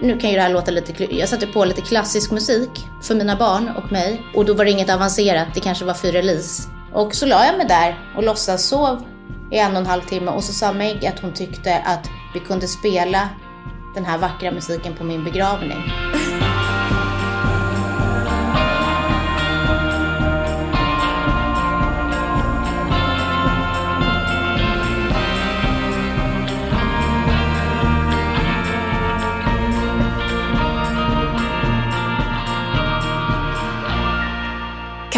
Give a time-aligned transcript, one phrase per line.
[0.00, 2.70] nu kan ju det här låta lite Jag satte på lite klassisk musik
[3.02, 4.22] för mina barn och mig.
[4.34, 6.68] Och då var det inget avancerat, det kanske var Fyrelis.
[6.92, 9.04] Och så la jag mig där och låtsas sov
[9.50, 12.40] i en och en halv timme och så sa Meg att hon tyckte att vi
[12.40, 13.28] kunde spela
[13.94, 15.82] den här vackra musiken på min begravning.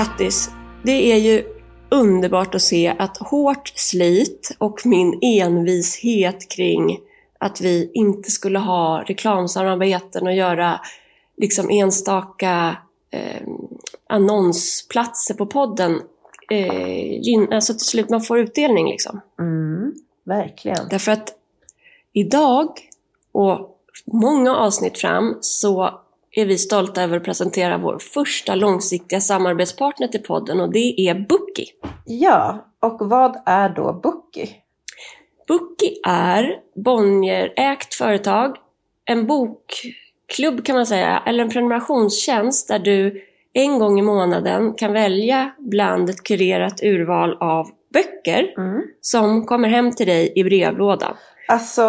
[0.01, 0.51] Kattis,
[0.83, 1.45] det är ju
[1.91, 6.99] underbart att se att hårt slit och min envishet kring
[7.39, 10.81] att vi inte skulle ha reklamsamarbeten och göra
[11.37, 12.77] liksom enstaka
[13.11, 13.47] eh,
[14.09, 16.03] annonsplatser på podden
[16.51, 19.21] eh, alltså till slut man får utdelning liksom.
[19.39, 20.89] Mm, verkligen.
[20.91, 21.35] Därför att
[22.12, 22.69] idag
[23.33, 26.01] och många avsnitt fram så
[26.37, 31.14] är vi stolta över att presentera vår första långsiktiga samarbetspartner till podden och det är
[31.14, 31.67] Bookie.
[32.06, 34.48] Ja, och vad är då Bookie?
[35.48, 38.56] Bookie är Bonnier-ägt företag,
[39.05, 44.92] en bokklubb kan man säga, eller en prenumerationstjänst där du en gång i månaden kan
[44.92, 48.83] välja bland ett kurerat urval av böcker Mm.
[49.01, 51.17] som kommer hem till dig i brevlådan.
[51.48, 51.83] Alltså,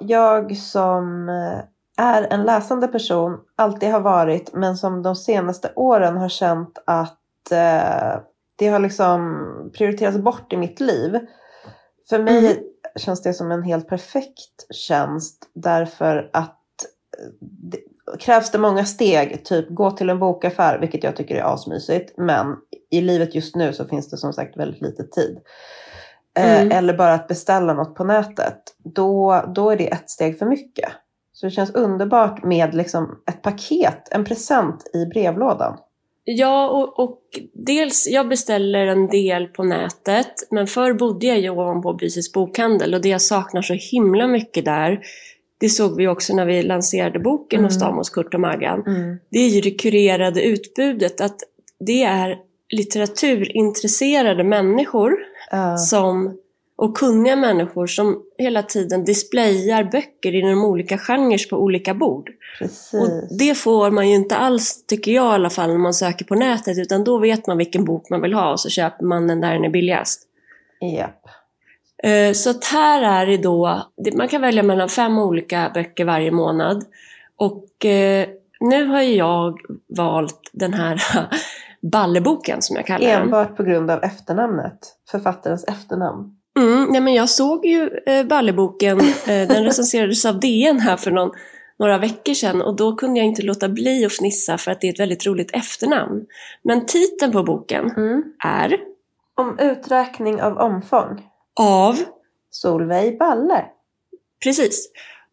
[0.00, 1.64] jag som eh,
[1.96, 7.52] är en läsande person, alltid har varit, men som de senaste åren har känt att
[7.52, 8.20] eh,
[8.56, 9.38] det har liksom
[9.78, 11.18] prioriterats bort i mitt liv.
[12.08, 12.56] För mig Mm.
[12.96, 16.58] känns det som en helt perfekt tjänst därför att
[17.18, 17.78] eh, det,
[18.18, 22.56] krävs det många steg, typ gå till en bokaffär, vilket jag tycker är asmysigt, men
[22.90, 25.38] i livet just nu så finns det som sagt väldigt lite tid.
[26.38, 26.72] Eh, Mm.
[26.72, 28.58] Eller bara att beställa något på nätet.
[28.78, 30.92] Då, då är det ett steg för mycket.
[31.42, 35.78] Så det känns underbart med liksom ett paket, en present i brevlådan.
[36.24, 37.18] Ja, och, och
[37.52, 42.94] dels, jag beställer en del på nätet, men förr bodde jag ju ovanpå Bysis bokhandel
[42.94, 45.00] och det jag saknar så himla mycket där,
[45.60, 47.64] det såg vi också när vi lanserade boken Mm.
[47.68, 48.82] hos dem hos Kurt och Maggan,
[49.30, 51.36] det är ju det kurerade utbudet, att
[51.80, 52.38] det är
[52.72, 55.18] litteraturintresserade människor
[55.50, 55.76] Ja.
[55.76, 56.38] som,
[56.82, 62.30] och kunniga människor som hela tiden displayar böcker inom olika genrer på olika bord.
[62.58, 62.94] precis.
[62.94, 66.24] Och det får man ju inte alls, tycker jag i alla fall, när man söker
[66.24, 66.78] på nätet.
[66.78, 69.52] Utan då vet man vilken bok man vill ha och så köper man den där
[69.52, 70.22] den är billigast.
[70.96, 71.24] Japp.
[72.02, 73.82] Eh, Så att här är det då,
[74.16, 76.84] man kan välja mellan fem olika böcker varje månad.
[77.36, 78.28] Och eh,
[78.60, 79.58] nu har jag
[79.96, 81.02] valt den här
[81.92, 83.22] Balleboken som jag kallar den.
[83.22, 84.78] Enbart på grund av efternamnet.
[85.10, 86.36] Författarens efternamn.
[86.58, 91.10] Mm, nej men jag såg ju eh, Balleboken, eh, den recenserades av DN här för
[91.10, 91.30] någon,
[91.78, 94.88] några veckor sedan och då kunde jag inte låta bli att fnissa för att det
[94.88, 96.26] är ett väldigt roligt efternamn.
[96.62, 98.22] Men titeln på boken Mm.
[98.44, 98.76] är
[99.34, 101.22] Om uträkning av omfång.
[101.60, 101.98] Av,
[102.50, 103.64] Solveig Balle.
[104.44, 104.90] precis.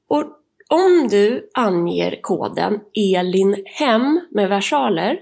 [0.07, 0.25] Och
[0.69, 5.19] om du anger koden ELINHEM med versaler,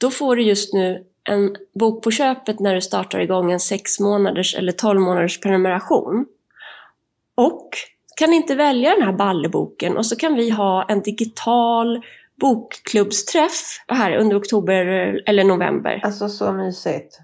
[0.00, 4.00] då får du just nu en bok på köpet när du startar igång en 6
[4.00, 6.26] månaders eller 12 månaders prenumeration.
[7.34, 7.68] Och
[8.16, 12.02] kan inte välja den här balleboken och så kan vi ha en digital
[12.40, 14.86] bokklubbsträff här under oktober
[15.26, 16.00] eller november.
[16.04, 17.18] Alltså så mysigt.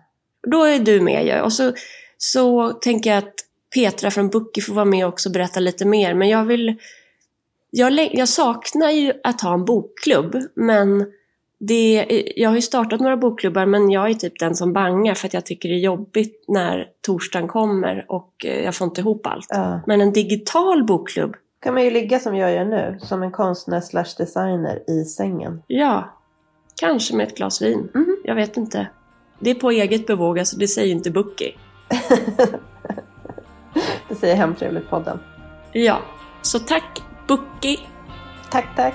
[0.47, 1.41] Då är du med ju.
[1.41, 1.73] Och så,
[2.19, 3.35] så tänker jag att
[3.75, 6.15] Petra från Bookie får vara med också och berätta lite mer.
[6.15, 6.77] Men jag vill...
[7.71, 11.07] Jag, jag saknar ju att ha en bokklubb, men
[11.61, 15.27] det, jag har ju startat några bokklubbar men jag är typ den som bangar för
[15.27, 19.27] att jag tycker det är jobbigt när torsdagen kommer och eh, jag får inte ihop
[19.27, 19.47] allt.
[19.51, 19.81] Ja.
[19.87, 22.99] Men en digital bokklubb, kan man ju ligga som jag gör nu.
[23.01, 25.63] Som en konstnär slash designer i sängen.
[25.67, 26.15] ja,
[26.81, 27.89] kanske med ett glas vin.
[27.95, 28.17] Mhm.
[28.25, 28.87] Jag vet inte.
[29.39, 31.53] Det är på eget bevåg, alltså det säger inte Bookie.
[34.09, 35.19] Det säger Hemtrevligt-podden.
[35.73, 35.99] Ja,
[36.43, 37.79] så tack Bookie
[38.51, 38.95] Tack, tack.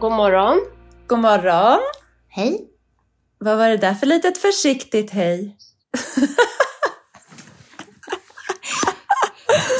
[0.00, 0.60] God morgon.
[1.06, 1.78] God morgon!
[2.28, 2.60] Hej!
[3.38, 5.56] Vad var det där för litet försiktigt hej?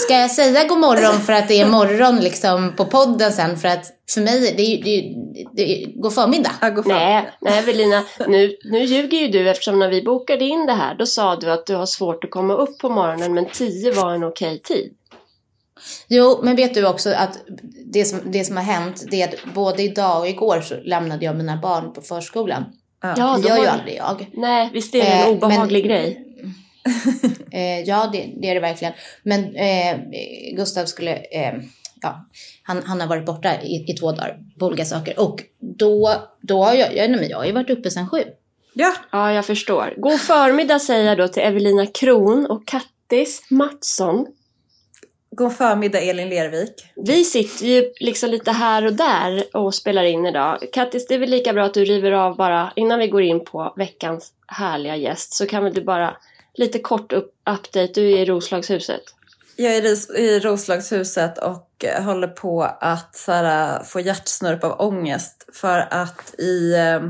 [0.01, 3.57] Ska jag säga god morgon för att det är morgon liksom på podden sen?
[3.57, 3.85] För att
[4.15, 5.45] för mig, det, är ju- det, är ju-
[5.87, 6.51] det går förmiddag.
[6.61, 6.93] Ja, gå fram.
[6.97, 10.95] Nej, nej Evelina, nu, nu ljuger ju du eftersom när vi bokade in det här
[10.95, 14.15] då sa du att du har svårt att komma upp på morgonen men 10 var
[14.15, 14.95] en okej tid.
[16.09, 17.39] Jo, men vet du också att
[17.87, 21.25] det som, det som har hänt, det är att både idag och igår så lämnade
[21.25, 22.65] jag mina barn på förskolan.
[23.03, 23.15] Ja.
[23.17, 24.27] Ja, det gör ju aldrig jag.
[24.33, 26.21] Nej, visst är det en Eh, obehaglig men- grej?
[27.53, 28.95] Eh, ja, det, det är det verkligen.
[29.23, 29.97] Men eh,
[30.57, 31.55] Gustav skulle, eh,
[32.03, 32.27] ja,
[32.63, 35.21] han, han har varit borta i, i två dagar på olika saker.
[35.21, 38.23] Och då, då har jag, jag, nej, jag har ju varit uppe sedan sju.
[38.75, 39.95] Ja, Ja, jag förstår.
[39.97, 44.27] God förmiddag säger jag då till Evelina Kron och Kattis Mattsson.
[45.37, 46.87] God förmiddag Elin Lervik.
[46.97, 50.59] Vi sitter ju liksom lite här och där och spelar in idag.
[50.73, 53.45] Kattis, det är väl lika bra att du river av bara innan vi går in
[53.45, 56.17] på veckans härliga gäst så kan väl du bara
[56.55, 57.87] lite kort upp, update.
[57.95, 59.03] Du är i Roslagshuset.
[59.57, 65.49] Jag är i- Roslagshuset och eh, håller på att så här, få hjärtsnörp av ångest
[65.53, 66.75] för att i...
[66.75, 67.01] Eh,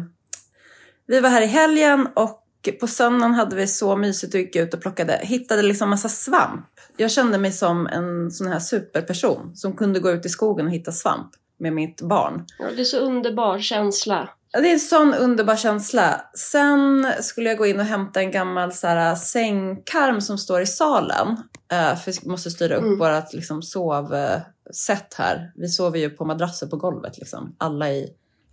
[1.06, 2.40] vi var här i helgen och
[2.80, 6.66] på söndagen hade vi så mysigt och gick ut och plockade, hittade liksom massa svamp.
[6.96, 10.72] Jag kände mig som en sån här superperson som kunde gå ut i skogen och
[10.72, 12.46] hitta svamp med mitt barn.
[12.58, 14.28] Ja, det är så underbar känsla.
[14.52, 16.20] Det är en sån underbar känsla.
[16.34, 20.66] Sen skulle jag gå in och hämta en gammal så här, sängkarm som står i
[20.66, 21.28] salen.
[21.72, 22.98] Uh, för vi måste styra upp Mm.
[22.98, 25.52] vårt liksom, sovsätt här.
[25.56, 27.18] Vi sover ju på madrasser på golvet.
[27.18, 27.56] Liksom.
[27.58, 28.08] Alla i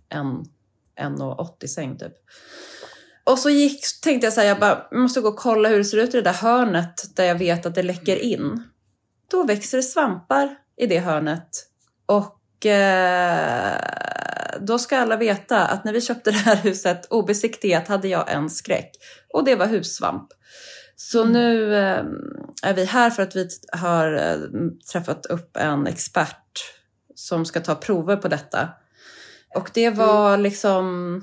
[0.08, 0.44] en
[1.00, 2.12] 1,80 säng typ.
[3.24, 5.84] Och så gick, tänkte jag så här, jag bara, måste gå och kolla hur det
[5.84, 8.62] ser ut i det där hörnet där jag vet att det läcker in.
[9.30, 11.48] Då växer det svampar i det hörnet.
[12.06, 13.76] Och eh,
[14.60, 18.50] då ska alla veta att när vi köpte det här huset obesiktigat hade jag en
[18.50, 18.90] skräck.
[19.32, 20.28] Och det var hussvamp.
[20.96, 22.04] Så nu eh,
[22.62, 24.38] är vi här för att vi har eh,
[24.92, 26.64] träffat upp en expert
[27.14, 28.68] som ska ta prover på detta.
[29.54, 31.22] Och det var liksom...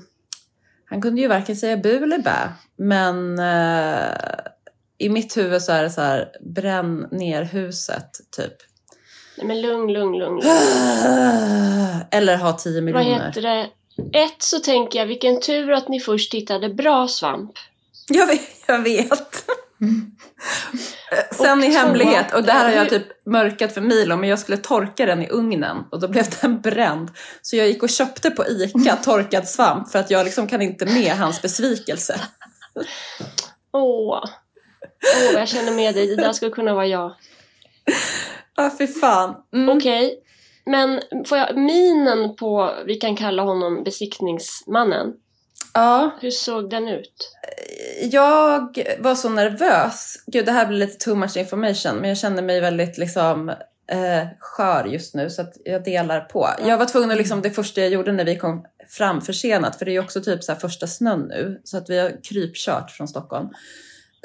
[0.90, 2.52] Han kunde ju varken säga bu eller bä.
[2.76, 4.14] Men eh,
[4.98, 8.52] i mitt huvud så är det så här, bränn ner huset, typ.
[9.38, 10.40] Nej, men lugn, lugn, lugn.
[12.10, 13.26] Eller ha 10 Vad miljoner.
[13.26, 13.70] heter det?
[14.18, 17.52] Ett så tänker jag, vilken tur att ni först hittade bra svamp.
[18.08, 18.40] Jag vet.
[18.66, 19.44] Jag vet.
[21.32, 24.38] Sen Och i hemlighet, och det här har jag typ mörkat för Milo, men jag
[24.38, 27.10] skulle torka den i ugnen och då blev den bränd.
[27.42, 30.86] Så jag gick och köpte på ICA torkad svamp för att jag liksom kan inte
[30.86, 32.20] med hans besvikelse.
[33.72, 34.24] Åh,
[35.02, 36.06] Åh jag känner med dig.
[36.06, 37.14] Det där skulle kunna vara jag.
[38.56, 39.34] Ja, fy fan.
[39.52, 39.76] Mm.
[39.76, 40.18] Okej,
[40.66, 45.12] men får jag minen på, vi kan kalla honom besiktningsmannen.
[45.74, 47.36] Ja, Hur såg den ut?
[48.00, 50.16] Jag var så nervös.
[50.26, 53.48] Gud, det här blir lite too much information, men jag kände mig väldigt liksom
[53.90, 56.48] eh, skör just nu så att jag delar på.
[56.66, 59.84] Jag var tvungen att liksom, det första jag gjorde när vi kom fram försenat, för
[59.84, 62.90] det är ju också typ så här första snön nu, så att vi har krypkört
[62.90, 63.48] från Stockholm.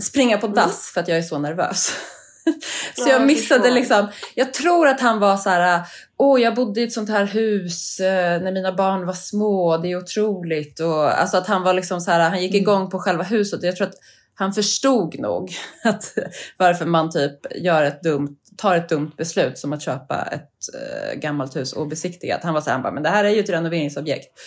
[0.02, 1.92] Springa på dass för att jag är så nervös.
[2.96, 5.82] så Ja, jag missade liksom, jag tror att han var så här,
[6.18, 9.92] åh jag bodde i ett sånt här hus eh, när mina barn var små, det
[9.92, 10.80] är otroligt.
[10.80, 13.64] Och, alltså att han var liksom så här, han gick igång på själva huset.
[13.64, 13.96] Jag tror att
[14.38, 15.52] han förstod nog
[15.84, 16.14] att,
[16.58, 21.20] varför man typ gör ett dumt, tar ett dumt beslut som att köpa ett eh,
[21.20, 22.40] gammalt hus obesiktigat.
[22.44, 24.40] Han var så här, han bara, men det här är ju ett renoveringsobjekt.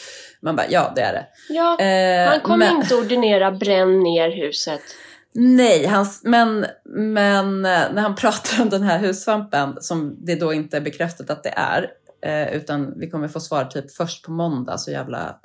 [0.42, 1.26] Man bara, ja det är det.
[1.48, 4.80] Ja, Eh, han kommer men- inte ordinera bränn ner huset.
[5.34, 10.52] Nej, hans, men, men eh, när han pratar om den här hussvampen, som det då
[10.52, 11.90] inte är bekräftat att det är,
[12.22, 15.36] eh, utan vi kommer få svar typ först på måndag, så jävla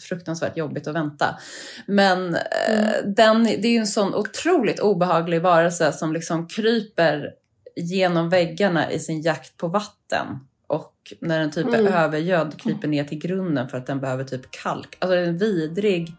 [0.00, 1.38] fruktansvärt jobbigt att vänta.
[1.86, 7.30] Men eh, den, det är ju en sån otroligt obehaglig varelse som liksom kryper
[7.76, 10.26] genom väggarna i sin jakt på vatten.
[10.66, 11.86] Och när den typ Mm.
[11.86, 14.96] är övergödd kryper ner till grunden för att den behöver typ kalk.
[14.98, 16.14] Alltså det är en vidrig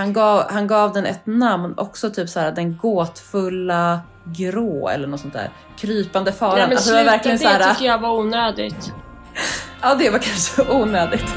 [0.00, 5.06] han gav, han gav den ett namn, också typ så här den gåtfulla grå eller
[5.08, 5.50] något sånt där.
[5.78, 6.54] Krypande faran.
[6.54, 8.92] Nej, men alltså det var sluta, verkligen det så här, tycker jag var onödigt.
[9.82, 11.34] Ja, det var kanske onödigt.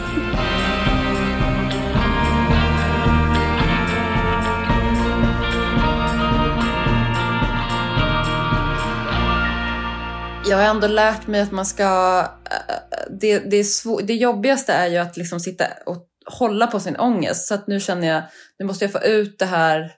[10.45, 12.19] Jag har ändå lärt mig att man ska...
[12.51, 12.75] eh,
[13.09, 16.97] Det, det, är svår, det jobbigaste är ju att liksom sitta och hålla på sin
[16.97, 17.47] ångest.
[17.47, 18.23] Så att nu känner jag,
[18.59, 19.91] nu måste jag få ut det här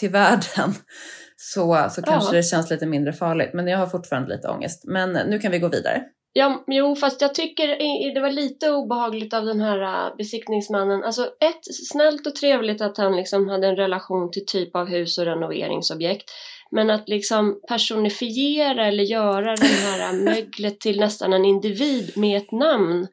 [0.00, 0.74] till världen.
[1.36, 2.36] Så, så kanske Ja.
[2.36, 3.50] det känns lite mindre farligt.
[3.54, 4.84] Men jag har fortfarande lite ångest.
[4.86, 6.02] Men nu kan vi gå vidare.
[6.32, 7.68] Ja, jo, fast jag tycker
[8.14, 11.04] det var lite obehagligt av den här äh, besiktningsmannen.
[11.04, 15.18] Alltså ett, snällt och trevligt att han liksom hade en relation till typ av hus
[15.18, 16.30] och renoveringsobjekt.
[16.70, 22.36] Men att liksom personifiera eller göra den här äh, möglet till nästan en individ med
[22.36, 23.06] ett namn.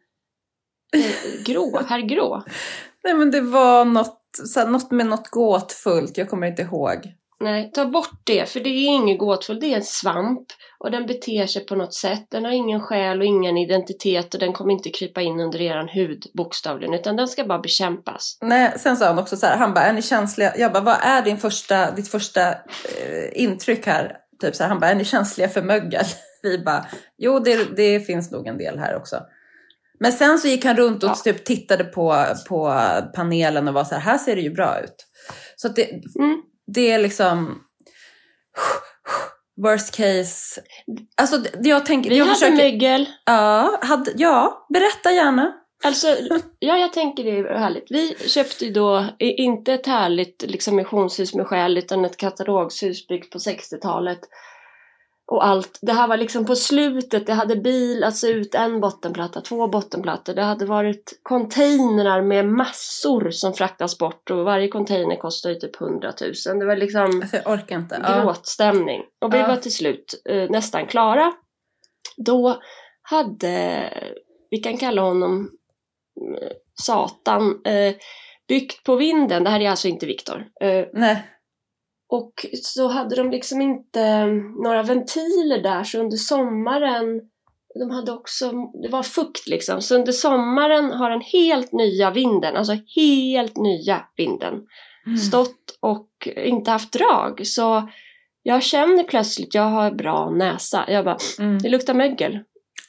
[0.93, 2.43] Eh, Grå, herr Grå.
[3.03, 7.13] Nej men det var något, så här, något med något gåtfullt, jag kommer inte ihåg.
[7.41, 9.61] Nej, ta bort det, för det är inget gåtfullt.
[9.61, 10.47] Det är en svamp
[10.79, 12.25] och den beter sig på något sätt.
[12.29, 15.87] Den har ingen själ och ingen identitet och den kommer inte krypa in under eran
[15.87, 18.37] hud bokstavligen, utan den ska bara bekämpas.
[18.41, 20.53] Nej, sen sa han också så här, han bara, är ni känsliga?
[20.57, 24.17] Jag bara, vad är din första, ditt första eh, intryck här?
[24.41, 26.05] Typ så här, han bara, är ni känsliga för mögel?
[26.43, 26.85] Vi bara,
[27.17, 29.15] jo det, det finns nog en del här också.
[29.99, 31.15] Men sen så gick han runt och Ja.
[31.15, 32.73] typ tittade på, på
[33.15, 34.95] panelen och var så här, här ser det ju bra ut.
[35.55, 35.89] Så det,
[36.19, 36.41] Mm.
[36.73, 37.55] det är liksom
[39.63, 40.61] worst case.
[41.21, 43.05] Alltså det- jag tänker, Vi jag hade försöker, mögel.
[43.25, 45.53] ja, hade, ja, berätta gärna.
[45.83, 46.07] Alltså,
[46.59, 47.85] ja, jag tänker det är härligt.
[47.89, 53.31] Vi köpte ju då inte ett härligt liksom, missionshus med själ utan ett katalogshus byggt
[53.33, 54.19] på 60-talet.
[55.31, 55.79] Och allt.
[55.81, 57.27] Det här var liksom på slutet.
[57.27, 60.33] Det hade bil, alltså ut en bottenplatta, två bottenplattor.
[60.33, 65.81] Det hade varit containrar med massor som fraktas bort och varje container kostar ju typ
[65.81, 66.13] 100
[66.45, 66.59] 000.
[66.59, 67.99] Det var liksom Alltså, jag orkar inte.
[68.03, 68.21] Ja.
[68.23, 69.01] gråtstämning.
[69.21, 71.33] Och vi var till slut eh, nästan klara.
[72.17, 72.61] Då
[73.01, 73.83] hade,
[74.49, 75.51] vi kan kalla honom
[76.41, 76.49] eh,
[76.81, 77.95] Satan, eh,
[78.47, 79.43] byggt på vinden.
[79.43, 80.45] Det här är alltså inte Viktor.
[80.61, 81.23] Eh, Nej.
[82.09, 84.25] Och så hade de liksom inte eh,
[84.63, 87.21] några ventiler där så under sommaren
[87.79, 88.51] de hade också,
[88.83, 94.05] det var fukt liksom, så under sommaren har den helt nya vinden, alltså helt nya
[94.15, 94.53] vinden
[95.27, 97.47] stått och inte haft drag.
[97.47, 97.89] Så
[98.43, 100.85] jag känner plötsligt, jag har bra näsa.
[100.87, 101.57] Jag bara, Mm.
[101.59, 102.39] det luktar mögel.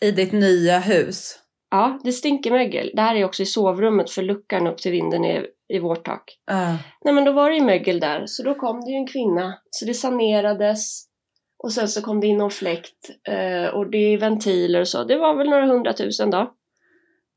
[0.00, 1.38] I ditt nya hus.
[1.70, 2.90] Ja, det stinker mögel.
[2.94, 6.38] Det här är också i sovrummet för luckan upp till vinden är i vårt tak.
[6.46, 6.76] Ja.
[7.04, 9.58] Nej men då var det ju mögel där, så då kom det ju en kvinna.
[9.70, 11.04] Så det sanerades.
[11.62, 13.10] Och sen så kom det in någon fläkt.
[13.28, 15.04] Eh, och det är ventiler och så.
[15.04, 16.54] Det var väl några hundratusen då.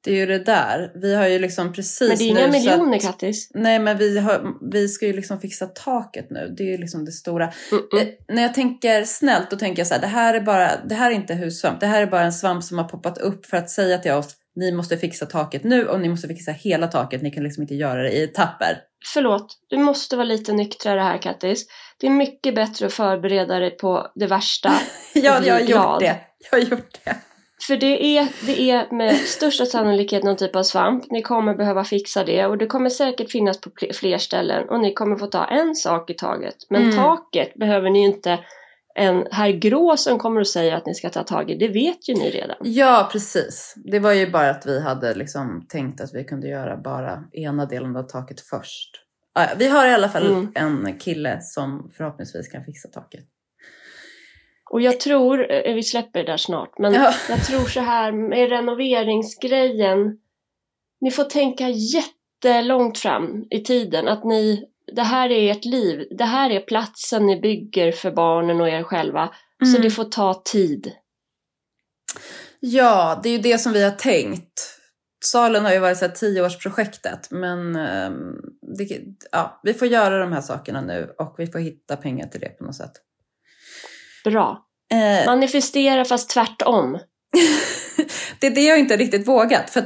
[0.04, 0.92] Det är ju det där.
[0.96, 3.52] Vi har ju liksom precis Men det är inga nu miljoner att, Kattis.
[3.54, 6.54] Nej men vi, har, vi ska ju liksom fixa taket nu.
[6.58, 7.54] Det är ju liksom det stora.
[7.72, 8.02] Mm-mm.
[8.02, 10.02] Eh, när jag tänker snällt då tänker jag så här.
[10.02, 11.80] Det här är bara, det här är inte hussvamp.
[11.80, 14.36] Det här är bara en svamp som har poppat upp för att säga till oss.
[14.56, 17.22] Ni måste fixa taket nu och ni måste fixa hela taket.
[17.22, 18.78] Ni kan liksom inte göra det i etapper.
[19.14, 21.66] Förlåt, du måste vara lite nyktrare här Kattis.
[22.00, 24.70] Det är mycket bättre att förbereda dig på det värsta.
[25.14, 26.16] Ja, jag har gjort det.
[26.52, 27.16] Jag har gjort det.
[27.68, 31.12] För det är, det är med största sannolikhet någon typ av svamp.
[31.12, 34.94] Ni kommer behöva fixa det och det kommer säkert finnas på fler ställen och ni
[34.94, 36.56] kommer få ta en sak i taget.
[36.70, 36.96] Men Mm.
[36.96, 38.40] taket behöver ni inte
[38.96, 41.56] en herr grå som kommer att säga att ni ska ta tag i.
[41.56, 42.58] Det vet ju ni redan.
[42.62, 43.74] Ja, precis.
[43.86, 47.66] Det var ju bara att vi hade liksom tänkt att vi kunde göra bara ena
[47.66, 48.90] delen av taket först.
[49.58, 50.86] Vi har i alla fall Mm.
[50.86, 53.26] en kille som förhoppningsvis kan fixa taket.
[54.72, 57.14] Och jag tror, eh, vi släpper det där snart, men Ja.
[57.30, 60.18] jag tror så här med renoveringsgrejen.
[61.02, 66.08] Ni får tänka jättelångt fram i tiden att ni, det här är ert liv.
[66.18, 69.30] Det här är platsen ni bygger för barnen och er själva.
[69.64, 69.82] Så Mm.
[69.82, 70.92] det får ta tid.
[72.60, 74.80] Ja, det är ju det som vi har tänkt.
[75.26, 78.36] Salen har ju varit så här tioårsprojektet, men ehm,
[78.78, 79.00] det,
[79.32, 82.50] ja, vi får göra de här sakerna nu och vi får hitta pengar till det
[82.50, 82.92] på något sätt.
[84.24, 84.66] Bra.
[84.92, 86.92] Eh, Manifestera fast tvärtom.
[88.40, 89.70] det är det jag inte riktigt vågat.
[89.70, 89.86] För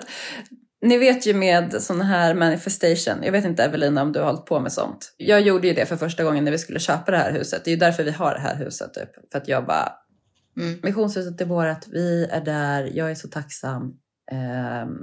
[0.81, 4.45] ni vet ju med sån här manifestation, jag vet inte Evelina om du har hållit
[4.45, 5.13] på med sånt.
[5.17, 7.61] Jag gjorde ju det för första gången när vi skulle köpa det här huset.
[7.65, 9.31] Det är ju därför vi har det här huset typ.
[9.31, 9.93] För att jag bara,
[10.57, 10.79] Mm.
[10.83, 13.93] missionshuset är vårt, vi är där, jag är så tacksam.
[14.31, 14.97] Ehm,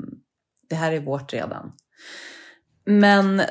[0.68, 1.72] det här är vårt redan.
[2.86, 3.42] Men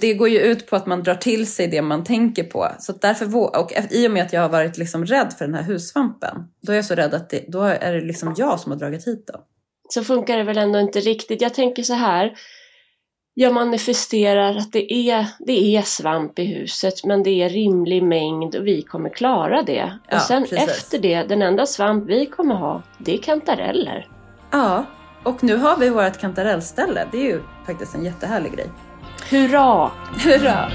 [0.00, 2.68] det går ju ut på att man drar till sig det man tänker på.
[2.78, 5.62] Så därför, och i och med att jag har varit liksom rädd för den här
[5.62, 8.78] hussvampen, då är jag så rädd att det, då är det liksom jag som har
[8.78, 9.40] dragit hit dem.
[9.88, 11.40] Så funkar det väl ändå inte riktigt.
[11.40, 12.34] Jag tänker så här.
[13.38, 18.54] Jag manifesterar att det är, det är svamp i huset men det är rimlig mängd
[18.54, 19.98] och vi kommer klara det.
[20.08, 20.68] Ja, och sen precis.
[20.68, 24.08] efter det, den enda svamp vi kommer ha, det är kantareller.
[24.50, 24.84] Ja,
[25.22, 27.08] och nu har vi vårt kantarellställe.
[27.12, 28.70] Det är ju faktiskt en jättehärlig grej.
[29.30, 29.90] Hurra!
[30.24, 30.70] Hurra!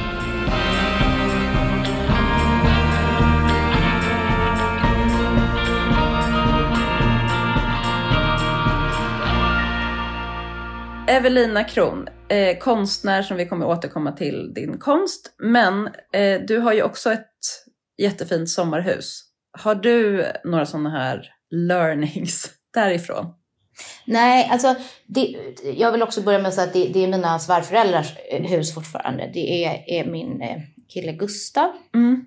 [11.12, 15.36] Evelina Kron, eh, konstnär som vi kommer återkomma till din konst.
[15.38, 17.27] Men eh, du har ju också ett
[17.98, 19.24] jättefint sommarhus.
[19.60, 23.25] Har du några sådana här learnings därifrån?
[24.06, 24.75] Nej, alltså
[25.08, 25.36] det,
[25.77, 28.74] jag vill också börja med att säga att det, det är mina svärföräldrars eh, hus
[28.74, 29.32] fortfarande.
[29.34, 30.58] Det är, är min eh,
[30.94, 32.25] kille Gustav Mm.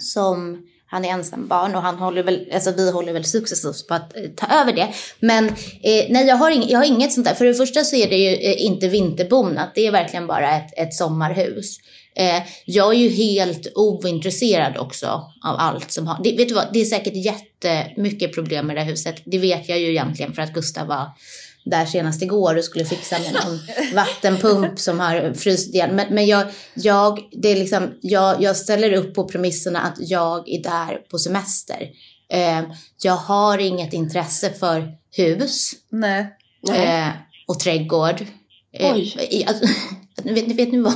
[0.00, 3.94] som han är ensam barn och han håller väl, alltså vi håller väl successivt på
[3.94, 4.88] att eh, ta över det.
[5.20, 5.48] Men
[5.82, 7.34] eh, nej, jag har, ing, jag har inget sånt där.
[7.34, 9.72] För det första så är det ju eh, inte vinterbonat.
[9.74, 11.78] Det är verkligen bara ett, ett sommarhus.
[12.16, 15.06] Eh, jag är ju helt ointresserad också
[15.44, 16.22] av allt som har...
[16.24, 19.22] Det, vet du vad, det är säkert jättemycket problem med det här huset.
[19.24, 21.06] Det vet jag ju egentligen för att Gustav var
[21.64, 23.58] där senast igår och skulle fixa med någon
[23.94, 25.96] vattenpump som har fryst igen.
[25.96, 30.48] Men, men jag, jag, det är liksom, jag, jag ställer upp på premisserna att jag
[30.48, 31.90] är där på semester.
[32.32, 32.62] Eh,
[33.02, 36.26] jag har inget intresse för hus Nej.
[36.72, 37.08] eh,
[37.46, 38.26] och trädgård.
[38.72, 38.96] Eh,
[40.28, 40.92] Alltså, vet, vet ni vad?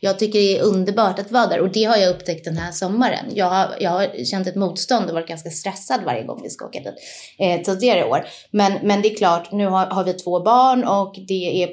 [0.00, 2.72] Jag tycker det är underbart att vara där och det har jag upptäckt den här
[2.72, 3.24] sommaren.
[3.34, 6.66] Jag har, jag har känt ett motstånd och varit ganska stressad varje gång vi ska
[6.66, 6.94] åka dit
[7.38, 8.24] eh, tidigare år.
[8.50, 11.70] Men, men det är klart, nu har, har vi två barn och det är,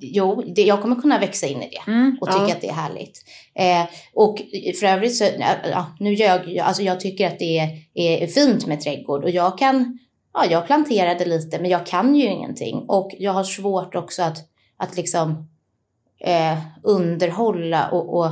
[0.00, 2.18] jo, det, jag kommer kunna växa in i det Mm.
[2.20, 2.54] och tycka Ja.
[2.54, 3.24] att det är härligt.
[3.54, 4.38] Eh, och
[4.80, 5.24] för övrigt så,
[5.70, 9.30] ja, nu ljög jag, alltså jag tycker att det är, är fint med trädgård och
[9.30, 9.98] jag kan,
[10.34, 14.38] ja jag planterade lite men jag kan ju ingenting och jag har svårt också att,
[14.76, 15.48] att liksom
[16.24, 18.30] eh, underhålla och, och,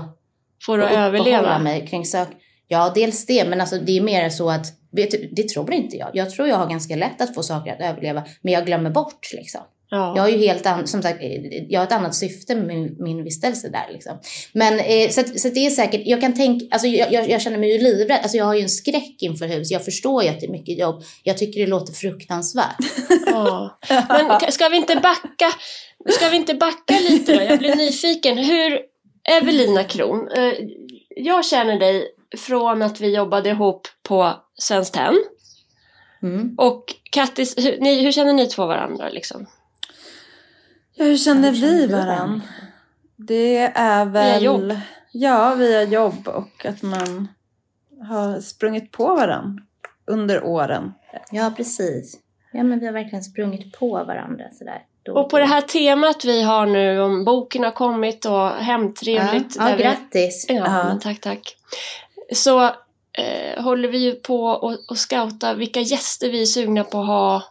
[0.66, 1.58] Får du och överleva?
[1.58, 2.28] mig kring sök.
[2.68, 6.10] Ja, dels det, men alltså det är mer så att, vet det tror inte jag.
[6.14, 9.32] Jag tror jag har ganska lätt att få saker att överleva, men jag glömmer bort
[9.32, 9.60] liksom.
[9.90, 10.12] Ja.
[10.16, 12.96] Jag har ju helt an, som sagt, eh, jag har ett annat syfte med min,
[12.98, 14.18] min vistelse där liksom.
[14.52, 17.30] Men eh, så, att, så att det är säkert, jag kan tänka, alltså jag, jag,
[17.30, 19.70] jag känner mig ju livrädd, alltså jag har ju en skräck inför hus.
[19.70, 21.02] Jag förstår ju att det är mycket jobb.
[21.22, 22.76] Jag tycker det låter fruktansvärt.
[23.26, 23.78] Ja.
[23.88, 25.52] Men ka- ska vi inte backa?
[26.08, 27.42] Ska vi inte backa lite då?
[27.42, 28.38] Jag blir nyfiken.
[28.38, 28.78] Hur,
[29.28, 30.52] Evelina Kron, eh,
[31.16, 32.06] jag känner dig
[32.38, 35.24] från att vi jobbade ihop på Svenskt Tenn.
[36.22, 36.54] Mm.
[36.58, 39.46] Och Kattis, hur, ni, hur känner ni två varandra liksom?
[41.00, 42.42] Ja, hur känner vi varann?
[43.16, 44.42] Det är väl...
[44.42, 44.72] jobb.
[45.12, 47.28] Ja, via jobb och att man
[48.08, 49.60] har sprungit på varann
[50.06, 50.92] under åren.
[51.30, 52.18] Ja, precis.
[52.52, 54.82] Ja, men vi har verkligen sprungit på varandra sådär.
[55.02, 59.56] Då Och på det här temat vi har nu om boken har kommit och hemtrevligt.
[59.56, 60.46] Ja, ja där vi- grattis.
[60.48, 60.84] Ja, Ja.
[60.84, 61.56] men tack, tack.
[62.34, 62.64] Så
[63.12, 67.06] eh, håller vi ju på och, och scouta vilka gäster vi är sugna på att
[67.06, 67.42] ha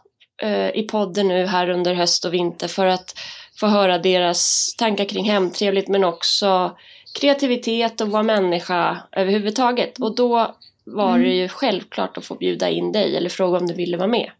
[0.74, 3.18] i podden nu här under höst och vinter för att
[3.56, 6.76] få höra deras tankar kring hemtrevligt men också
[7.20, 9.98] kreativitet och vara människa överhuvudtaget.
[9.98, 10.54] Och då
[10.84, 14.08] var det ju självklart att få bjuda in dig eller fråga om du ville vara
[14.08, 14.30] med.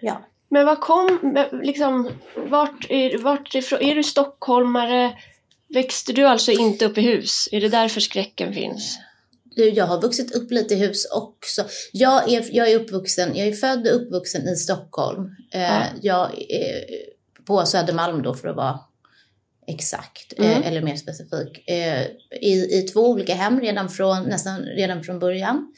[0.00, 0.20] Ja.
[0.48, 5.12] Men vad kom, liksom, vart, är, vart ifrån, är du stockholmare?
[5.68, 7.48] Växte du alltså inte upp i hus?
[7.52, 8.98] Är det därför skräcken finns?
[9.64, 11.64] Jag har vuxit upp lite i hus också.
[11.92, 15.36] Jag är, jag är uppvuxen, jag är född och uppvuxen i Stockholm.
[15.52, 15.82] Eh, Ja.
[16.02, 16.84] Jag är
[17.44, 18.80] på Södermalm då för att vara
[19.66, 20.50] exakt, Mm.
[20.50, 21.68] eh, eller mer specifik.
[21.68, 22.02] Eh,
[22.40, 25.72] i, I två olika hem redan från, nästan redan från början.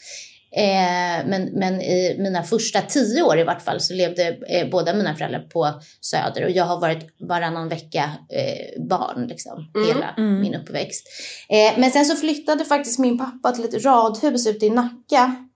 [0.56, 4.94] Eh, men, men i mina första tio år i vart fall så levde eh, båda
[4.94, 10.14] mina föräldrar på Söder och jag har varit varannan vecka eh, barn liksom, Mm, hela
[10.18, 10.40] mm.
[10.40, 11.06] min uppväxt.
[11.48, 15.46] Eh, men sen så flyttade faktiskt min pappa till ett radhus ute i Nacka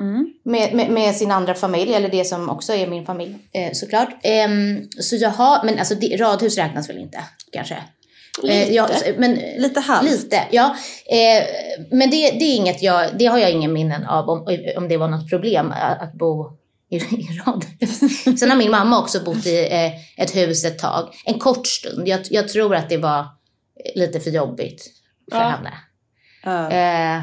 [0.00, 0.26] Mm.
[0.42, 4.08] med, med, med sin andra familj, eller det som också är min familj eh, såklart.
[4.22, 7.18] Ehm, så jag har, men alltså det, radhus räknas väl inte
[7.52, 7.76] kanske?
[8.42, 8.54] Lite.
[8.54, 10.10] Eh, ja, men, Lite halvt.
[10.10, 10.76] Lite, ja.
[11.06, 11.44] Eh,
[11.90, 14.96] men det, det är inget jag, det har jag ingen minnen av om, om det
[14.96, 16.50] var något problem att, bo
[16.90, 18.00] i, i radhus.
[18.40, 22.08] Sen har min mamma också bott i eh, ett hus ett tag, en kort stund.
[22.08, 23.26] Jag, jag tror att det var
[23.94, 24.86] lite för jobbigt
[25.30, 25.48] för Ja.
[25.48, 25.72] henne.
[26.44, 27.22] Ja.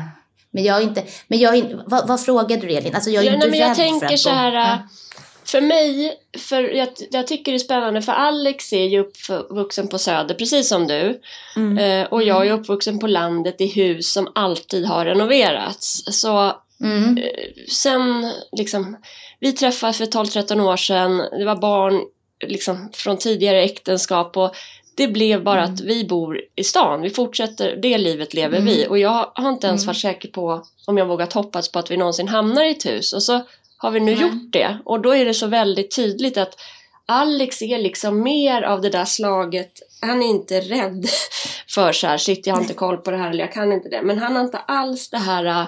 [0.52, 2.96] Men jag är inte, men jag är, vad, vad frågade du Elin?
[2.96, 4.80] Alltså jag är inte nej, men jag tänker så här, Ja.
[5.46, 9.98] För mig, för jag, jag tycker det är spännande, för Alex är ju uppvuxen på
[9.98, 11.22] Söder, precis som du.
[11.56, 11.78] Mm.
[11.78, 16.04] Eh, och jag är uppvuxen på landet i hus som alltid har renoverats.
[16.06, 17.20] Så Mm.
[17.72, 18.98] sen liksom,
[19.40, 22.02] vi träffades för 12-13 år sedan, det var barn
[22.48, 24.56] liksom, från tidigare äktenskap och
[24.96, 28.74] det blev bara att vi bor i stan, vi fortsätter, det livet lever Mm.
[28.74, 29.88] vi och jag har inte ens Mm.
[29.88, 33.14] varit säker på om jag vågat hoppas på att vi någonsin hamnar i ett hus
[33.14, 33.42] och så
[33.84, 34.22] har vi nu Nej.
[34.22, 36.56] gjort det och då är det så väldigt tydligt att
[37.06, 41.06] Alex är liksom mer av det där slaget, han är inte rädd
[41.70, 43.90] för så här, shit jag har inte koll på det här eller jag kan inte
[43.90, 45.68] det, men han har inte alls det här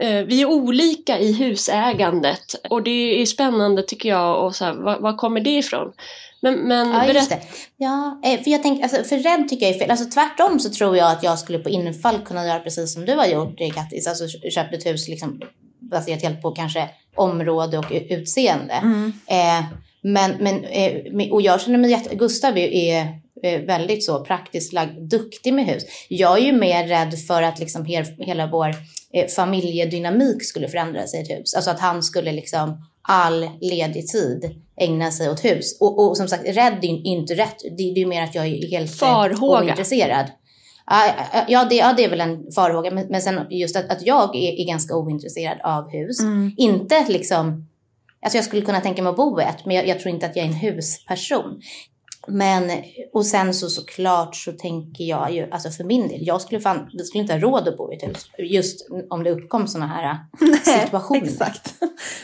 [0.00, 4.44] Eh, Vi är olika i husägandet och det är spännande tycker jag.
[4.44, 5.92] Och så här, var, var kommer det ifrån?
[6.40, 7.40] Men, men Ja, just det.
[7.76, 9.90] Ja, eh, för jag tänker, alltså, för rädd tycker jag är fel.
[9.90, 13.14] Alltså tvärtom så tror jag att jag skulle på infall kunna göra precis som du
[13.14, 14.06] har gjort, eh, Kattis.
[14.06, 15.40] Alltså kö- köpt ett hus liksom
[15.78, 18.74] baserat helt på kanske område och utseende.
[18.74, 19.12] Mm.
[19.26, 19.64] Eh,
[20.02, 22.14] men, men, eh, och jag känner mig jätte...
[22.14, 25.84] Gustav är, eh, väldigt så praktiskt lagd, duktig med hus.
[26.08, 28.74] Jag är ju mer rädd för att liksom he, hela vår
[29.12, 31.54] eh, familjedynamik skulle förändras i ett hus.
[31.54, 35.78] Alltså att han skulle liksom all ledig tid ägna sig åt hus.
[35.80, 37.58] Och, och som sagt, rädd är inte rätt.
[37.58, 39.64] Det, det är ju mer att jag är helt eh, Farhåga.
[39.64, 40.26] ointresserad.
[41.48, 42.90] Ja, det, ja, det är väl en farhåga.
[42.90, 46.20] Men, men sen just att, att jag är, är ganska ointresserad av hus.
[46.20, 46.54] Mm.
[46.56, 47.66] Inte liksom...
[48.22, 50.26] Alltså jag skulle kunna tänka mig att bo i ett, men jag, jag tror inte
[50.26, 51.60] att jag är en husperson.
[52.28, 52.70] Men,
[53.12, 56.90] och sen så såklart så tänker jag ju, alltså för min del, jag skulle fan,
[56.92, 58.30] vi skulle inte ha råd att bo i ett hus.
[58.38, 60.16] Just om det uppkom sådana här
[60.64, 61.22] situationer.
[61.22, 61.74] Exakt.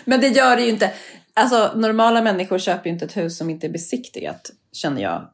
[0.05, 0.91] Men det gör det ju inte.
[1.35, 5.31] Alltså normala människor köper ju inte ett hus som inte är besiktigat, känner jag.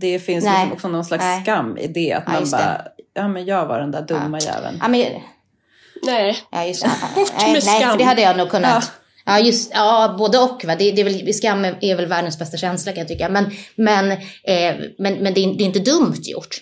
[0.00, 0.54] Det finns Nej.
[0.54, 1.42] liksom också någon slags Nej.
[1.42, 2.12] skam i det.
[2.12, 2.58] Att Ja, man just det.
[2.58, 2.82] bara,
[3.14, 4.78] ja men jag var den där dumma jäveln.
[4.82, 5.06] Ja, men,
[6.02, 6.90] Nej, ja, just det.
[7.14, 7.90] Bort nej, med nej, skam.
[7.90, 8.92] för det hade jag nog kunnat.
[9.26, 10.64] Ja, just, ja både och.
[10.64, 10.76] Va?
[10.76, 13.28] Det, det är väl, skam är, väl världens bästa känsla kan jag tycka.
[13.28, 16.56] Men, men, eh, men, men det, är, det är inte dumt gjort.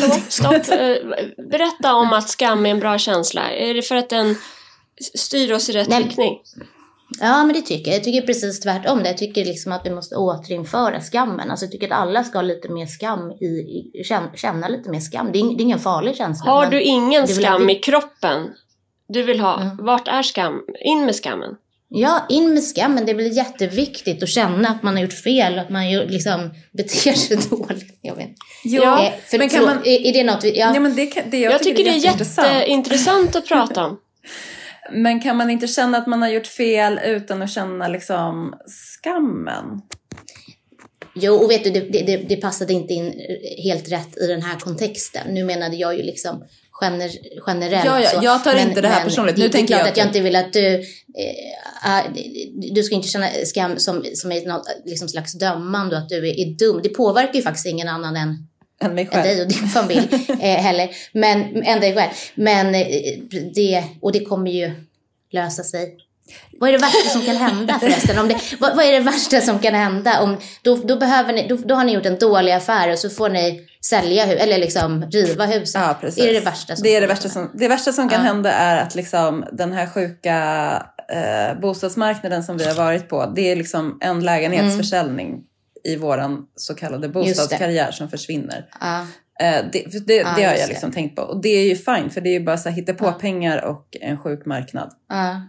[0.00, 0.68] hallå, stopp.
[0.68, 3.50] Eh, Berätta om att skam är en bra känsla.
[3.50, 4.36] Är det för att den
[5.14, 6.02] styr oss i rätt Nej.
[6.02, 6.38] riktning?
[7.20, 7.96] Ja, men det tycker jag.
[7.98, 9.02] Jag tycker precis tvärtom.
[9.04, 11.50] Jag tycker liksom att vi måste återinföra skammen.
[11.50, 13.44] Alltså, jag tycker att alla ska ha lite mer skam i,
[14.00, 15.30] i känna, känna lite mer skam.
[15.32, 16.50] Det är, det är ingen farlig känsla.
[16.50, 18.46] Har du ingen skam vi- i kroppen?
[19.08, 19.84] Du vill ha, Ja.
[19.84, 20.60] vart är skam?
[20.84, 21.50] In med skammen.
[21.90, 23.06] Ja, in med skammen.
[23.06, 26.50] Det är väl jätteviktigt att känna att man har gjort fel och att man liksom
[26.72, 27.98] beter sig dåligt.
[28.02, 28.30] Jag vet.
[28.64, 29.84] Jo, Eh, för, men kan förlåt, man...
[29.86, 30.58] är, är det något vi...
[30.58, 30.70] Ja.
[30.70, 32.48] Nej, men det, kan, det, jag, Jag, tycker det är jätteintressant.
[32.48, 33.98] jätteintressant att prata om.
[34.92, 39.82] Men kan man inte känna att man har gjort fel utan att känna liksom skammen?
[41.14, 43.14] Jo, och vet du, det, det, det, passade inte in
[43.64, 45.34] helt rätt i den här kontexten.
[45.34, 47.10] Nu menade jag ju liksom gener,
[47.46, 47.84] generellt.
[47.84, 49.36] Ja, ja, jag tar inte det här personligt.
[49.36, 50.74] Nu det, tänker det är jag klart att jag inte vill att du...
[51.18, 52.04] Eh, äh,
[52.74, 56.28] du ska inte känna skam som, som är något liksom slags dömande och att du
[56.28, 56.80] är, är dum.
[56.82, 58.48] Det påverkar ju faktiskt ingen annan än
[58.80, 59.22] Än mig än själv.
[59.24, 60.88] dig och din familj eh, heller.
[61.12, 62.10] Men, än dig själv.
[62.34, 62.86] Men eh,
[63.54, 64.70] det, och det kommer ju
[65.30, 65.96] lösa sig.
[66.60, 68.18] Vad är det värsta som kan hända förresten?
[68.18, 70.20] Om det, vad, vad är det värsta som kan hända?
[70.20, 73.10] Om, då, då, behöver ni, då, då har ni gjort en dålig affär och så
[73.10, 75.80] får ni sälja eller liksom riva huset.
[75.80, 76.24] Ja, precis.
[76.24, 78.26] Är det det värsta som det, är det, värsta som, det värsta som kan Ja.
[78.26, 80.36] hända är att liksom den här sjuka
[81.12, 85.40] eh, bostadsmarknaden som vi har varit på, det är liksom en lägenhetsförsäljning
[85.84, 88.66] i våran så kallade bostadskarriär som försvinner.
[88.80, 89.06] Ja,
[89.40, 90.66] Eh, det för det, Ja, det har jag det.
[90.66, 91.22] liksom tänkt på.
[91.22, 93.12] Och det är ju fine, för det är ju bara så hitta på Ja.
[93.12, 94.90] pengar och en sjuk marknad.
[95.08, 95.40] ja.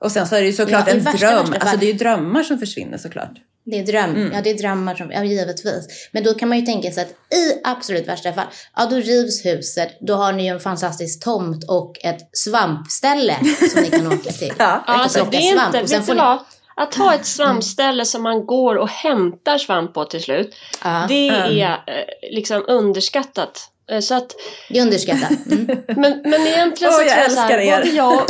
[0.00, 1.50] Och sen så är det ju såklart Ja, en värsta, dröm.
[1.50, 3.32] värsta Alltså det är ju drömmar som försvinner såklart.
[3.64, 4.10] Det är dröm.
[4.16, 4.32] Mm.
[4.32, 6.08] Ja, det är drömmar som, ja, givetvis.
[6.12, 9.44] Men då kan man ju tänka sig att i absolut värsta fall, ja då rivs
[9.46, 13.34] huset, då har ni ju en fantastisk tomt och ett svampställe
[13.72, 14.52] som ni kan åka till.
[14.58, 14.84] Ja.
[14.86, 16.38] Ja, alltså, det är svamp inte, och sen vet får du ni- vad?
[16.78, 21.28] Att ha ett svampställe som man går och hämtar svamp på till slut, Ja, det
[21.28, 21.58] Mm.
[21.58, 23.70] är eh, liksom underskattat.
[23.90, 24.34] Eh, Så att,
[24.68, 25.46] det är underskattat.
[25.52, 25.66] Mm.
[25.96, 27.76] men, men egentligen så Åh, jag tror jag så här, er.
[27.80, 28.22] både jag,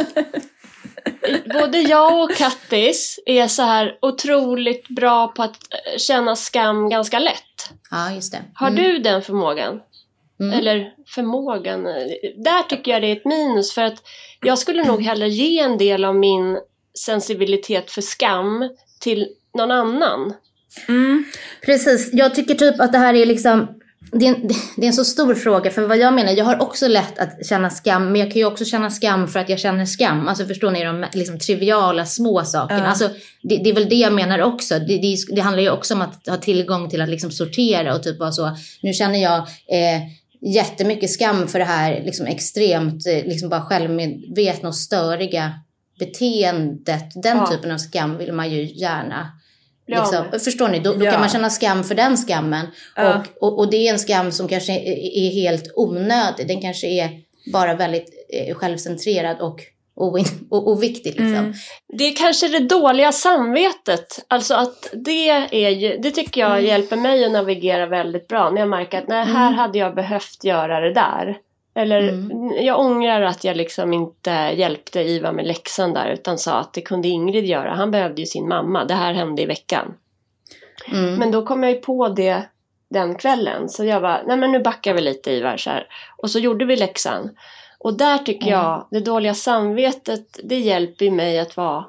[1.61, 7.19] både jag och Kattis är så här otroligt bra på att eh, känna skam ganska
[7.19, 7.71] lätt.
[7.91, 8.39] Ja, just det.
[8.55, 8.83] Har Mm.
[8.85, 9.81] du den förmågan?
[10.41, 10.59] Mm.
[10.59, 11.83] Eller förmågan?
[12.37, 14.03] Där tycker jag det är ett minus för att
[14.43, 16.59] jag skulle nog hellre ge en del av min
[16.95, 18.69] sensibilitet för skam
[19.01, 20.35] till någon annan.
[20.89, 21.25] Mm.
[21.67, 23.79] Precis, jag tycker typ att det här är liksom
[24.13, 26.63] det är, en, det är en så stor fråga, för vad jag menar, jag har
[26.63, 29.59] också lätt att känna skam, men jag kan ju också känna skam för att jag
[29.59, 30.29] känner skam.
[30.29, 32.81] Alltså förstår ni de liksom, triviala små sakerna?
[32.81, 32.87] Ja.
[32.87, 33.09] Alltså,
[33.43, 34.79] det, det är väl det jag menar också.
[34.79, 38.03] Det, det, det handlar ju också om att ha tillgång till att liksom sortera och
[38.03, 40.03] typ vara så, nu känner jag eh,
[40.55, 45.53] jättemycket skam för det här liksom extremt, eh, liksom bara självmedvetna och störiga
[45.99, 47.23] beteendet.
[47.23, 47.47] Den Ja.
[47.47, 49.33] typen av skam vill man ju gärna
[49.87, 50.43] Liksom, med.
[50.43, 50.79] förstår ni?
[50.79, 51.11] Då, då Ja.
[51.11, 52.67] kan man känna skam för den skammen.
[52.97, 53.23] Ja.
[53.41, 56.49] Och, och, och det är en skam som kanske är, är helt onödig.
[56.49, 57.11] Den kanske är
[57.53, 59.61] bara väldigt eh, självcentrerad och
[60.51, 61.11] oviktig.
[61.11, 61.27] Liksom.
[61.35, 61.53] Mm.
[61.99, 64.25] Det är kanske det dåliga samvetet.
[64.29, 68.51] Alltså att det är ju, det tycker jag hjälper mig att navigera väldigt bra.
[68.51, 71.37] När jag märker att nej, här hade jag behövt göra det där.
[71.79, 72.65] Eller Mm.
[72.65, 76.81] jag ångrar att jag liksom inte hjälpte Iva med läxan där utan sa att det
[76.81, 77.75] kunde Ingrid göra.
[77.75, 78.85] Han behövde ju sin mamma.
[78.85, 79.95] Det här hände i veckan.
[80.93, 81.15] Mm.
[81.15, 82.43] Men då kom jag ju på det
[82.91, 83.69] den kvällen.
[83.69, 85.87] Så jag var, nej men nu backar vi lite Ivar så här.
[86.17, 87.31] Och så gjorde vi läxan.
[87.79, 88.59] Och där tycker Mm.
[88.61, 91.85] jag, det dåliga samvetet, det hjälper mig att vara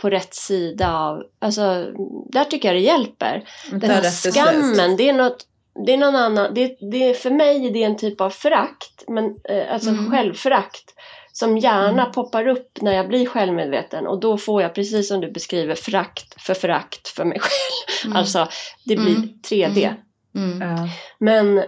[0.00, 1.86] på rätt sida av, alltså
[2.28, 3.44] där tycker jag det hjälper.
[3.70, 5.46] Den här skammen, det är något,
[5.86, 9.24] det är någon annan, det, det, för mig är det en typ av förakt, men,
[9.48, 10.10] eh, alltså Mm.
[10.10, 10.94] självförakt.
[11.32, 12.12] Som gärna Mm.
[12.12, 16.42] poppar upp när jag blir självmedveten och då får jag precis som du beskriver förakt
[16.42, 18.04] för förakt för mig själv.
[18.04, 18.16] Mm.
[18.16, 18.48] Alltså
[18.84, 19.28] det blir Mm.
[19.50, 19.94] 3D.
[20.34, 20.60] Mm.
[20.68, 20.88] Ja.
[21.18, 21.62] Men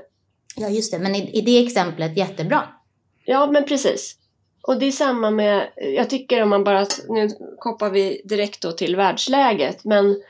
[0.56, 0.98] Ja, just det.
[0.98, 2.62] Men i, i det exemplet, jättebra.
[3.24, 4.16] ja, men precis.
[4.62, 8.72] Och det är samma med, jag tycker om man bara, nu kopplar vi direkt då
[8.72, 10.22] till världsläget, men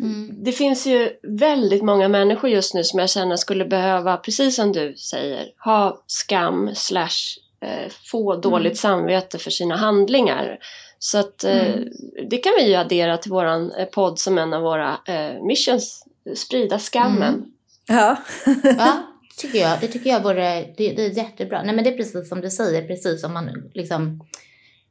[0.00, 0.44] Mm.
[0.44, 4.72] Det finns ju väldigt många människor just nu som jag känner skulle behöva, precis som
[4.72, 10.58] du säger, ha skam slash eh, få dåligt samvete för sina handlingar.
[10.98, 11.88] Så att eh, Mm.
[12.30, 14.98] det kan vi ju addera till våran eh, podd som en av våra
[15.42, 16.04] missions,
[16.36, 17.34] sprida skammen.
[17.34, 17.44] Mm.
[17.88, 18.16] Ja.
[18.62, 19.02] Ja,
[19.36, 19.80] tycker jag.
[19.80, 21.62] Det tycker jag vore, det, det är jättebra.
[21.62, 24.20] Nej men det är precis som du säger, precis som man liksom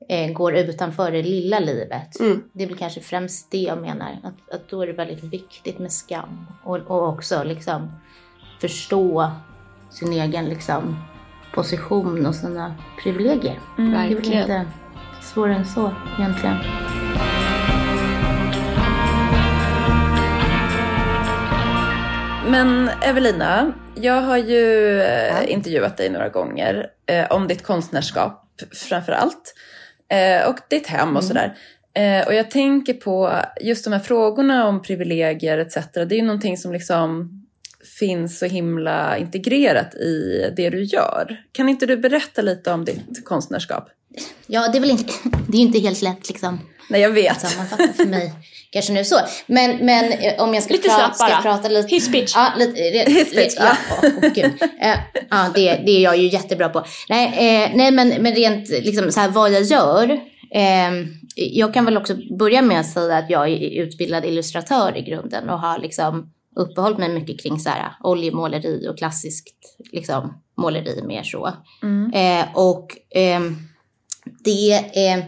[0.09, 2.19] eh, går utanför det lilla livet.
[2.19, 2.43] Mm.
[2.53, 4.19] Det är väl kanske främst det jag menar.
[4.23, 6.47] Att, att då är det väldigt viktigt med skam.
[6.63, 7.91] Och, och också liksom
[8.61, 9.31] förstå
[9.89, 10.95] sin egen liksom
[11.53, 13.59] position och sina privilegier.
[13.75, 14.65] Det är väl inte
[15.21, 16.57] svårare än så egentligen.
[22.49, 28.43] Men Evelina, jag har ju eh, intervjuat dig några gånger eh, om ditt konstnärskap
[28.89, 29.53] framför allt.
[30.09, 31.55] Eh, och ditt hem och sådär.
[31.93, 35.75] Eh, och jag tänker på just de här frågorna om privilegier etc.
[35.93, 37.31] Det är ju någonting som liksom
[37.99, 41.43] finns så himla integrerat i det du gör.
[41.51, 43.89] Kan inte du berätta lite om ditt konstnärskap?
[44.47, 45.13] Ja, det är väl inte,
[45.47, 47.41] det är ju inte helt lätt liksom Nej, jag vet.
[47.41, 48.33] sammanfatta för mig.
[48.71, 49.19] Kanske nu så.
[49.45, 51.41] Men, men eh, om jag ska, Lite pra- ska bara.
[51.41, 51.87] prata lite...
[51.95, 52.33] His speech.
[52.35, 53.71] Ja, lite, His speech, ja.
[54.03, 54.51] åh, åh, gud.
[54.81, 54.97] Eh,
[55.29, 56.85] ja, det, det är jag ju jättebra på.
[57.09, 60.09] Nej, eh, nej men, men rent liksom så här vad jag gör.
[60.51, 60.91] Eh,
[61.35, 65.49] jag kan väl också börja med att säga att jag är utbildad illustratör i grunden
[65.49, 69.47] och har liksom uppehållit mig mycket kring så här oljemåleri och klassiskt
[69.91, 71.53] liksom, måleri mer så.
[71.83, 72.13] Mm.
[72.13, 73.55] Eh, och ehm,
[74.43, 75.23] det eh,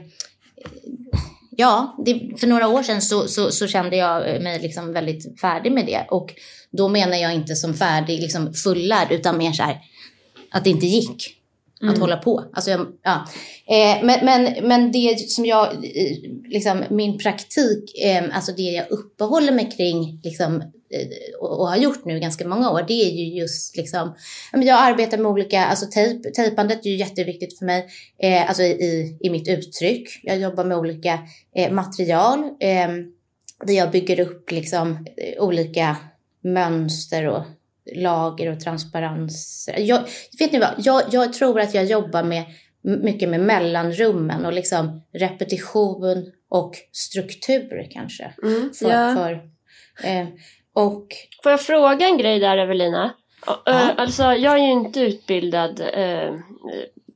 [1.60, 5.40] Ja, det, för några år sedan så, så, så kände jag eh, mig liksom väldigt
[5.42, 6.06] färdig med det.
[6.10, 6.34] Och
[6.72, 9.78] då menar jag inte som färdig, liksom fullärd, utan mer så här
[10.52, 11.39] att det inte gick
[11.88, 12.44] att hålla på.
[12.54, 13.26] Alltså jag, ja.
[13.68, 18.92] eh, men, men, men det som jag, eh, liksom min praktik, eh, alltså det jag
[18.92, 23.12] uppehåller mig kring liksom, eh, och, och har gjort nu ganska många år, det är
[23.12, 24.16] ju just liksom,
[24.52, 27.88] jag arbetar med olika, alltså tejp, tejpandet är ju jätteviktigt för mig,
[28.24, 30.20] eh, alltså i, i mitt uttryck.
[30.24, 31.20] Jag jobbar med olika
[31.56, 32.40] eh, material,
[33.66, 35.06] där jag bygger upp liksom
[35.40, 35.96] olika
[36.44, 37.44] mönster och
[37.96, 39.80] lager och transparenser.
[39.80, 40.00] Jag,
[40.40, 42.44] vet ni vad, jag, jag tror att jag jobbar med
[42.82, 48.34] mycket med mellanrummen och liksom repetition och struktur kanske.
[48.44, 48.74] Mm.
[48.74, 49.16] För, Ja.
[49.16, 49.32] för,
[50.10, 50.28] eh,
[50.74, 51.08] och
[51.44, 53.14] Får jag fråga en grej där Evelina?
[53.46, 53.62] Ja.
[53.66, 53.94] Ja.
[53.98, 56.34] Alltså, jag är ju inte utbildad eh,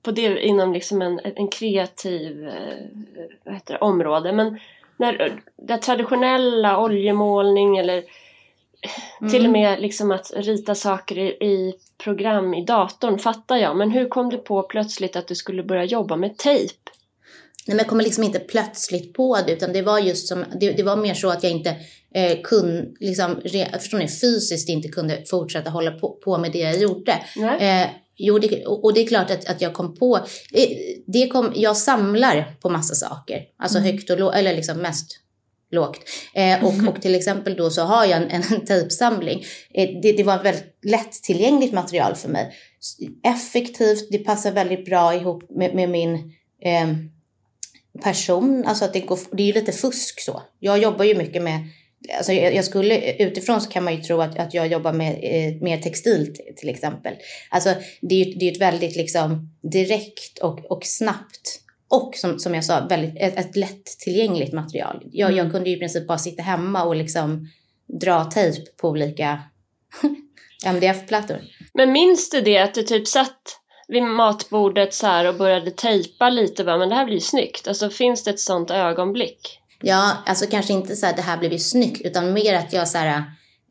[0.01, 4.31] på det inom liksom en, en kreativ eh, det, område.
[4.31, 4.59] Men
[4.97, 8.03] när det traditionella oljemålning eller
[9.31, 13.77] till och med liksom att rita saker i, i program i datorn fattar jag.
[13.77, 16.73] Men hur kom du på plötsligt att du skulle börja jobba med tejp?
[17.67, 20.71] Nej, men jag kommer liksom inte plötsligt på det, utan det var just som, det,
[20.71, 21.69] det var mer så att jag inte
[22.15, 26.59] eh, kunde, liksom, re, förstår ni, fysiskt inte kunde fortsätta hålla på, på med det
[26.59, 27.11] jag gjorde.
[27.59, 30.17] Eh, jo, det, och det är klart att, att jag kom på,
[30.53, 30.69] eh,
[31.07, 35.19] det kom, jag samlar på massa saker, alltså högt och lågt, eller liksom mest
[35.73, 35.99] lågt.
[36.33, 39.43] Eh, och, och till exempel då så har jag en, en tejpsamling.
[39.73, 42.53] Eh, det, det var ett väldigt lättillgängligt material för mig.
[43.23, 46.13] Effektivt, det passar väldigt bra ihop med, med min
[46.65, 46.87] eh,
[48.03, 48.65] person.
[48.65, 50.41] Alltså att det, går, det är ju lite fusk så.
[50.59, 51.59] Jag jobbar ju mycket med
[52.17, 55.61] Alltså jag, skulle, utifrån så kan man ju tro att, att jag jobbar med eh,
[55.61, 57.13] mer textil till exempel.
[57.49, 61.62] Alltså det är ju det är ett väldigt liksom direkt och, och snabbt
[61.93, 65.03] och som, som jag sa, väldigt, ett, ett lättillgängligt material.
[65.11, 67.47] Jag, jag kunde ju i princip bara sitta hemma och liksom
[68.01, 69.39] dra tejp på olika
[70.65, 71.37] MDF-plattor.
[71.73, 76.29] Men minns du det att du typ satt vid matbordet så här och började tejpa
[76.29, 77.67] lite bara, men det här blir ju snyggt.
[77.67, 79.59] Alltså finns det ett sånt ögonblick?
[79.81, 82.87] Ja, alltså kanske inte så här det här blev ju snyggt, utan mer att jag
[82.87, 83.23] så här,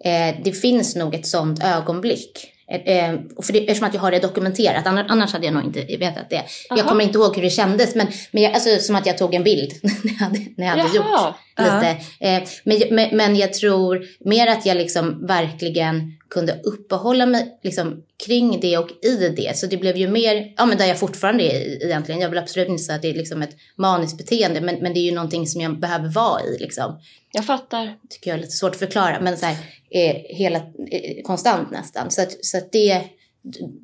[0.05, 2.52] eh, det finns nog ett sånt ögonblick.
[2.73, 5.65] Eh, eh, för det, eftersom att jag har det dokumenterat, annars, annars hade jag nog
[5.65, 6.43] inte vetat det.
[6.69, 6.89] Jag Aha.
[6.89, 9.43] kommer inte ihåg hur det kändes, men, men jag, alltså, som att jag tog en
[9.45, 11.97] bild när jag hade, när jag hade gjort lite.
[12.21, 18.03] Eh, men, men, men jag tror mer att jag liksom verkligen kunde uppehålla mig liksom
[18.27, 19.57] kring det och i det.
[19.57, 22.21] Så det blev ju mer, ja men där jag fortfarande är egentligen.
[22.21, 25.01] Jag vill absolut inte säga att det är liksom ett maniskt beteende, men, men det
[25.01, 27.01] är ju någonting som jag behöver vara i liksom.
[27.33, 27.95] Jag fattar.
[28.11, 29.57] Tycker jag är lite svårt att förklara, men så här,
[29.91, 30.59] eh, hela,
[30.91, 32.11] eh, konstant nästan.
[32.11, 33.03] Så att, så att det,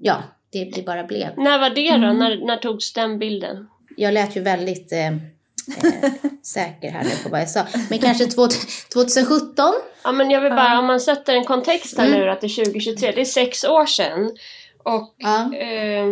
[0.01, 1.29] ja, det, det bara blev.
[1.37, 2.13] När var det då?
[2.13, 3.67] När, när togs den bilden?
[3.97, 5.17] Jag lät ju väldigt eh,
[5.85, 6.11] eh,
[6.43, 7.67] säker här nu på vad jag sa.
[7.91, 8.47] Men kanske två,
[8.93, 9.75] 2017?
[10.05, 12.21] Ja men jag vill bara, om man sätter en kontext här Mm.
[12.21, 14.31] nu att det är 2023, det är sex år sedan.
[14.85, 15.55] Och Ja.
[15.57, 16.07] eh,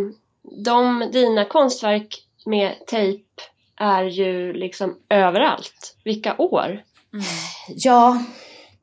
[0.65, 3.25] de, dina konstverk med tejp
[3.81, 5.97] är ju liksom överallt.
[6.05, 6.83] Vilka år?
[7.69, 8.23] Ja,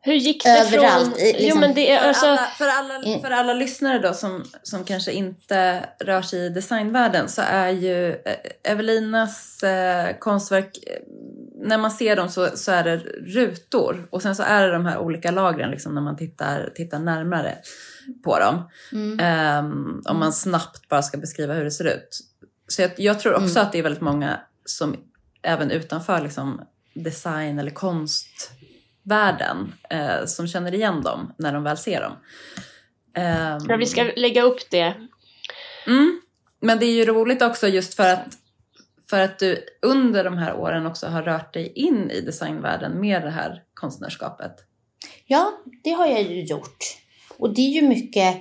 [0.05, 1.19] Hur gick det Överallt, från...
[1.19, 2.25] i- liksom- Jo men det är För, alltså...
[2.25, 7.29] alla, för, alla, för alla lyssnare då som, som kanske inte rör sig i designvärlden
[7.29, 10.97] så är ju eh, Evelinas eh, konstverk, eh,
[11.67, 12.97] när man ser dem så, så är det
[13.35, 16.99] rutor och sen så är det de här olika lagren liksom, när man tittar, tittar
[16.99, 17.57] närmare
[18.23, 18.69] på dem.
[18.91, 19.19] Mm.
[19.19, 22.19] Ehm, om man snabbt bara ska beskriva hur det ser ut.
[22.67, 23.61] Så jag, jag tror också Mm.
[23.65, 24.95] att det är väldigt många som
[25.43, 26.61] även utanför liksom,
[26.93, 27.71] design eller
[29.03, 32.13] konstvärlden eh, som känner igen dem när de väl ser dem.
[33.15, 34.95] Ehm, Ja, vi ska lägga upp det.
[35.87, 36.21] mm.
[36.61, 38.27] Men det är ju roligt också just för att,
[39.09, 43.21] för att du under de här åren också har rört dig in i designvärlden med
[43.21, 44.55] det här konstnärskapet.
[45.25, 45.51] Ja,
[45.83, 46.77] det har jag ju gjort.
[47.37, 48.37] Och det är ju mycket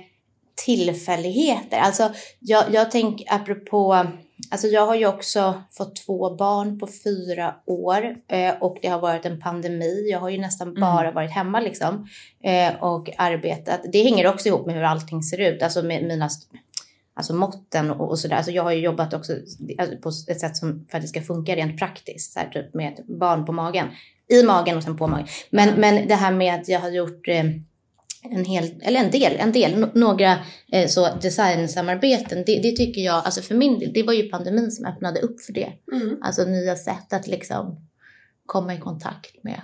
[0.65, 1.77] tillfälligheter.
[1.77, 4.07] Alltså, jag, jag tänker apropå,
[4.53, 8.99] alltså jag har ju också fått två barn på fyra år eh, och det har
[8.99, 10.07] varit en pandemi.
[10.11, 10.81] Jag har ju nästan Mm.
[10.81, 12.07] bara varit hemma liksom
[12.43, 13.81] eh, och arbetat.
[13.91, 16.29] Det hänger också ihop med hur allting ser ut, alltså med mina
[17.15, 18.35] Alltså måtten och, och sådär.
[18.35, 19.33] Alltså jag har ju jobbat också
[19.77, 22.33] alltså på ett sätt som för att det ska funka rent praktiskt.
[22.33, 23.87] Så här, typ med ett barn på magen.
[24.29, 25.27] I magen och sen på magen.
[25.49, 27.43] Men, men det här med att jag har gjort eh,
[28.31, 30.37] en hel, eller en del, en del, no, några
[30.71, 32.43] eh, så designsamarbeten.
[32.45, 35.41] Det, det tycker jag, alltså för min del, det var ju pandemin som öppnade upp
[35.41, 35.69] för det.
[35.91, 36.17] Mm.
[36.21, 37.87] Alltså nya sätt att liksom
[38.45, 39.61] komma i kontakt med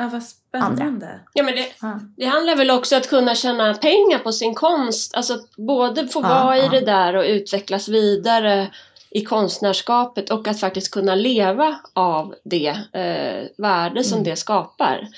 [0.00, 1.20] Ah, vad spännande.
[1.34, 2.00] Ja, men det, Ja.
[2.16, 5.14] det handlar väl också att kunna tjäna pengar på sin konst.
[5.14, 6.68] Alltså att både få Ja, vara i ja.
[6.68, 8.70] det där och utvecklas vidare
[9.10, 14.24] i konstnärskapet och att faktiskt kunna leva av det eh, värde som Mm.
[14.30, 15.08] det skapar.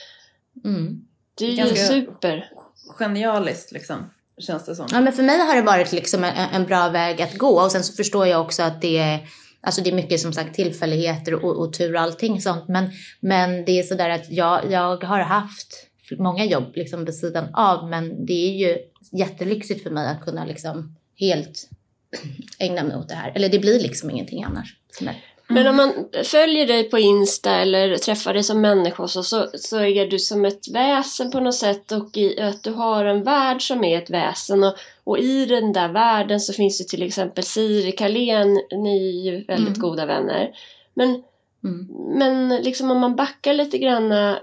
[0.64, 1.01] Mm.
[1.35, 2.51] Det är ju Ganska- super.
[2.98, 4.87] Genialiskt liksom, känns det som.
[4.92, 7.61] Ja, men för mig har det varit liksom en, en bra väg att gå.
[7.61, 9.29] Och sen så förstår jag också att det är,
[9.61, 12.68] alltså det är mycket som sagt tillfälligheter och, och tur och allting sånt.
[12.68, 15.87] Men, men det är sådär att jag, jag har haft
[16.18, 17.88] många jobb liksom vid sidan av.
[17.88, 18.79] Men det är ju
[19.12, 21.68] jättelyxigt för mig att kunna liksom helt
[22.59, 23.33] ägna mig åt det här.
[23.35, 24.76] Eller det blir liksom ingenting annars.
[24.98, 25.24] för mig.
[25.51, 25.93] Men om man
[26.25, 30.45] följer dig på Insta eller träffar dig som människa så, så, så är du som
[30.45, 34.11] ett väsen på något sätt och i, att du har en värld som är ett
[34.11, 39.09] väsen och, och i den där världen så finns det till exempel Siri Carlén, ni
[39.09, 39.81] är ju väldigt Mm.
[39.81, 40.51] goda vänner.
[40.95, 41.23] Men,
[41.65, 41.87] Mm.
[42.19, 44.35] men liksom om man backar lite grann, eh,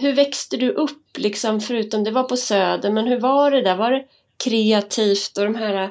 [0.00, 3.76] hur växte du upp liksom förutom det var på Söder, men hur var det där?
[3.76, 4.04] Var det
[4.44, 5.90] kreativt och de här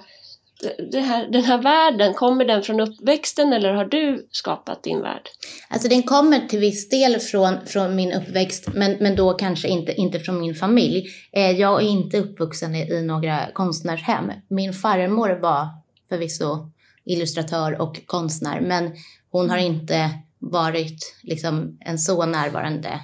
[0.94, 5.30] här, den här världen, kommer den från uppväxten eller har du skapat din värld?
[5.70, 9.94] Alltså den kommer till viss del från, från min uppväxt, men, men då kanske inte,
[9.94, 11.08] inte från min familj.
[11.32, 14.32] Eh, jag är inte uppvuxen i, i några konstnärshem.
[14.48, 15.68] Min farmor var
[16.10, 16.72] förvisso
[17.06, 18.92] illustratör och konstnär, men
[19.32, 23.00] hon har inte varit liksom, en så närvarande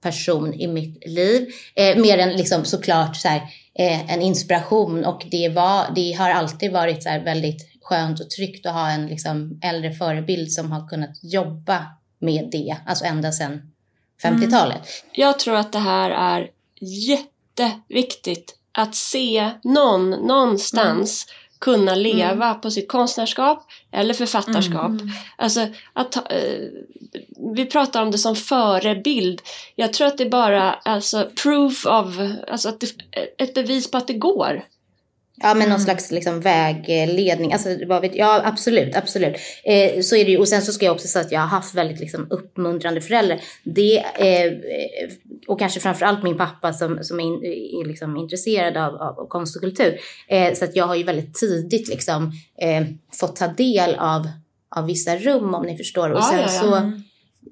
[0.00, 1.48] person i mitt liv.
[1.74, 3.42] Eh, mer än liksom, såklart så här,
[3.78, 5.04] eh, en inspiration.
[5.04, 9.06] Och det, var, det har alltid varit så väldigt skönt och tryggt att ha en
[9.06, 11.86] liksom, äldre förebild som har kunnat jobba
[12.18, 13.72] med det, alltså ända sedan
[14.22, 14.80] 50-talet.
[15.12, 21.26] Jag tror att det här är jätteviktigt att se någon någonstans
[21.66, 24.92] kunna leva på sitt konstnärskap eller författarskap.
[25.36, 26.22] Alltså att eh,
[27.54, 29.42] vi pratar om det som förebild.
[29.74, 32.06] Jag tror att det är bara alltså proof of,
[32.48, 32.86] alltså att det,
[33.38, 34.62] ett bevis på att det går.
[35.38, 37.52] Ja, men någon slags liksom vägledning.
[37.52, 39.36] Alltså, vad vet, ja, absolut, absolut.
[39.64, 40.38] Eh, så är det ju.
[40.38, 43.40] Och sen så ska jag också säga att jag har haft väldigt liksom, uppmuntrande föräldrar.
[43.64, 44.52] Det, eh,
[45.46, 47.44] och kanske framförallt min pappa som, som är, in,
[47.82, 49.98] är liksom intresserad av, av konst och kultur.
[50.28, 54.28] Eh, så att jag har ju väldigt tidigt liksom, eh, fått ta del av,
[54.76, 56.10] av vissa rum om ni förstår.
[56.10, 56.60] Och Ja, sen ja, ja.
[56.60, 56.92] så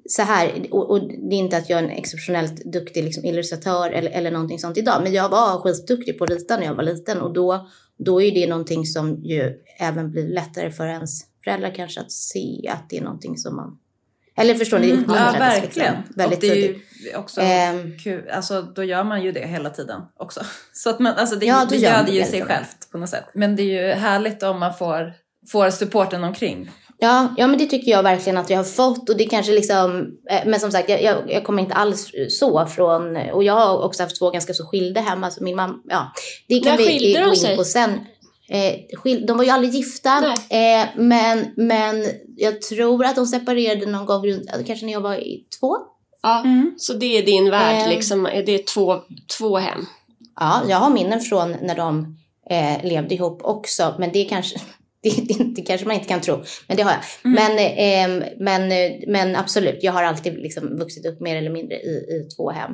[0.09, 3.89] så här, och, och det är inte att jag är en exceptionellt duktig liksom, illustratör
[3.89, 6.83] eller, eller någonting sånt idag, men jag var skitduktig på att rita när jag var
[6.83, 11.73] liten och då, då är det någonting som ju även blir lättare för ens föräldrar
[11.75, 13.77] kanske att se att det är någonting som man,
[14.37, 15.95] eller förstår ni, Mm, ja, verkligen.
[16.15, 16.79] väldigt och det är ju
[17.15, 17.97] också Ehm.
[17.97, 18.29] kul.
[18.29, 20.41] Alltså, då gör man ju det hela tiden också.
[20.73, 23.25] Så att man, alltså, det, Ja, det gör det ju sig självt på något sätt.
[23.33, 25.13] Men det är ju härligt om man får,
[25.51, 26.71] får supporten omkring.
[26.97, 29.09] Ja, ja, men det tycker jag verkligen att jag har fått.
[29.09, 32.65] Och det kanske liksom, eh, men som sagt, jag, jag, jag kommer inte alls så
[32.65, 35.23] från, och jag har också haft två ganska så skilda hem.
[35.23, 36.11] Alltså min mamma, ja,
[36.47, 37.51] det kan När vi eh, gå sig?
[37.51, 37.99] in på sen.
[38.49, 40.17] Eh, skil, de var ju aldrig gifta,
[40.49, 42.05] eh, men, men
[42.37, 45.77] jag tror att de separerade någon gång runt, kanske när jag var i två.
[46.21, 46.43] Ja,
[46.77, 48.99] så det är din värld liksom, det är två,
[49.37, 49.85] två hem.
[50.39, 52.17] Ja, jag har minnen från när de
[52.49, 54.59] eh, levde ihop också, men det kanske,
[55.05, 57.01] Det, det, det kanske man inte kan tro, men det har jag.
[57.31, 58.69] Men, eh, men,
[59.07, 62.71] men absolut, jag har alltid liksom vuxit upp mer eller mindre i, i två hem.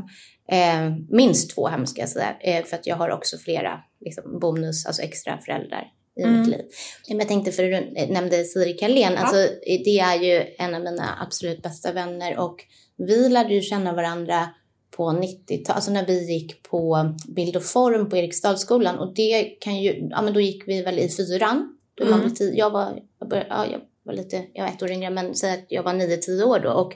[0.52, 4.40] Eh, minst två hem ska jag säga, eh, för att jag har också flera liksom,
[4.40, 5.88] bonus, alltså extra föräldrar
[6.20, 6.40] i Mm.
[6.40, 6.62] mitt liv.
[7.08, 7.72] Men jag tänkte, för du
[8.14, 12.56] nämnde Siri Carlén, alltså, det är ju en av mina absolut bästa vänner och
[12.98, 14.50] vi lärde ju känna varandra
[14.98, 19.82] på 90-talet, alltså när vi gick på bild och form på Eriksdalsskolan och det kan
[19.82, 21.78] ju, ja men då gick vi väl i fyran.
[22.02, 22.20] Då Mm.
[22.20, 25.10] blev tio, jag var, jag, började, ja, jag var lite, jag var ett år yngre
[25.10, 26.94] men säg att jag var nio, tio år då och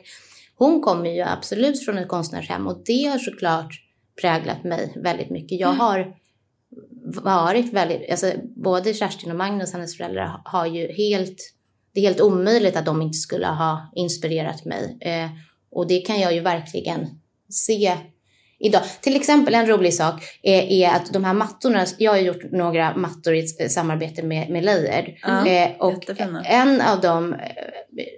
[0.57, 3.81] hon kommer ju absolut från ett konstnärshem och det har såklart
[4.21, 5.59] präglat mig väldigt mycket.
[5.59, 6.15] Jag har
[7.23, 11.53] varit väldigt, alltså både Kerstin och Magnus, hennes föräldrar, har ju helt,
[11.93, 14.97] det är helt omöjligt att de inte skulle ha inspirerat mig.
[15.01, 15.29] Eh,
[15.71, 17.07] och det kan jag ju verkligen
[17.49, 17.97] se
[18.59, 18.81] idag.
[19.01, 22.95] Till exempel en rolig sak är, är att de här mattorna, jag har gjort några
[22.97, 25.15] mattor i ett samarbete med, med Layered.
[25.21, 26.43] Ja, eh, och jättefina.
[26.45, 27.39] en av dem, eh,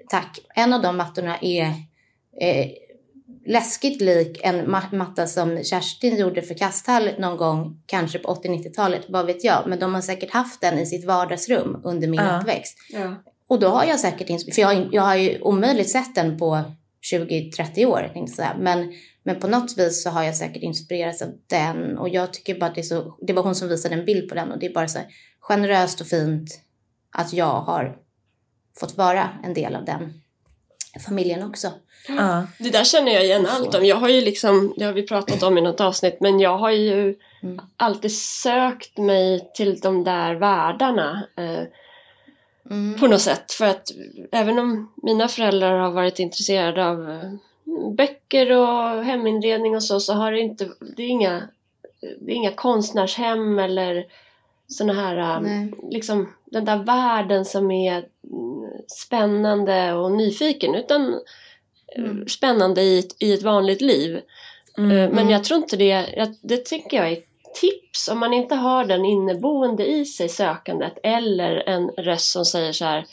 [0.10, 1.64] tack, en av de mattorna är
[2.42, 2.68] eh,
[3.46, 9.02] läskigt lik en ma- matta som Kerstin gjorde för Kasthall någon gång, kanske på 80-90-talet,
[9.10, 9.64] vad vet jag.
[9.68, 12.40] Men de har säkert haft den i sitt vardagsrum under min Ja.
[12.40, 12.78] uppväxt.
[12.94, 13.16] Ja.
[13.50, 16.62] Och då har jag säkert, för jag, jag har ju omöjligt sett den på
[17.14, 18.12] 20-30 år.
[18.60, 18.94] Men,
[19.28, 21.98] men på något vis så har jag säkert inspirerats av den.
[21.98, 24.30] Och jag tycker bara att det är så, det var hon som visade en bild
[24.30, 25.08] på den och det är bara så här
[25.40, 26.50] generöst och fint
[27.12, 27.98] att jag har
[28.80, 30.22] fått vara en del av den
[31.06, 31.72] familjen också.
[32.08, 32.48] Ja.
[32.60, 33.86] Det där känner jag igen allt om.
[33.86, 36.72] Jag har ju liksom, det har vi pratat om i något avsnitt, men jag har
[36.72, 37.62] ju Mm.
[37.78, 41.64] alltid sökt mig till de där världarna eh,
[42.70, 43.00] Mm.
[43.00, 43.52] på något sätt.
[43.52, 43.92] För att
[44.32, 47.32] även om mina föräldrar har varit intresserade av eh,
[47.98, 51.48] böcker och heminredning och så, så har det inte, det är inga,
[52.20, 54.06] det är inga konstnärshem eller
[54.68, 55.74] såna här, eh, Nej.
[55.92, 58.06] liksom den där världen som är
[58.88, 61.20] spännande och nyfiken, utan eh,
[61.98, 62.28] Mm.
[62.28, 64.22] spännande i ett, i ett vanligt liv.
[64.78, 64.92] Mm.
[64.92, 65.30] Eh, Men Mm.
[65.30, 66.06] jag tror inte det,
[66.42, 67.18] det tycker jag är
[67.62, 72.72] tips om man inte har den inneboende i sig sökandet eller en röst som säger
[72.72, 73.06] så här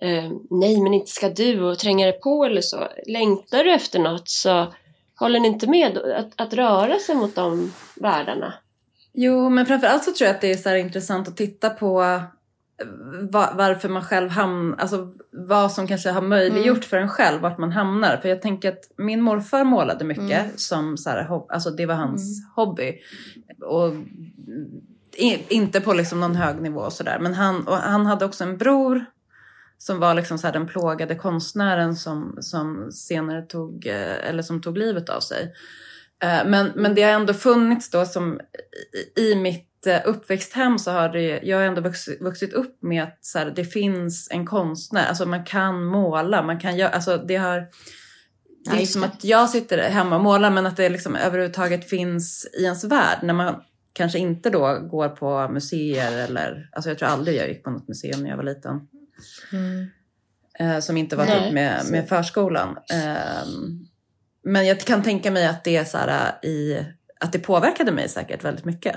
[0.00, 2.88] eh, nej men inte ska du och tränga dig på eller så.
[3.06, 4.72] Längtar du efter något så
[5.18, 8.54] håller ni inte med att, att röra sig mot de världarna.
[9.12, 12.20] Jo, men framförallt så tror jag att det är så intressant att titta på eh,
[13.30, 16.82] va- varför man själv hamnar, alltså vad som kanske har möjliggjort Mm.
[16.88, 18.16] för en själv vart man hamnar.
[18.16, 20.50] För jag tänker att min morfar målade mycket Mm.
[20.56, 22.98] som så här, alltså det var hans hobby.
[23.66, 23.92] Och
[25.48, 27.18] inte på liksom någon hög nivå och sådär.
[27.20, 29.04] Men han, och han hade också en bror
[29.78, 34.78] som var liksom så den plågade konstnären som, som senare tog, eh, eller som tog
[34.78, 35.54] livet av sig.
[36.22, 38.40] Eh, Men, men det har ändå funnits då som
[39.16, 43.18] i, mitt eh, uppväxthem så har det, jag har ändå vuxit, vuxit upp med att
[43.20, 47.36] så här, det finns en konstnär, alltså man kan måla, man kan göra, alltså det
[47.36, 47.66] har
[48.64, 51.88] det är inte som att jag sitter hemma och målar men att det liksom överhuvudtaget
[51.88, 53.54] finns i ens värld när man
[53.92, 57.88] kanske inte då går på museer eller, alltså jag tror aldrig jag gick på något
[57.88, 58.80] museum när jag var liten.
[60.58, 61.92] Eh, som inte var Nej, typ med, så.
[61.92, 62.78] med förskolan.
[62.92, 63.86] Ehm,
[64.44, 66.84] men jag kan tänka mig att det är så här, i,
[67.20, 68.96] att det påverkade mig säkert väldigt mycket.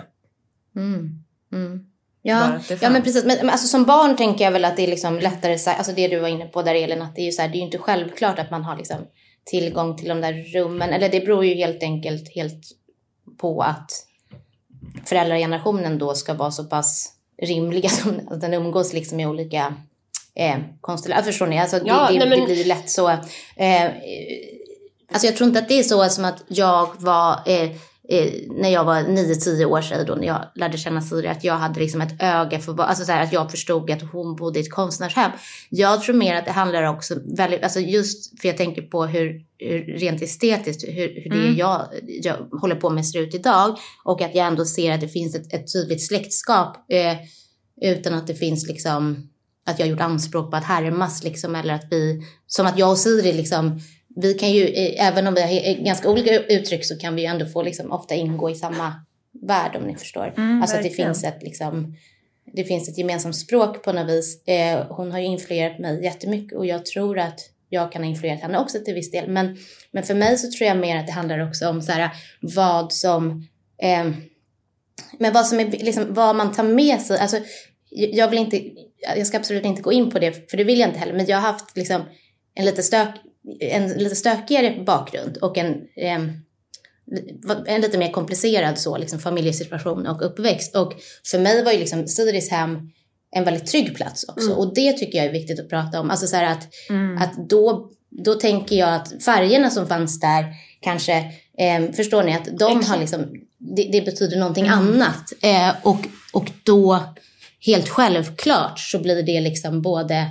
[0.75, 1.23] Mm.
[1.53, 1.85] Mm.
[2.21, 3.25] Ja, ja, men precis.
[3.25, 6.07] Men, men alltså, som barn tänker jag väl att det är liksom lättare, alltså det
[6.07, 7.65] du var inne på där Elin, att det är ju så här, det är ju
[7.65, 8.97] inte självklart att man har liksom
[9.43, 10.89] tillgång till de där rummen.
[10.89, 12.63] Eller det beror ju helt enkelt helt
[13.37, 13.91] på att
[15.05, 19.75] föräldragenerationen då ska vara så pass rimliga som att den umgås liksom i olika
[20.35, 21.25] eh, konstellationer.
[21.31, 21.59] Förstår ni?
[21.59, 23.09] Alltså, Ja, det, det, nej, men- det blir lätt så.
[23.09, 23.19] Eh,
[25.11, 27.71] alltså jag tror inte att det är så som att jag var eh,
[28.09, 31.53] eh, när jag var 9-10 år sedan då när jag lärde känna Siri att jag
[31.53, 34.61] hade liksom ett öga för alltså så här, att jag förstod att hon bodde i
[34.61, 35.31] ett konstnärshem.
[35.69, 39.41] Jag tror mer att det handlar också väldigt, alltså just för jag tänker på hur,
[39.57, 41.57] hur rent estetiskt hur, hur det Mm.
[41.57, 45.07] jag, jag håller på med ser ut idag och att jag ändå ser att det
[45.07, 47.17] finns ett, ett tydligt släktskap eh,
[47.91, 49.27] utan att det finns liksom
[49.71, 52.97] att jag gjort anspråk på att härmas liksom eller att vi, som att jag och
[52.97, 53.79] Siri liksom
[54.15, 57.21] vi kan ju, eh, även om vi har he- ganska olika uttryck så kan vi
[57.21, 58.93] ju ändå få liksom ofta ingå i samma
[59.47, 60.33] värld om ni förstår.
[60.37, 61.13] Mm, alltså att det verkligen.
[61.13, 61.95] finns ett liksom,
[62.53, 64.47] det finns ett gemensamt språk på något vis.
[64.47, 68.41] Eh, hon har ju influerat mig jättemycket och jag tror att jag kan ha influerat
[68.41, 69.29] henne också till viss del.
[69.29, 69.57] Men,
[69.91, 72.09] men för mig så tror jag mer att det handlar också om så här,
[72.41, 73.47] vad som,
[73.81, 74.11] eh,
[75.19, 77.19] men vad som är liksom, vad man tar med sig.
[77.19, 77.37] Alltså,
[77.89, 78.61] jag vill inte,
[79.17, 81.13] jag ska absolut inte gå in på det, för det vill jag inte heller.
[81.13, 82.01] Men jag har haft liksom
[82.55, 83.09] en lite, stök,
[83.59, 86.31] en lite stökigare bakgrund och en, em,
[87.67, 90.75] en lite mer komplicerad så, liksom, familjesituation och uppväxt.
[90.75, 90.93] Och
[91.31, 92.77] för mig var ju liksom Siris hem
[93.35, 94.45] en väldigt trygg plats också.
[94.47, 94.57] Mm.
[94.57, 96.09] Och det tycker jag är viktigt att prata om.
[96.11, 97.17] Alltså så att, Mm.
[97.17, 100.45] att då, då tänker jag att färgerna som fanns där
[100.81, 101.17] kanske,
[101.57, 102.87] eh, förstår ni, att de Exakt.
[102.87, 103.25] har liksom,
[103.57, 104.79] det, det betyder någonting Mm.
[104.79, 105.33] annat.
[105.41, 105.99] Eh, och,
[106.33, 106.99] och då,
[107.65, 110.25] helt självklart, så blir det liksom både,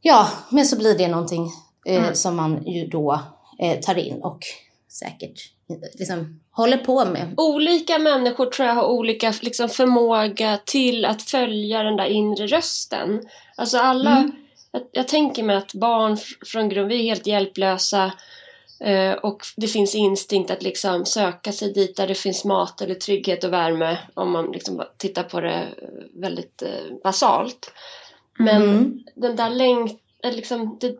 [0.00, 1.50] ja, men så blir det någonting
[1.86, 2.14] eh, Mm.
[2.14, 3.20] som man ju då
[3.62, 4.38] eh, tar in och
[4.88, 5.40] säkert
[5.94, 7.34] liksom håller på med.
[7.36, 13.20] Olika människor tror jag har olika liksom, förmåga till att följa den där inre rösten.
[13.56, 14.32] Alltså alla, Mm.
[14.72, 18.12] jag, jag tänker mig att barn fr- från grund, vi är helt hjälplösa
[18.82, 22.94] eh, och det finns instinkt att liksom söka sig dit där det finns mat eller
[22.94, 27.72] trygghet och värme om man liksom tittar på det eh, väldigt eh, basalt.
[28.38, 29.04] Men Mm.
[29.14, 30.96] den där längt, eh, liksom, det,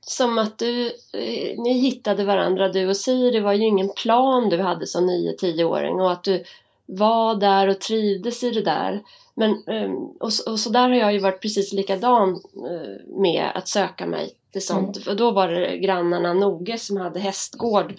[0.00, 4.48] som att du, eh, ni hittade varandra du och Siri, det var ju ingen plan
[4.48, 6.44] du hade som 9-10-åring och att du
[6.86, 9.02] var där och trivdes i det där.
[9.34, 12.28] Men, eh, och, så- och så där har jag ju varit precis likadan
[12.70, 15.04] eh, med att söka mig till sånt.
[15.04, 17.94] För då var det grannarna Noge som hade hästgård.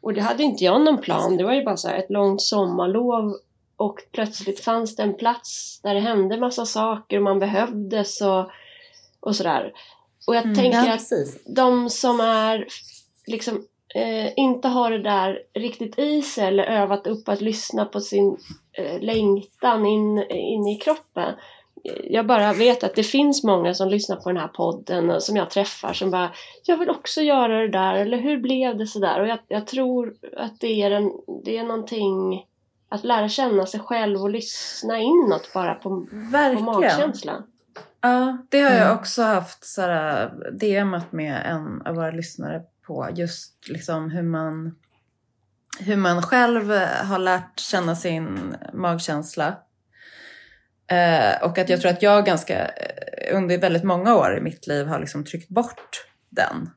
[0.00, 1.44] Och det hade inte jag någon plan, det.
[1.44, 3.34] Var ju bara så här ett långt sommarlov.
[3.76, 8.50] Och plötsligt fanns det en plats där det hände massa saker och man behövdes och,
[9.20, 9.72] och sådär.
[10.26, 11.10] Och jag Mm, tänker Ja, att
[11.46, 12.66] de som är
[13.26, 13.64] liksom
[13.94, 18.36] eh, inte har det där riktigt i sig eller övat upp att lyssna på sin
[19.00, 21.34] längtan in, in i kroppen.
[22.04, 25.36] Jag bara vet att det finns många som lyssnar på den här podden och som
[25.36, 26.30] jag träffar som bara
[26.64, 29.20] Jag vill också göra det där eller hur blev det sådär?
[29.20, 31.12] Och jag, jag tror att det är, en,
[31.44, 32.46] det är någonting
[32.88, 36.06] att lära känna sig själv och lyssna inåt bara på,
[36.56, 37.42] på magkänslan.
[38.00, 38.98] Ja, det har jag Mm.
[38.98, 43.08] också haft såhär, DMat med en av våra lyssnare på.
[43.14, 44.74] Just liksom hur man,
[45.80, 46.70] hur man själv
[47.04, 49.54] har lärt känna sin magkänsla.
[50.90, 54.66] Eh, och att jag tror att jag ganska, eh, under väldigt många år i mitt
[54.66, 56.70] liv har liksom tryckt bort den.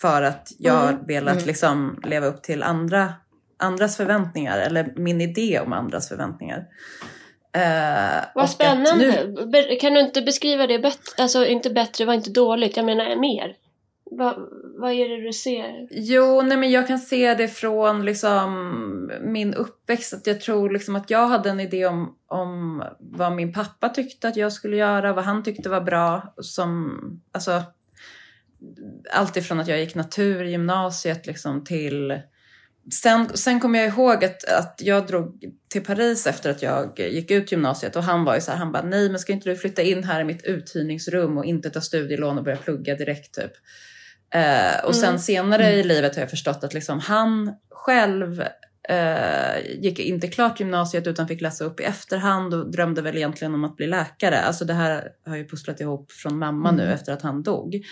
[0.00, 1.06] För att jag har Mm.
[1.06, 1.46] velat Mm.
[1.46, 3.14] liksom leva upp till andra,
[3.58, 4.58] andras förväntningar.
[4.58, 6.64] Eller min idé om andras förväntningar.
[7.54, 9.24] Eh, Vad spännande!
[9.26, 11.22] nu- Kan du inte beskriva det bättre?
[11.22, 12.76] Alltså inte bättre, var inte dåligt.
[12.76, 13.54] Jag menar mer.
[14.18, 14.36] Va,
[14.78, 15.88] vad är det du ser?
[15.90, 20.14] Jo, nej men jag kan se det från liksom min uppväxt.
[20.14, 24.28] Att jag tror liksom att jag hade en idé om, om vad min pappa tyckte
[24.28, 26.34] att jag skulle göra, vad han tyckte var bra.
[26.36, 26.98] Som,
[27.32, 27.62] alltså,
[29.10, 32.20] allt ifrån att jag gick natur i gymnasiet liksom till...
[33.02, 37.30] Sen, sen kommer jag ihåg att, att jag drog till Paris efter att jag gick
[37.30, 39.56] ut gymnasiet och han var ju så här, han bara nej men ska inte du
[39.56, 43.52] flytta in här i mitt uthyrningsrum och inte ta studielån och börja plugga direkt typ.
[44.32, 45.18] Eh, och sen Mm.
[45.18, 48.42] senare i livet har jag förstått att liksom han själv
[48.88, 53.54] eh, gick inte klart gymnasiet utan fick läsa upp i efterhand och drömde väl egentligen
[53.54, 54.40] om att bli läkare.
[54.40, 56.94] Alltså det här har ju pusslat ihop från mamma nu Mm.
[56.94, 57.82] efter att han dog.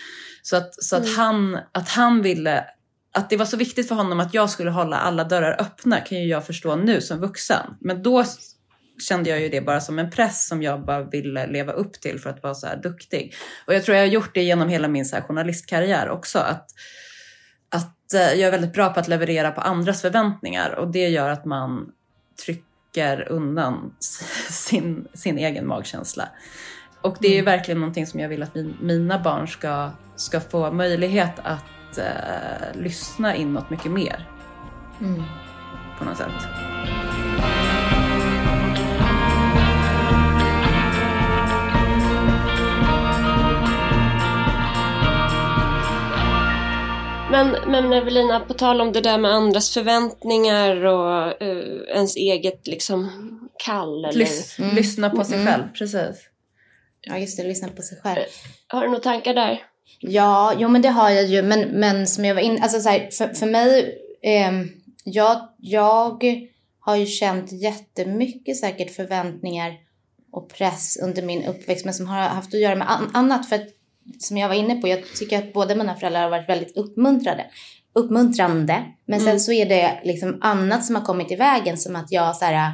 [0.42, 1.16] Så att, så att, Mm.
[1.16, 2.64] han, att han ville
[3.12, 6.18] att det var så viktigt för honom att jag skulle hålla alla dörrar öppna kan
[6.18, 7.66] ju jag förstå nu som vuxen.
[7.80, 8.24] Men då
[9.02, 12.18] kände jag ju det bara som en press som jag bara ville leva upp till
[12.18, 13.34] för att vara så här duktig.
[13.66, 16.38] Och jag tror jag har gjort det genom hela min så journalistkarriär också.
[16.38, 16.66] Att,
[17.68, 21.30] att eh, jag är väldigt bra på att leverera på andras förväntningar och det gör
[21.30, 21.92] att man
[22.44, 23.94] trycker undan
[24.50, 26.28] sin, sin egen magkänsla.
[27.02, 30.40] Och det är ju verkligen någonting som jag vill att min, mina barn ska, ska
[30.40, 34.26] få möjlighet att eh, lyssna inåt mycket mer
[35.00, 35.22] Mm.
[35.98, 36.48] på något sätt.
[47.44, 52.66] Men, men Evelina, på tal om det där med andras förväntningar och eh, ens eget
[52.66, 53.10] liksom
[53.64, 54.04] kall.
[54.04, 54.74] Eller, Lys, Mm.
[54.76, 55.46] Lyssna på sig Mm.
[55.46, 56.28] själv, precis.
[57.00, 57.44] Ja, just det.
[57.44, 58.22] Lyssna på sig själv.
[58.68, 59.62] Har du några tankar där?
[60.00, 61.42] Ja, jo men det har jag ju.
[61.42, 64.68] Men, men som jag var inne alltså så här, för, för mig, ehm,
[65.04, 66.24] jag, jag
[66.80, 69.72] har ju känt jättemycket säkert förväntningar
[70.32, 73.48] och press under min uppväxt, men som har haft att göra med an, annat.
[73.48, 73.66] För att,
[74.18, 77.46] som jag var inne på, jag tycker att båda mina föräldrar har varit väldigt uppmuntrade.
[77.92, 78.84] Uppmuntrande.
[79.06, 79.40] Men sen Mm.
[79.40, 82.72] så är det liksom annat som har kommit i vägen, som att jag så här,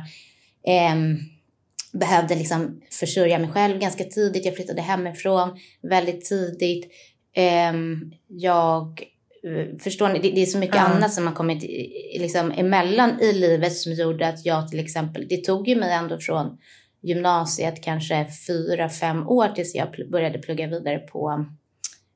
[0.66, 1.16] ehm,
[1.92, 4.44] behövde liksom försörja mig själv ganska tidigt.
[4.44, 6.90] Jag flyttade hemifrån väldigt tidigt.
[7.34, 9.02] Ehm, jag,
[9.44, 10.82] eh, förstår ni, det, det är så mycket Ja.
[10.82, 11.62] annat som har kommit
[12.20, 16.18] liksom emellan i livet som gjorde att jag till exempel, det tog ju mig ändå
[16.18, 16.58] från
[17.08, 21.46] gymnasiet kanske fyra, fem år tills jag började plugga vidare på,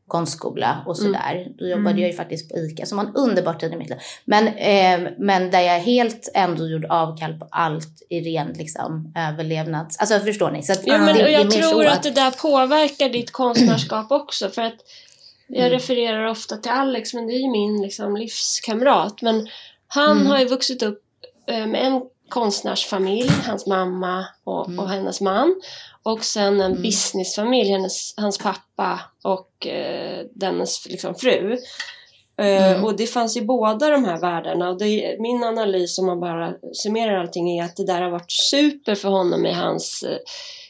[0.07, 1.49] konstskola och sådär.
[1.59, 1.99] Då jobbade Mm.
[2.03, 3.99] jag ju faktiskt på ICA som var en underbar tid i mitt liv.
[4.25, 9.99] Men, eh, men där jag helt ändå gjorde avkall på allt i ren liksom, överlevnads...
[9.99, 10.63] Alltså förstår ni?
[10.63, 14.49] Så att, Ja, men, det, och jag tror att det där påverkar ditt konstnärskap också.
[14.49, 14.75] För att
[15.47, 15.71] jag Mm.
[15.71, 19.23] refererar ofta till Alex, men det är ju min liksom, livskamrat.
[19.23, 19.49] Men
[19.87, 20.27] han Mm.
[20.27, 21.03] har ju vuxit upp
[21.47, 24.79] eh, med en konstnärsfamilj, hans mamma och, Mm.
[24.79, 25.61] och hennes man.
[26.03, 26.83] Och sen en Mm.
[26.83, 31.53] businessfamilj, hennes, hans pappa och eh, dennes liksom, fru.
[31.53, 32.85] Eh, Mm.
[32.85, 34.69] Och det fanns i båda de här världarna.
[34.69, 38.33] Och det, min analys om man bara summerar allting är att det där har varit
[38.33, 40.19] super för honom i hans eh,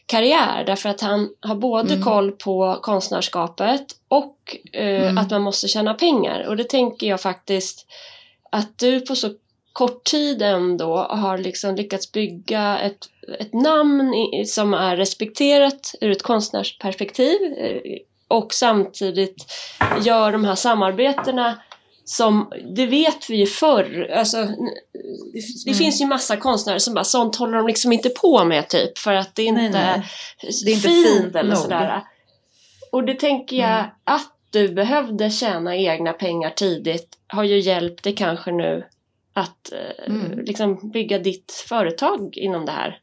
[0.06, 0.64] karriär.
[0.66, 2.04] Därför att han har både Mm.
[2.04, 5.18] koll på konstnärskapet och eh, Mm.
[5.18, 6.46] att man måste tjäna pengar.
[6.48, 7.86] Och det tänker jag faktiskt
[8.52, 9.30] att du på så
[9.80, 12.98] kort tid ändå har liksom lyckats bygga ett,
[13.40, 17.80] ett namn i, som är respekterat ur ett konstnärsperspektiv eh,
[18.28, 19.46] och samtidigt
[20.02, 21.60] gör de här samarbetena
[22.04, 24.52] som, det vet vi ju förr, alltså, det,
[25.64, 25.78] det Mm.
[25.78, 29.14] finns ju massa konstnärer som bara sånt håller de liksom inte på med typ för
[29.14, 29.82] att det inte Nej, nej.
[29.82, 31.58] är Det är inte fint, fint eller nog.
[31.58, 32.02] sådär.
[32.92, 33.90] Och det tänker jag Mm.
[34.04, 38.84] att du behövde tjäna egna pengar tidigt har ju hjälpt dig kanske nu
[39.40, 40.38] att eh, Mm.
[40.38, 42.98] liksom bygga ditt företag inom det här.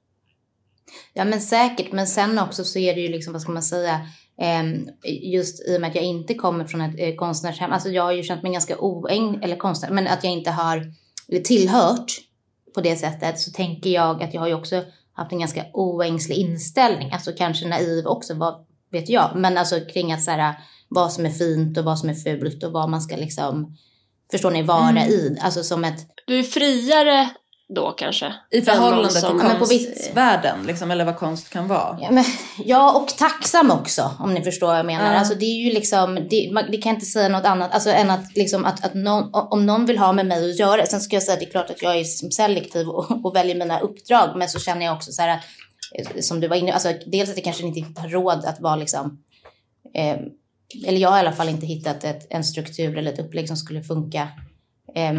[1.14, 4.08] Ja men säkert, men sen också så är det ju liksom, vad ska man säga,
[4.42, 4.90] ehm,
[5.22, 8.12] just i och med att jag inte kommer från ett eh, konstnärshem, alltså jag har
[8.12, 10.94] ju känt mig ganska oäng, eller konstnär, men att jag inte har
[11.44, 12.12] tillhört
[12.76, 14.84] på det sättet så tänker jag att jag har ju också
[15.14, 20.14] haft en ganska oängslig inställning, alltså kanske naiv också, vad vet jag, men alltså kring
[20.14, 20.56] att så här,
[20.90, 23.78] vad som är fint och vad som är fult och vad man ska liksom,
[24.32, 25.10] förstår ni, vara Mm.
[25.10, 27.30] i, alltså som ett Du är friare
[27.76, 28.34] då kanske?
[28.52, 31.98] I förhållande till Men på viss- konstvärlden, liksom, eller vad konst kan vara.
[32.02, 32.24] Ja, men,
[32.66, 35.14] ja, och tacksam också om ni förstår vad jag menar.
[35.14, 35.20] Ja.
[35.20, 38.10] Alltså, det är ju liksom, det, man, det kan inte säga något annat alltså, än
[38.10, 40.86] att, liksom, att, att någon, om någon vill ha med mig att göra.
[40.86, 43.36] Sen ska jag säga att det är klart att jag är som selektiv och, och
[43.36, 44.30] väljer mina uppdrag.
[44.38, 45.44] Men så känner jag också så här att,
[46.16, 48.76] eh, som du var inne alltså, dels att jag kanske inte har råd att vara
[48.76, 49.18] liksom,
[49.96, 50.18] eh,
[50.88, 53.58] eller jag har i alla fall inte hittat ett, en struktur eller ett upplägg som
[53.58, 54.28] skulle funka
[54.96, 55.14] eh,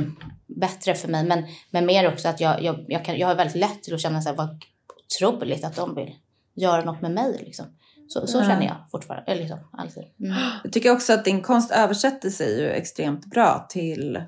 [0.46, 1.24] bättre för mig.
[1.24, 4.00] Men, men mer också att jag, jag, jag, kan, jag har väldigt lätt till att
[4.00, 4.64] känna så här, vad
[5.06, 6.14] otroligt att de vill
[6.54, 7.40] göra något med mig.
[7.44, 7.66] Liksom.
[8.08, 8.42] Så, så Ja.
[8.42, 9.32] känner jag fortfarande.
[9.32, 10.04] Eller liksom, alltid.
[10.20, 10.36] Mm.
[10.64, 14.22] Jag tycker också att din konst översätter sig ju extremt bra till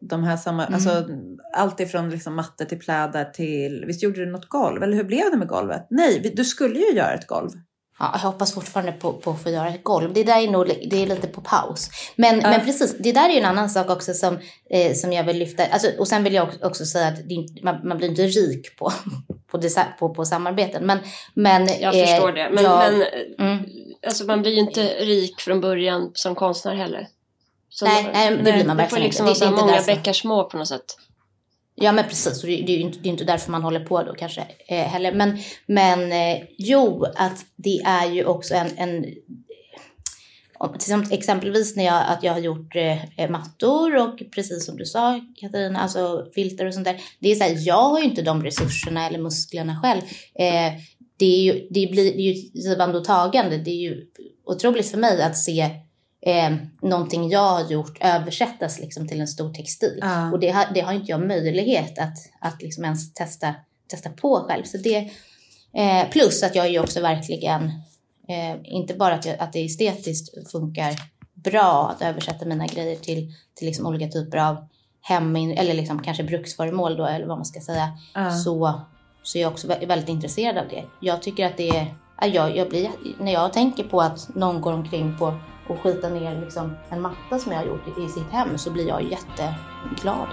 [0.00, 0.74] de här samma, Mm.
[0.74, 1.08] alltså
[1.54, 4.82] allt ifrån liksom matte till plädar till, visst gjorde du något golv?
[4.82, 5.86] Eller hur blev det med golvet?
[5.90, 7.50] Nej, du skulle ju göra ett golv.
[7.98, 10.12] Ja, jag hoppas fortfarande på, på att få göra ett golv.
[10.12, 11.88] Det där är nog det är lite på paus.
[12.16, 12.50] Men, Ja.
[12.50, 14.38] men precis, det där är ju en annan sak också som,
[14.70, 15.66] eh, som jag vill lyfta.
[15.66, 18.92] Alltså, och sen vill jag också, säga att det, man, man blir inte rik på,
[19.50, 19.60] på,
[19.98, 20.86] på, på samarbeten.
[20.86, 20.98] Men,
[21.34, 22.50] men, Jag eh, förstår det.
[22.50, 23.02] Men, jag- men
[23.48, 23.64] mm.
[24.06, 27.08] alltså, man blir ju inte rik från början som konstnär heller.
[27.68, 29.40] Så Nej, nej, det blir man verkligen liksom inte.
[29.40, 30.96] vara Det, det är inte många bäckar små på något sätt.
[31.82, 33.84] Ja men precis, och det, det är ju inte, det är inte därför man håller
[33.84, 35.12] på då kanske eh, heller.
[35.12, 39.04] Men, men eh, jo, att det är ju också en, en
[41.10, 42.76] exempelvis när jag, att jag har gjort
[43.16, 47.00] eh, mattor och precis som du sa Katarina, alltså filter och sånt där.
[47.18, 50.00] Det är så här, jag har ju inte de resurserna eller musklerna själv.
[50.34, 50.72] Eh,
[51.16, 53.58] det är ju, det blir, det är ju ett givande och tagande.
[53.58, 54.06] Det är ju
[54.46, 55.70] otroligt för mig att se
[56.26, 59.98] eh, någonting jag har gjort översättas liksom till en stor textil.
[60.00, 60.32] Ja.
[60.32, 63.54] Och det har, det har inte jag möjlighet att, att liksom ens testa,
[63.90, 64.64] testa på själv.
[64.64, 65.10] Så det,
[65.74, 67.62] eh, plus att jag ju också verkligen,
[68.28, 70.94] eh, inte bara att, jag, att det estetiskt funkar
[71.34, 74.68] bra att översätta mina grejer till, till liksom olika typer av
[75.00, 77.98] hem, eller liksom kanske bruksföremål då, eller vad man ska säga.
[78.14, 78.30] Ja.
[78.30, 78.80] Så,
[79.22, 80.84] så är jag också vä- väldigt intresserad av det.
[81.00, 81.94] Jag tycker att det är,
[82.26, 85.34] jag, jag blir, när jag tänker på att någon går omkring på
[85.68, 88.88] och skitar ner liksom en matta som jag har gjort i, sitt hem så blir
[88.88, 90.28] jag jätteglad.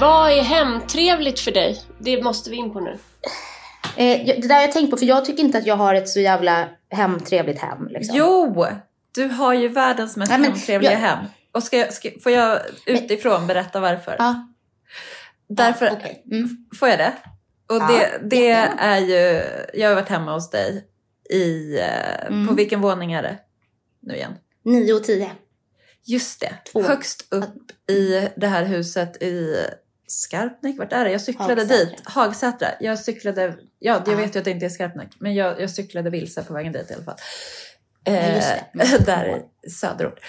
[0.00, 1.82] Vad är hemtrevligt för dig?
[1.98, 2.98] Det måste vi in på nu.
[3.96, 5.94] Eh, jag- det där har jag tänkt på, för jag tycker inte att jag har
[5.94, 7.88] ett så jävla hemtrevligt hem.
[7.88, 8.16] Liksom.
[8.18, 8.66] Jo!
[9.14, 11.18] Du har ju världens mest Ja, men hemtrevliga jag- hem.
[11.52, 14.16] Och ska jag, ska, får jag utifrån berätta varför?
[14.18, 14.46] Ja,
[15.56, 16.24] Därför, ja, okej.
[16.30, 16.48] mm.
[16.78, 17.12] får jag det?
[17.66, 19.42] Och det, det är ju,
[19.80, 20.88] jag har varit hemma hos dig
[21.30, 22.48] i, eh, Mm.
[22.48, 23.38] på vilken våning är det
[24.00, 24.34] nu igen?
[24.64, 25.30] 9 och 10.
[26.04, 26.82] Just det, Två.
[26.82, 29.56] högst upp i det här huset i
[30.06, 31.12] Skarpnäck, vart är det?
[31.12, 31.76] Jag cyklade Hagsätra.
[31.84, 32.68] dit, Hagsätra.
[32.80, 34.16] Jag cyklade, ja jag Ja.
[34.16, 36.90] vet ju att det inte är Skarpnäck, men jag, jag cyklade vilse på vägen dit
[36.90, 37.16] i alla fall.
[38.04, 38.44] Eh,
[39.06, 40.20] där i söderort.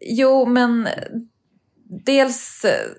[0.00, 0.88] Jo, men
[1.92, 2.90] dels eh,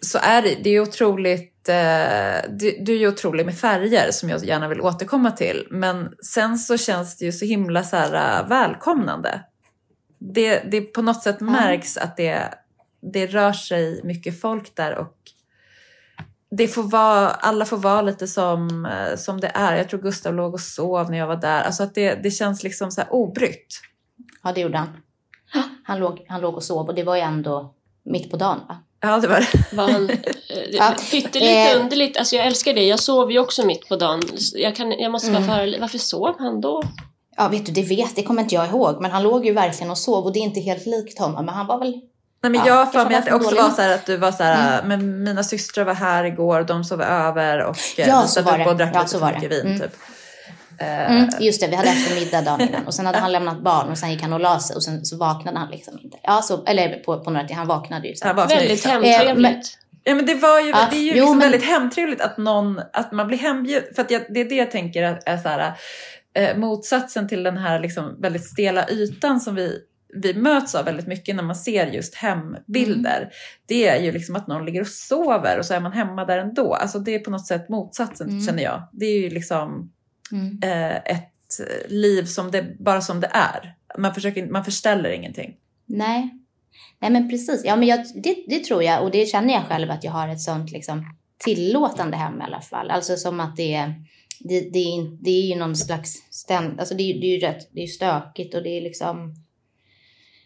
[0.00, 4.44] så är det, det är otroligt, eh, du, är ju otrolig med färger som jag
[4.44, 5.66] gärna vill återkomma till.
[5.70, 9.40] Men sen så känns det ju så himla så här, eh, välkomnande.
[10.18, 12.54] Det, det på något sätt märks att det,
[13.12, 15.14] det rör sig mycket folk där och
[16.50, 19.76] det får vara, alla får vara lite som, eh, som det är.
[19.76, 21.62] Jag tror Gustav låg och sov när jag var där.
[21.62, 23.80] Alltså att det, det känns liksom så här obrytt.
[24.42, 24.88] Ja, det gjorde han.
[25.84, 27.74] Han låg, han låg och sov och det var ju ändå
[28.04, 28.76] mitt på dagen va?
[29.00, 29.76] Ja, det var det.
[29.76, 30.10] Var han,
[30.72, 31.80] Ja, pyttelite eh.
[31.80, 32.82] underligt, alltså jag älskar det.
[32.86, 34.22] Jag sov ju också mitt på dagen.
[34.54, 35.48] Jag, kan, jag måste bara Mm.
[35.70, 36.82] föra, varför sov han då?
[37.36, 39.00] Ja, vet du, det vet, det kommer inte jag ihåg.
[39.00, 41.44] Men han låg ju verkligen och sov och det är inte helt likt honom.
[41.46, 41.90] Men han var väl...
[42.42, 43.62] Nej, men Ja, jag för mig att det också dålig.
[43.62, 46.84] var så här att du var så här, men mina systrar var här igår, de
[46.84, 48.70] sov över och eh, Ja, vi så satt var upp det.
[48.70, 49.80] och drack Ja, lite så för var mycket vin Mm.
[49.80, 49.90] typ.
[50.80, 52.86] Eh, Mm, just det, vi hade eftermiddag dagen innan.
[52.86, 55.04] Och sen hade han lämnat barn och sen gick han och la sig och sen
[55.04, 56.16] så vaknade han liksom inte.
[56.22, 58.26] Ja, så, eller på, på några timmar, han vaknade ju sen.
[58.28, 59.78] han var Väldigt hemtrevligt.
[60.04, 62.38] Ja men det var ju, Ja, det är ju jo, liksom men- väldigt hemtrevligt att
[62.38, 63.94] någon, att man blir hembjuden.
[63.94, 65.72] För att jag, det är det jag tänker är, är så här,
[66.34, 69.78] eh, motsatsen till den här liksom väldigt stela ytan som vi,
[70.22, 73.16] vi möts av väldigt mycket när man ser just hembilder.
[73.18, 73.28] Mm.
[73.66, 76.38] Det är ju liksom att någon ligger och sover och så är man hemma där
[76.38, 76.74] ändå.
[76.74, 78.46] Alltså det är på något sätt motsatsen Mm.
[78.46, 78.82] känner jag.
[78.92, 79.92] Det är ju liksom
[80.32, 80.58] Mm.
[80.62, 83.74] eh, ett liv som det, bara som det är.
[83.98, 85.56] Man, försöker, man förställer ingenting.
[85.86, 86.34] Nej.
[86.98, 87.62] Nej men precis.
[87.64, 90.28] Ja, men jag, det, det tror jag och det känner jag själv att jag har
[90.28, 91.04] ett sånt liksom,
[91.44, 92.90] tillåtande hem i alla fall.
[92.90, 93.94] Alltså som att det är,
[94.40, 97.38] det, det är, det är ju någon slags ständ, alltså det, är- det är ju
[97.38, 99.34] rätt, det är stökigt och det är liksom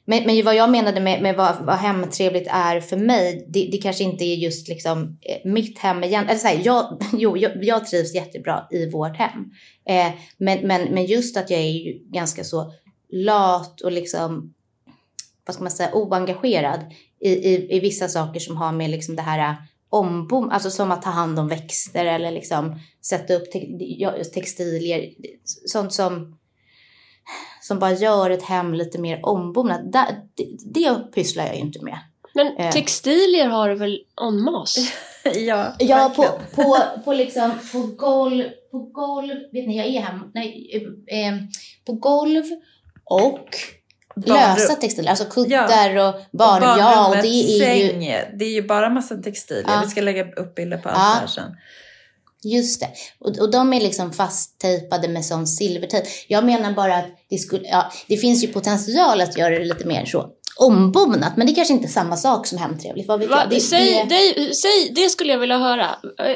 [0.05, 3.79] men, men vad jag menade med, med vad, vad hemtrevligt är för mig, det, det
[3.79, 6.29] kanske inte är just liksom eh, mitt hem igen.
[6.29, 9.51] Eller så här, jag, jo, jag, jag trivs jättebra i vårt hem.
[9.85, 12.73] Eh, men, men, men just att jag är ju ganska så
[13.11, 14.55] lat och liksom,
[15.47, 16.81] vad ska man säga, oengagerad
[17.21, 19.57] i, i, i vissa saker som har med liksom det här eh,
[19.89, 25.11] ombom, alltså som att ta hand om växter eller liksom sätta upp te, textilier,
[25.45, 26.39] sånt som
[27.63, 29.93] som bara gör ett hem lite mer ombonat.
[29.93, 30.07] Det,
[30.75, 31.99] det pysslar jag ju inte med.
[32.35, 32.71] Men Eh.
[32.73, 34.81] textilier har du väl en masse?
[35.35, 36.23] ja, Ja, på,
[36.63, 40.71] på, på liksom, på golv, på golv, vet ni jag är hem, nej,
[41.09, 41.35] eh, eh,
[41.87, 42.45] på golv
[43.05, 43.49] och
[44.17, 44.37] Barnrum.
[44.57, 48.01] lösa textilier, alltså kuddar och barn, Och ja och det är ju, säng,
[48.39, 49.65] det är ju bara massa textilier.
[49.69, 49.81] Ja.
[49.85, 51.21] Vi ska lägga upp bilder på allt Ja.
[51.21, 51.57] här sen.
[52.43, 52.89] just det.
[53.19, 56.07] Och, och de är liksom fasttejpade med sån silvertejp.
[56.29, 59.87] Jag menar bara att det skulle, ja, det finns ju potential att göra det lite
[59.87, 63.41] mer så ombonat, men det kanske inte är samma sak som hemtrevligt, vad vet Va,
[63.41, 63.51] jag?
[63.51, 65.87] Det, säg, det, dig- säg, det skulle jag vilja höra.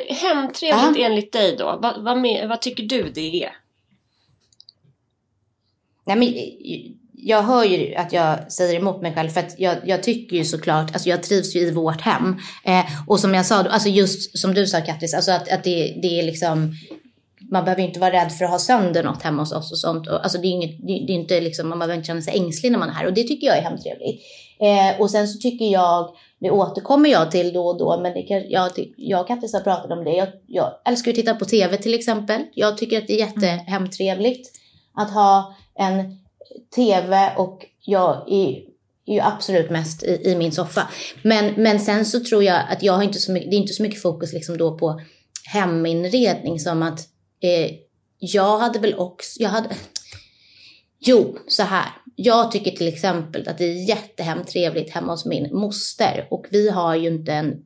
[0.08, 1.06] Hemtrevligt Ja.
[1.06, 1.64] enligt dig då.
[1.64, 3.52] Va, vad, med, vad tycker du det är?
[6.06, 6.28] Nej, men
[7.28, 10.44] jag hör ju att jag säger emot mig själv för att jag, jag tycker ju
[10.44, 12.36] såklart, alltså jag trivs ju i vårt hem.
[12.64, 15.98] Eh, och som jag sa, alltså just som du sa Kattis, alltså att, att det,
[16.02, 16.74] det är liksom,
[17.50, 19.78] man behöver ju inte vara rädd för att ha sönder något hemma hos oss och
[19.78, 20.08] sånt.
[20.08, 22.38] Och, alltså det är, inget, det, det är inte liksom, man behöver inte känna sig
[22.38, 24.22] ängslig när man är här och det tycker jag är hemtrevligt.
[24.60, 28.22] Eh, och sen så tycker jag, det återkommer jag till då och då, men det
[28.22, 30.12] kan, jag, jag och Kattis har pratat om det.
[30.12, 32.42] Jag, jag älskar att titta på tv till exempel.
[32.54, 34.50] Jag tycker att det är jättehemtrevligt
[34.94, 36.25] att ha en
[36.74, 38.62] tv och jag är
[39.06, 40.88] ju absolut mest i, i min soffa.
[41.22, 43.72] Men, men sen så tror jag att jag har inte så mycket, det är inte
[43.72, 45.00] så mycket fokus liksom då på
[45.52, 47.00] heminredning som att
[47.40, 47.70] eh,
[48.18, 49.68] jag hade väl också, jag hade,
[50.98, 51.86] jo så här.
[52.18, 56.94] Jag tycker till exempel att det är jättehemtrevligt hemma hos min moster och vi har
[56.94, 57.64] ju inte en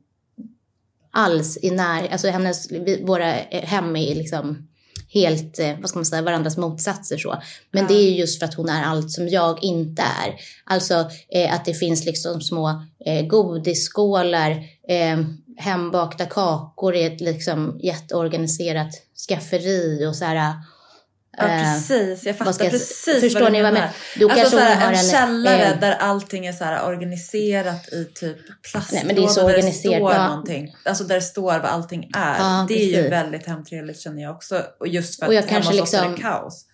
[1.11, 4.67] alls i när, alltså hennes, vi, våra hem är liksom
[5.13, 7.41] helt, eh, vad ska man säga, varandras motsatser så.
[7.71, 7.87] Men Ja.
[7.87, 10.35] det är ju just för att hon är allt som jag inte är.
[10.63, 14.51] Alltså eh, att det finns liksom små eh, godisskålar,
[14.87, 15.19] eh,
[15.57, 18.89] hembakta kakor i ett liksom jätteorganiserat
[19.27, 20.53] skafferi och så här.
[21.37, 22.25] Ja, eh, precis.
[22.25, 23.89] Jag fattar jag- precis förstår vad du ni vad jag menar.
[24.19, 28.05] Då Alltså kanske såhär, har en en, källare eh, där allting är såhär organiserat i
[28.05, 28.37] typ
[28.91, 30.75] Nej, men det är så plastlådor där det organiserat, står någonting.
[30.85, 32.35] Alltså där det står vad allting är.
[32.39, 33.11] Ja, det är ju precis.
[33.11, 34.63] väldigt hemtrevligt känner jag också.
[34.79, 36.65] Och just för Och jag att hemma kanske hos oss är det liksom- kaos.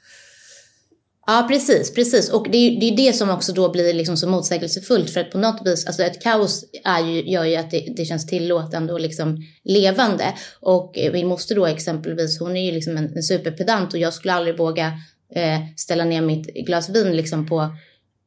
[1.29, 2.29] Ja, precis, precis.
[2.29, 5.09] Och det är det, är det som också då blir liksom så motsägelsefullt.
[5.09, 8.05] För att på något vis, alltså ett kaos är ju, gör ju att det, det
[8.05, 10.33] känns tillåtande och liksom levande.
[10.59, 14.13] Och eh, min moster då exempelvis, hon är ju liksom en, en superpedant och jag
[14.13, 14.87] skulle aldrig våga
[15.35, 17.75] eh, ställa ner mitt glas vin liksom på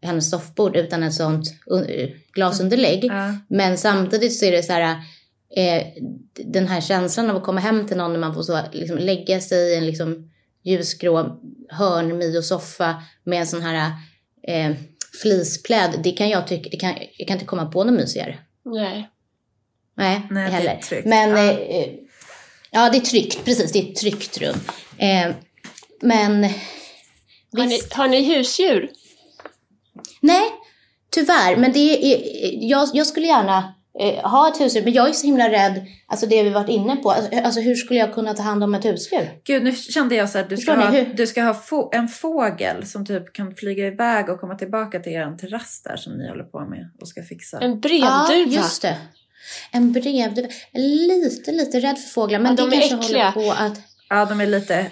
[0.03, 3.05] hennes soffbord utan ett sånt uh, glasunderlägg.
[3.05, 3.37] Ja.
[3.49, 4.97] Men samtidigt så är det så här,
[5.57, 5.87] eh,
[6.35, 9.41] den här känslan av att komma hem till någon när man får så, liksom, lägga
[9.41, 10.30] sig i en liksom,
[10.63, 13.93] ljusgrå hörn Mio-soffa med en sån här
[14.43, 14.73] eh,
[15.23, 16.01] flispläd.
[16.05, 18.39] Det kan jag tycka, det kan, jag kan inte komma på något mysigare.
[18.65, 19.11] Nej.
[19.95, 20.83] Nej, Nej, inte det är heller.
[20.83, 21.07] tryggt.
[21.07, 21.39] Men Ja.
[21.39, 21.89] eh, eh,
[22.71, 23.45] ja, det är tryggt.
[23.45, 24.57] Precis, det är ett tryggt rum.
[24.99, 25.31] Eh,
[26.01, 26.45] men
[27.53, 27.93] Har ni, visst.
[27.93, 28.91] har ni husdjur?
[30.21, 30.51] Nej,
[31.11, 31.57] tyvärr.
[31.57, 31.79] Men det
[32.15, 32.21] är,
[32.71, 35.87] jag, jag skulle gärna eh, ha ett husdjur, men jag är så himla rädd.
[36.07, 37.11] Alltså det vi varit inne på.
[37.11, 39.31] Alltså, alltså hur skulle jag kunna ta hand om ett husdjur?
[39.45, 42.09] Gud, nu kände jag så att du ska Förstår ha, du ska ha få, en
[42.09, 46.29] fågel som typ kan flyga iväg och komma tillbaka till er terrass där som ni
[46.29, 47.59] håller på med och ska fixa.
[47.59, 48.57] En Ja, brevduva?
[48.57, 48.97] just det.
[49.73, 50.49] En brevduva.
[50.75, 53.31] Lite, lite rädd för fåglar, men Ja, det de är kanske äckliga.
[53.31, 53.81] håller på att...
[54.09, 54.87] Ja, de är lite,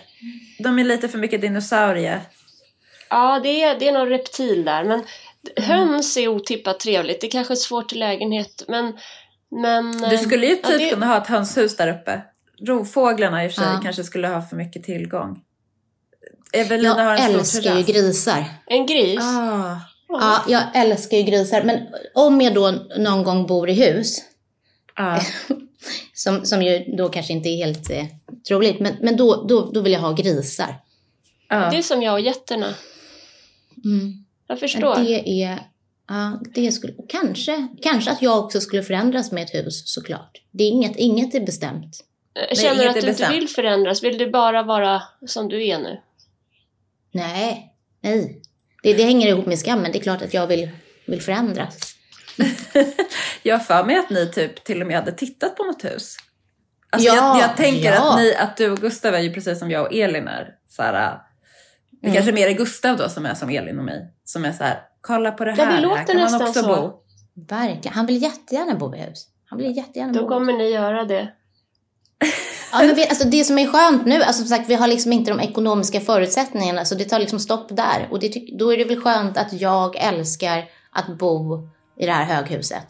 [0.58, 2.20] de är lite för mycket dinosaurie.
[3.10, 4.84] Ja, det är, det är någon reptil där.
[4.84, 5.02] Men
[5.56, 7.20] höns är otippat trevligt.
[7.20, 8.92] Det kanske är svårt i lägenhet, men...
[9.50, 12.22] men Du skulle ju eh, typ ja, det- kunna ha ett hönshus där uppe.
[12.66, 13.80] Rovfåglarna i och för sig Ja.
[13.82, 15.40] kanske skulle ha för mycket tillgång.
[16.52, 17.86] Evelina har Jag en stor älskar ju terrass.
[18.02, 18.44] grisar.
[18.66, 19.20] En gris?
[19.22, 19.76] Ah,
[20.08, 21.62] Ja, jag älskar ju grisar.
[21.62, 21.78] Men
[22.14, 24.18] om jag då någon gång bor i hus,
[24.94, 25.20] ah.
[26.14, 28.04] som, som ju då kanske inte är helt eh,
[28.48, 30.74] troligt, men, men då, då, då vill jag ha grisar.
[31.48, 31.70] ah.
[31.70, 32.74] Det är som jag och getterna.
[33.84, 34.24] Mm.
[34.48, 34.96] Jag förstår.
[34.96, 35.58] Det är...
[36.08, 40.42] Ja, det skulle, kanske, kanske att jag också skulle förändras med ett hus såklart.
[40.50, 42.04] Det är inget, inget är bestämt.
[42.48, 44.02] Jag känner inget att du inte vill förändras.
[44.02, 46.00] Vill du bara vara som du är nu?
[47.12, 48.42] Nej, nej.
[48.82, 49.92] Det, det hänger ihop med skammen.
[49.92, 50.70] Det är klart att jag vill,
[51.06, 51.94] vill förändras.
[53.42, 56.16] Jag för mig att ni typ till och med hade tittat på något hus.
[56.90, 58.12] Alltså Ja, jag, jag tänker ja.
[58.12, 60.54] att, ni, att du och Gustav är ju precis som jag och Elin är.
[60.68, 61.18] Så här,
[62.00, 62.14] det Mm.
[62.16, 64.12] kanske mer är Gustav då som är som Elin och mig.
[64.24, 66.62] Som är så här, kolla på det Ja, här, det här låter kan man också
[66.62, 66.66] så.
[66.68, 66.92] bo.
[67.48, 67.94] Verkligen.
[67.94, 69.26] Han vill jättegärna bo i hus.
[69.46, 71.28] Han vill jättegärna Då bo kommer ni göra det.
[72.72, 75.12] Ja, men vi, alltså det som är skönt nu, alltså som sagt, vi har liksom
[75.12, 78.08] inte de ekonomiska förutsättningarna, så det tar liksom stopp där.
[78.10, 78.28] Och det,
[78.58, 81.68] då är det väl skönt att jag älskar att bo
[81.98, 82.84] i det här höghuset.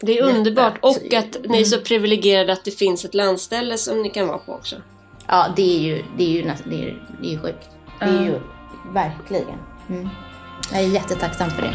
[0.00, 0.78] Det är underbart.
[0.82, 4.38] Och att ni är så privilegierade att det finns ett landställe som ni kan vara
[4.38, 4.76] på också.
[5.28, 7.68] Ja, det är ju, det är ju, det är, det är ju sjukt.
[8.00, 8.40] Det är ju
[8.92, 9.58] verkligen.
[9.88, 10.08] Mm.
[10.72, 11.74] Jag är jättetacksam för det.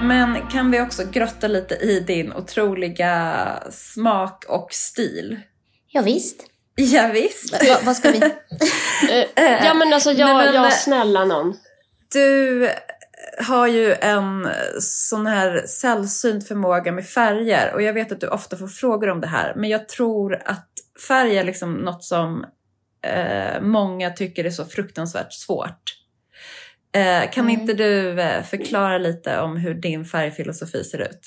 [0.00, 5.40] Men kan vi också grotta lite i din otroliga smak och stil?
[5.88, 6.46] Ja, visst.
[6.74, 7.68] Ja, visst.
[7.68, 8.20] Va, vad ska vi...
[9.34, 11.56] Eh, ja men alltså jag, Nej, men, jag eh, snälla någon.
[12.12, 12.68] Du
[13.38, 14.48] har ju en
[14.80, 19.20] sån här sällsynt förmåga med färger och jag vet att du ofta får frågor om
[19.20, 20.68] det här men jag tror att
[21.08, 22.44] färg är liksom något som
[23.06, 25.82] eh, många tycker är så fruktansvärt svårt.
[26.94, 27.60] Eh, kan Mm.
[27.60, 31.20] inte du eh, förklara lite om hur din färgfilosofi ser ut?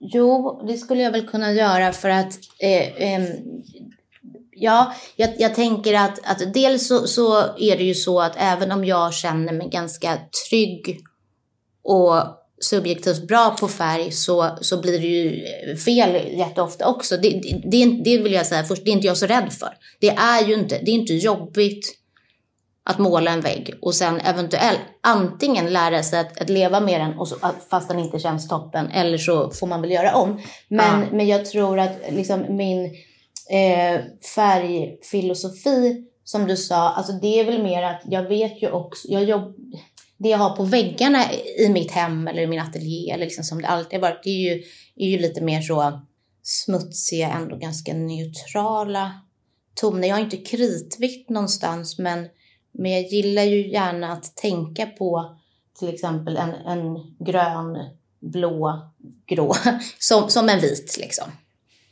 [0.00, 3.26] Jo, det skulle jag väl kunna göra för att eh, ehm,
[4.50, 8.72] ja, jag, jag tänker att, att dels så, så är det ju så att även
[8.72, 11.00] om jag känner mig ganska trygg
[11.88, 12.24] och
[12.60, 17.16] subjektivt bra på färg så, så blir det ju fel jätteofta också.
[17.16, 17.30] Det,
[17.64, 19.74] det, det, vill jag säga först, det är inte jag så rädd för.
[20.00, 21.94] Det är ju inte, det är inte jobbigt
[22.84, 27.18] att måla en vägg och sen eventuellt antingen lära sig att, att leva med den
[27.18, 27.36] och så,
[27.70, 30.40] fast den inte känns toppen eller så får man väl göra om.
[30.68, 31.06] Men, Ja.
[31.12, 32.84] men jag tror att liksom min
[33.50, 34.00] eh,
[34.34, 39.24] färgfilosofi som du sa, alltså det är väl mer att jag vet ju också, jag
[39.24, 39.56] jobb,
[40.18, 43.62] det jag har på väggarna i mitt hem eller i min ateljé eller liksom som
[43.62, 44.62] det alltid har varit, det är ju,
[44.96, 46.00] är ju lite mer så
[46.42, 49.12] smutsiga, ändå ganska neutrala
[49.74, 50.08] toner.
[50.08, 52.28] Jag har inte kritvitt någonstans men,
[52.72, 55.36] men jag gillar ju gärna att tänka på
[55.78, 57.78] till exempel en, en grön,
[58.20, 58.90] blå,
[59.26, 59.54] grå
[59.98, 61.30] som, som en vit liksom.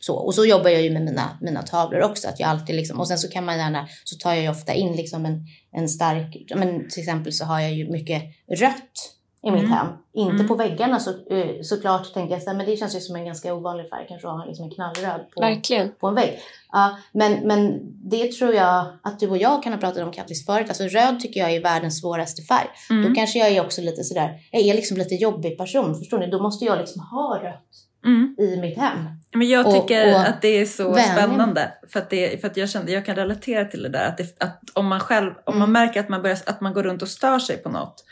[0.06, 0.14] Så.
[0.16, 2.28] Och så jobbar jag ju med mina, mina tavlor också.
[2.28, 4.72] Att jag alltid liksom, och sen så kan man gärna, så tar jag ju ofta
[4.74, 8.22] in liksom en, en stark, men till exempel så har jag ju mycket
[8.60, 9.12] rött
[9.46, 9.72] i mitt Mm.
[9.72, 9.86] hem.
[10.14, 10.48] Inte Mm.
[10.48, 13.54] på väggarna så, eh, såklart tänkte jag så men det känns ju som en ganska
[13.54, 14.06] ovanlig färg.
[14.08, 15.92] Kanske ha liksom en knallröd på, Verkligen.
[16.00, 16.38] på en vägg.
[16.72, 17.78] Ja, men, men
[18.10, 20.68] det tror jag att du och jag kan ha pratat om Kattis förut.
[20.68, 22.68] Alltså röd tycker jag är världens svåraste färg.
[22.90, 23.08] Mm.
[23.08, 26.26] Då kanske jag är också lite sådär, jag är liksom lite jobbig person, förstår ni?
[26.30, 27.62] Då måste jag liksom ha rött
[28.06, 28.36] Mm.
[28.38, 28.98] i mitt hem.
[29.34, 31.12] Men jag Och- tycker och att det är så vänja.
[31.12, 31.72] spännande.
[31.92, 34.08] För att, det, för att jag, kände, jag kan relatera till det där.
[34.08, 35.72] Att, det, att om man själv om man Mm.
[35.72, 38.04] märker att man, börjar, att man går runt och stör sig på något.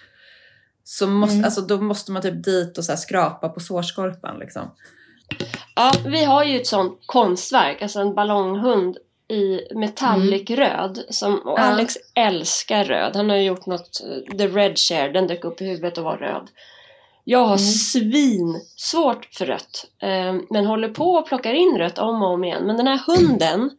[0.85, 1.45] Så måste, Mm.
[1.45, 4.39] alltså, då måste man typ dit och så här skrapa på sårskorpan.
[4.39, 4.71] Liksom.
[5.77, 8.97] Ja, vi har ju ett sånt konstverk, alltså en ballonghund
[9.29, 10.99] i metallic röd.
[11.11, 11.63] Som, och Ja.
[11.63, 13.17] Alex älskar röd.
[13.17, 16.05] Han har ju gjort något, eh, the red share, den dök upp i huvudet och
[16.05, 16.49] var röd.
[17.25, 17.59] Jag har Mm.
[17.59, 19.87] svin svårt för rött.
[20.03, 22.65] eh, Men håller på och plockar in rött om och om igen.
[22.67, 23.71] Men den här hunden,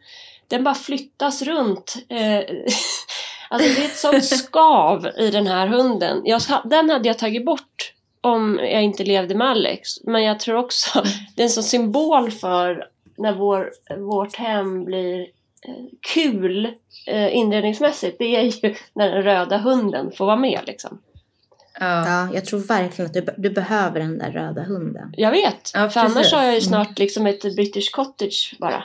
[0.47, 1.95] den bara flyttas runt.
[2.09, 2.39] eh,
[3.49, 6.21] Alltså det är ett sånt skav i den här hunden.
[6.25, 9.89] Jag, den hade jag tagit bort om jag inte levde med Alex.
[10.03, 11.03] Men jag tror också
[11.35, 12.87] det är en sån symbol för
[13.17, 15.19] när vår, vårt hem blir
[15.67, 15.73] eh,
[16.13, 16.73] kul
[17.31, 18.15] inredningsmässigt.
[18.19, 21.01] Det är ju när den röda hunden får vara med liksom.
[21.79, 22.07] Ja.
[22.07, 25.13] ja, jag tror verkligen att du, du behöver den där röda hunden.
[25.17, 28.83] Jag vet, ja, för annars har jag ju snart liksom ett British cottage bara.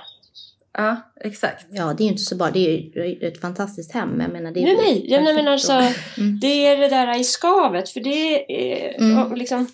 [0.73, 1.67] Ja, exakt.
[1.71, 2.51] Ja, det är ju inte så bra.
[2.51, 4.21] Det är ju ett fantastiskt hem.
[4.21, 5.11] Jag menar, det är nej, nej.
[5.11, 6.41] Jag menar alltså, mm.
[6.41, 7.89] det är det där i skavet.
[7.89, 9.35] För det är mm.
[9.35, 9.67] liksom,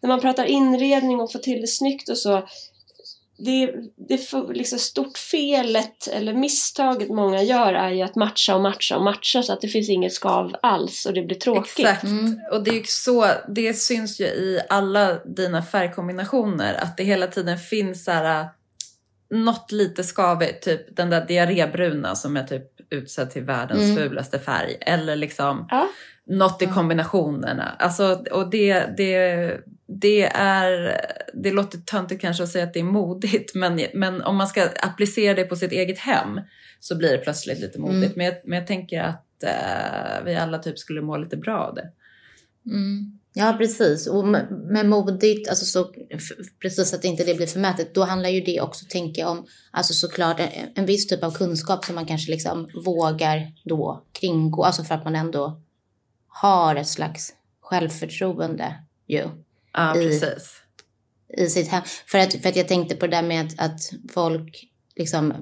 [0.00, 2.48] när man pratar inredning och få till det snyggt och så.
[3.38, 3.74] Det,
[4.08, 8.96] det för, liksom stort felet eller misstaget många gör är ju att matcha och matcha
[8.96, 11.78] och matcha så att det finns inget skav alls och det blir tråkigt.
[11.78, 12.40] Exakt, mm.
[12.52, 17.58] och det är så, det syns ju i alla dina färgkombinationer att det hela tiden
[17.58, 18.48] finns så här
[19.30, 23.96] något lite skavigt, typ den där diarrébruna som är typ utsedd till världens mm.
[23.96, 24.76] fulaste färg.
[24.80, 25.88] Eller liksom ja.
[26.26, 27.76] något i kombinationerna.
[27.78, 31.00] Alltså, och det, det, det är,
[31.34, 34.68] det låter töntigt kanske att säga att det är modigt, men, men om man ska
[34.82, 36.40] applicera det på sitt eget hem
[36.80, 37.96] så blir det plötsligt lite modigt.
[37.96, 38.12] Mm.
[38.16, 41.74] Men, jag, men jag tänker att uh, vi alla typ skulle må lite bra av
[41.74, 41.90] det.
[42.66, 43.18] Mm.
[43.32, 44.06] Ja, precis.
[44.06, 45.94] Och med, med modigt, alltså så,
[46.62, 49.94] precis att inte det blir förmätet, då handlar ju det också, tänker jag, om alltså
[49.94, 54.84] såklart en, en viss typ av kunskap som man kanske liksom vågar då kringgå, alltså
[54.84, 55.62] för att man ändå
[56.28, 58.74] har ett slags självförtroende
[59.06, 59.28] ju.
[59.76, 60.20] Ja, i.
[61.38, 61.82] I sitt hem.
[62.06, 63.80] För att, för att jag tänkte på det där med att, att
[64.12, 65.34] folk liksom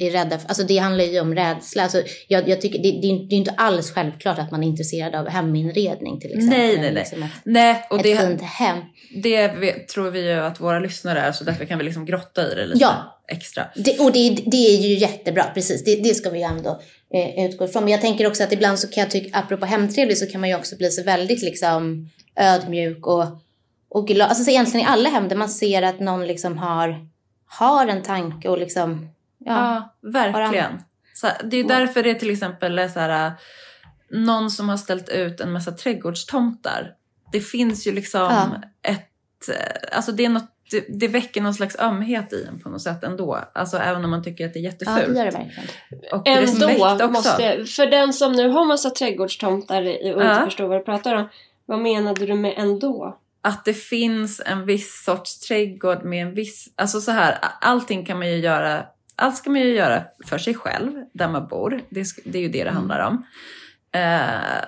[0.00, 1.82] är rädda för, alltså det handlar ju om rädsla.
[1.82, 4.68] Alltså jag, jag tycker det, det, är, det är inte alls självklart att man är
[4.68, 6.58] intresserad av heminredning till exempel.
[6.58, 6.94] Nej, nej, nej.
[6.94, 8.78] Liksom ett, nej och det, fint hem.
[9.22, 9.48] Det
[9.88, 12.66] tror vi ju att våra lyssnare är så därför kan vi liksom grotta i det
[12.66, 13.22] lite ja.
[13.28, 13.66] extra.
[13.74, 15.84] Det, och det, det är ju jättebra, precis.
[15.84, 16.80] Det, det ska vi ju ändå
[17.14, 17.84] eh, utgå ifrån.
[17.84, 20.50] Men jag tänker också att ibland så kan jag tycka, apropå hemtrevlig, så kan man
[20.50, 23.24] ju också bli så väldigt liksom ödmjuk och,
[23.90, 24.28] och glad.
[24.28, 27.10] Alltså så egentligen i alla hem där man ser att någon liksom har
[27.50, 29.08] har en tanke och liksom...
[29.38, 29.54] Ja,
[30.02, 30.82] ja verkligen.
[31.14, 33.32] Så, det är därför det till exempel är så här,
[34.10, 36.94] någon som har ställt ut en massa trädgårdstomtar.
[37.32, 38.90] Det finns ju liksom ja.
[38.90, 39.06] ett...
[39.92, 43.04] Alltså det är något det, det, väcker någon slags ömhet i en på något sätt
[43.04, 43.38] ändå.
[43.52, 44.98] Alltså även om man tycker att det är jättefult.
[45.00, 45.68] Ja, det gör det verkligen.
[46.12, 50.32] Och ändå måste, för den som nu har massa trädgårdstomtar och ja.
[50.32, 51.28] inte förstår vad du pratar om.
[51.66, 53.19] Vad menade du med ändå?
[53.42, 56.72] Att det finns en viss sorts trädgård med en viss...
[56.76, 58.86] Alltså så här, allting kan man ju göra...
[59.16, 61.82] Allt ska man ju göra för sig själv, där man bor.
[61.90, 62.74] Det, det är ju det det mm.
[62.74, 63.24] handlar om.
[63.96, 64.64] Uh,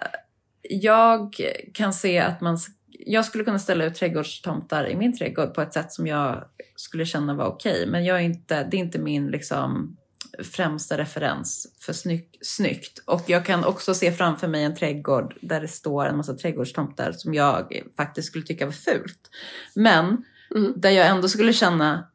[0.62, 1.36] jag
[1.74, 2.58] kan se att man...
[2.88, 6.44] Jag skulle kunna ställa ut trädgårdstomtar i min trädgård på ett sätt som jag
[6.76, 7.86] skulle känna var okej.
[7.86, 9.96] Men jag är inte, det är inte min liksom
[10.38, 13.02] främsta referens för snygg, snyggt.
[13.06, 17.12] Och jag kan också se framför mig en trädgård där det står en massa trädgårdstomtar
[17.12, 19.30] som jag faktiskt skulle tycka var fult.
[19.74, 20.24] Men
[20.54, 20.72] mm.
[20.76, 22.08] där jag ändå skulle känna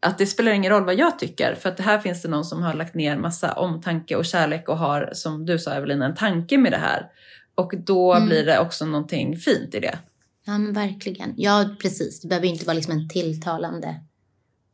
[0.00, 2.62] att det spelar ingen roll vad jag tycker för att här finns det någon som
[2.62, 6.58] har lagt ner massa omtanke och kärlek och har, som du sa Evelina, en tanke
[6.58, 7.10] med det här.
[7.54, 8.28] Och då mm.
[8.28, 9.98] blir det också någonting fint i det.
[10.44, 11.34] Ja men verkligen.
[11.36, 14.00] Ja precis, det behöver inte vara liksom en tilltalande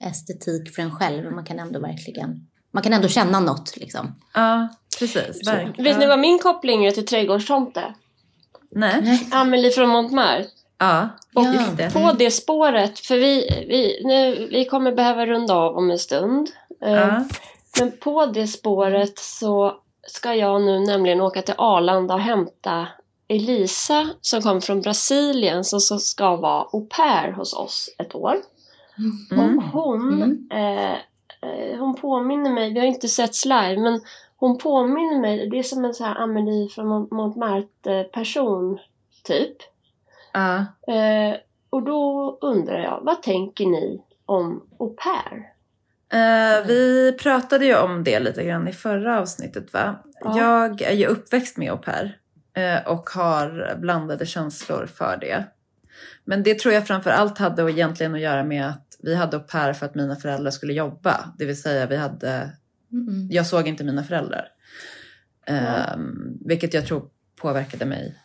[0.01, 1.25] estetik för en själv.
[1.25, 2.47] Men man kan ändå verkligen
[2.79, 4.15] man kan ändå känna något liksom.
[4.35, 4.69] Ja,
[4.99, 5.49] precis.
[5.49, 5.85] Verkligen.
[5.85, 7.95] Vet ni vad min koppling är till trädgårdstomte?
[8.71, 9.29] Nej.
[9.31, 10.45] Amelie från Montmartre.
[10.79, 11.45] Ja, och
[11.77, 11.93] det.
[11.93, 16.51] på det spåret, för vi, vi, nu, vi kommer behöva runda av om en stund.
[16.85, 17.25] Eh, ja.
[17.79, 19.75] Men på det spåret så
[20.07, 22.89] ska jag nu nämligen åka till Arlanda och hämta
[23.29, 28.37] Elisa som kommer från Brasilien som ska vara au pair hos oss ett år.
[29.31, 29.59] Mm.
[29.59, 30.49] Och hon mm.
[30.51, 30.99] Eh,
[31.79, 34.01] hon påminner mig, vi har inte sett live, men
[34.37, 38.79] hon påminner mig, det är som en sån här Amelie från Montmartre-person,
[39.25, 39.57] typ.
[40.37, 40.95] Uh.
[40.97, 41.37] Eh,
[41.71, 45.53] och då undrar jag, vad tänker ni om au pair?
[46.15, 49.95] Uh, vi pratade ju om det lite grann i förra avsnittet va?
[50.21, 50.39] Ja.
[50.39, 52.19] Jag är ju uppväxt med au pair
[52.59, 55.45] uh, och har blandade känslor för det.
[56.25, 59.43] Men det tror jag framför allt hade egentligen att göra med att vi hade au
[59.43, 61.35] pair för att mina föräldrar skulle jobba.
[61.39, 62.51] Det vill säga vi hade,
[62.93, 63.29] mm.
[63.31, 64.49] jag såg inte mina föräldrar.
[65.47, 66.01] Mm.
[66.01, 67.09] Um, vilket jag tror
[67.41, 68.17] påverkade mig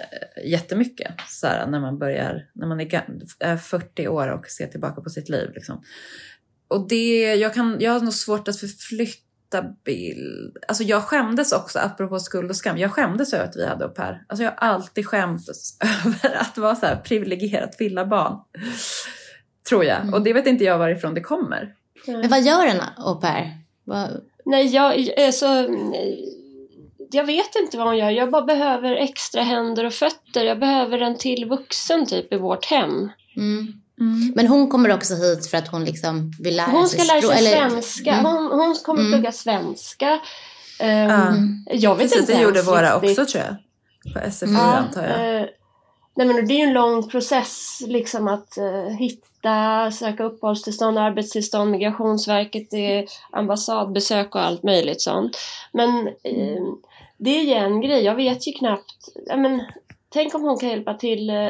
[0.00, 1.14] uh, jättemycket.
[1.28, 3.04] Så här, när man börjar, när man är,
[3.38, 5.50] är 40 år och ser tillbaka på sitt liv.
[5.54, 5.82] Liksom.
[6.68, 9.29] Och det, jag, kan, jag har nog svårt att förflytta
[9.84, 10.56] bild.
[10.68, 13.90] Alltså jag skämdes också, apropå skuld och skam, jag skämdes över att vi hade au
[13.90, 14.24] pair.
[14.28, 18.38] Alltså jag har alltid skämts över att vara så här privilegierat villabarn.
[19.68, 20.00] Tror jag.
[20.00, 20.14] Mm.
[20.14, 21.74] Och det vet inte jag varifrån det kommer.
[22.06, 23.58] Men vad gör en au pair?
[23.84, 24.20] Vad...
[24.44, 25.46] Nej, jag, alltså,
[27.10, 28.10] jag vet inte vad hon gör.
[28.10, 30.44] Jag bara behöver extra händer och fötter.
[30.44, 33.10] Jag behöver en till vuxen typ i vårt hem.
[33.36, 33.80] Mm.
[34.34, 37.22] Men hon kommer också hit för att hon liksom vill lära Hon sig ska lära
[37.36, 38.12] sig eller- svenska.
[38.12, 38.24] Mm.
[38.24, 39.12] Hon, hon kommer Mm.
[39.12, 40.20] plugga svenska.
[40.80, 41.74] Ehm, Ja.
[41.74, 43.18] Jag vet Precis, inte det gjorde våra riktigt.
[43.18, 43.56] också tror jag.
[44.14, 44.60] På SFI Mm.
[44.60, 45.40] antar jag.
[45.40, 45.46] eh,
[46.16, 51.70] nej men det är ju en lång process liksom att eh, hitta, söka uppehållstillstånd, arbetstillstånd,
[51.70, 55.36] Migrationsverket, det ambassadbesök och allt möjligt sånt.
[55.72, 56.62] Men eh,
[57.18, 59.62] det är ju en grej, jag vet ju knappt, men,
[60.08, 61.48] tänk om hon kan hjälpa till eh,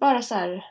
[0.00, 0.64] bara så här.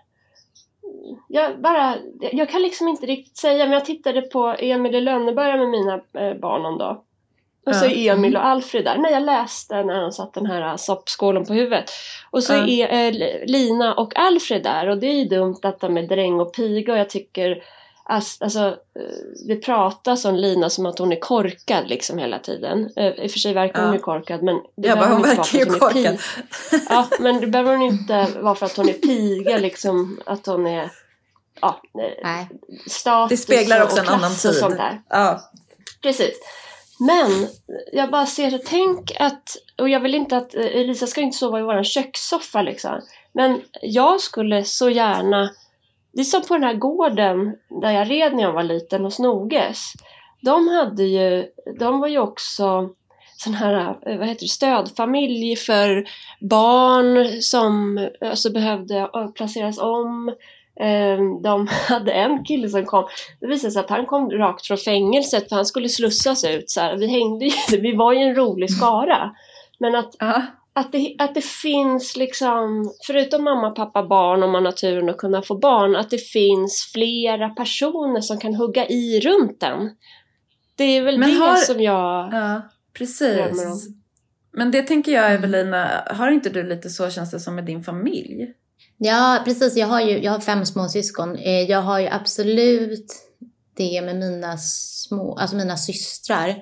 [1.28, 1.96] Jag, bara,
[2.32, 5.94] jag kan liksom inte riktigt säga, men jag tittade på Emil i Lönneberga med mina
[5.94, 7.02] eh, barn någon dag.
[7.66, 8.98] Och så är Emil och Alfred där.
[8.98, 11.92] När jag läste när de satt den här soppskålen på huvudet.
[12.32, 14.90] Och så är eh, Lina och Alfred där.
[14.90, 16.94] Och det är ju dumt att de är dräng och piga.
[16.94, 17.64] Och jag tycker
[18.08, 22.90] Alltså, eh, det pratas om Lina som att hon är korkad liksom hela tiden.
[22.96, 25.60] Eh, I och för sig verkar hon ju korkad men det Jag bara, hon verkar
[25.60, 26.18] ju korkad.
[26.90, 30.20] Ja, men det behöver hon inte vara för att hon är piga liksom.
[30.26, 30.92] Att hon är
[31.62, 32.50] ja, eh, Nej.
[32.88, 34.56] status Det speglar också en annan tid.
[34.56, 35.02] sånt där.
[35.10, 35.42] Ja.
[36.02, 36.40] Precis.
[37.00, 37.48] Men
[37.92, 41.38] jag bara ser så, tänk att, och jag vill inte att, eh, Elisa ska inte
[41.38, 43.02] sova i våran kökssoffa liksom.
[43.34, 45.50] Men jag skulle så gärna,
[46.16, 49.20] det är som på den här gården där jag red när jag var liten hos
[49.20, 49.94] Noges.
[50.42, 51.46] De hade ju,
[51.80, 52.90] de var ju också
[53.38, 56.06] sån här, eh, vad heter det, stödfamilj för
[56.40, 60.36] barn som eh, alltså, behövde eh, placeras om.
[61.44, 63.08] De hade en kille som kom,
[63.40, 66.70] det visade sig att han kom rakt från fängelset för han skulle slussas ut.
[66.70, 66.98] Så här.
[66.98, 67.52] Vi hängde ju,
[67.82, 69.32] vi var ju en rolig skara.
[69.80, 70.16] Men att,
[70.76, 75.18] att, det, att det finns liksom, förutom mamma, pappa, barn om man har turen att
[75.18, 79.90] kunna få barn, att det finns flera personer som kan hugga i runt den.
[80.76, 81.94] Det är väl Men det har- som jag...
[81.94, 82.62] ja, Drömmer
[82.94, 83.88] precis.
[83.88, 84.02] om.
[84.58, 87.84] Men det tänker jag Evelina, har inte du lite så känns det som med din
[87.84, 88.48] familj?
[88.98, 89.76] Ja, precis.
[89.78, 91.36] Jag har ju jag har fem småsyskon.
[91.36, 93.06] Eh, Jag har ju absolut
[93.78, 96.56] det med mina små, alltså mina systrar.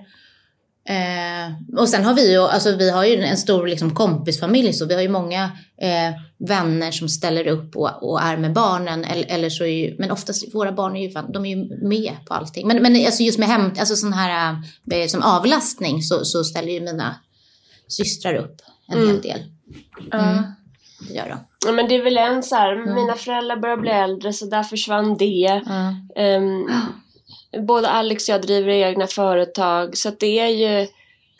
[0.89, 4.85] Eh, och sen har vi ju, alltså vi har ju en stor liksom, kompisfamilj så
[4.85, 5.43] vi har ju många
[5.81, 6.13] eh,
[6.47, 9.03] vänner som ställer upp och, och är med barnen.
[9.05, 11.87] Eller, eller så är ju, men oftast våra barn är ju, fan, de är ju
[11.87, 12.67] med på allting.
[12.67, 14.55] Men, men alltså just med hem, alltså sån här
[14.91, 17.15] eh, som avlastning så, så ställer ju mina
[17.87, 19.07] systrar upp en Mm.
[19.09, 19.39] hel del.
[20.13, 20.43] Mm.
[21.07, 21.37] Det gör de.
[21.65, 22.95] Ja, men det är väl en så här, Mm.
[22.95, 25.61] mina föräldrar börjar bli äldre så där försvann det.
[25.65, 25.95] Ja.
[27.59, 30.87] Både Alex och jag driver egna företag så det är ju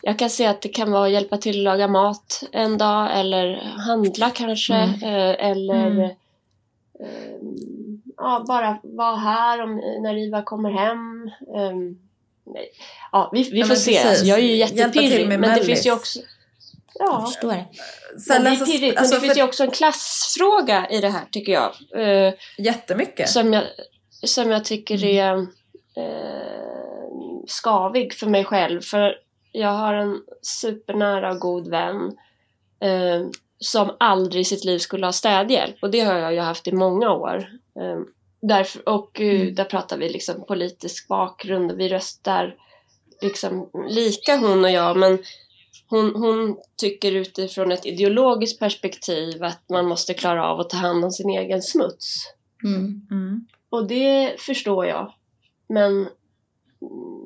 [0.05, 3.19] jag kan se att det kan vara att hjälpa till att laga mat en dag
[3.19, 3.55] eller
[3.87, 5.03] handla kanske Mm.
[5.03, 5.99] eh, eller Mm.
[5.99, 6.09] ehm,
[8.17, 11.31] ja, bara vara här om, när Iva kommer hem.
[11.57, 11.97] Ehm,
[12.45, 12.69] nej.
[13.11, 13.97] ja, vi, vi Ja, får se.
[14.07, 15.65] Alltså, jag är ju jättepirrig men det mellis.
[15.65, 16.19] finns ju också
[16.99, 17.49] Jag Ja, förstår.
[17.49, 17.65] Sen,
[18.27, 18.97] men det är alltså, pirrigt.
[18.97, 21.71] alltså, men det finns för- ju också en klassfråga i det här tycker jag.
[22.27, 23.29] Eh, Jättemycket.
[23.29, 23.63] som jag,
[24.23, 25.47] som jag tycker är
[25.97, 28.81] eh, skavig för mig själv.
[28.81, 29.15] För
[29.51, 32.17] jag har en supernära och god vän
[32.79, 33.27] eh,
[33.59, 35.75] som aldrig i sitt liv skulle ha städhjälp.
[35.81, 37.35] Och det har jag ju haft i många år.
[37.79, 37.99] Eh,
[38.41, 39.55] därför, och eh, Mm.
[39.55, 42.55] där pratar vi liksom politisk bakgrund och vi röstar
[43.21, 44.97] liksom lika hon och jag.
[44.97, 45.17] Men
[45.87, 51.05] hon, hon tycker utifrån ett ideologiskt perspektiv att man måste klara av att ta hand
[51.05, 52.15] om sin egen smuts.
[52.63, 53.07] Mm.
[53.11, 53.47] Mm.
[53.69, 55.13] Och det förstår jag.
[55.67, 56.09] Men mm,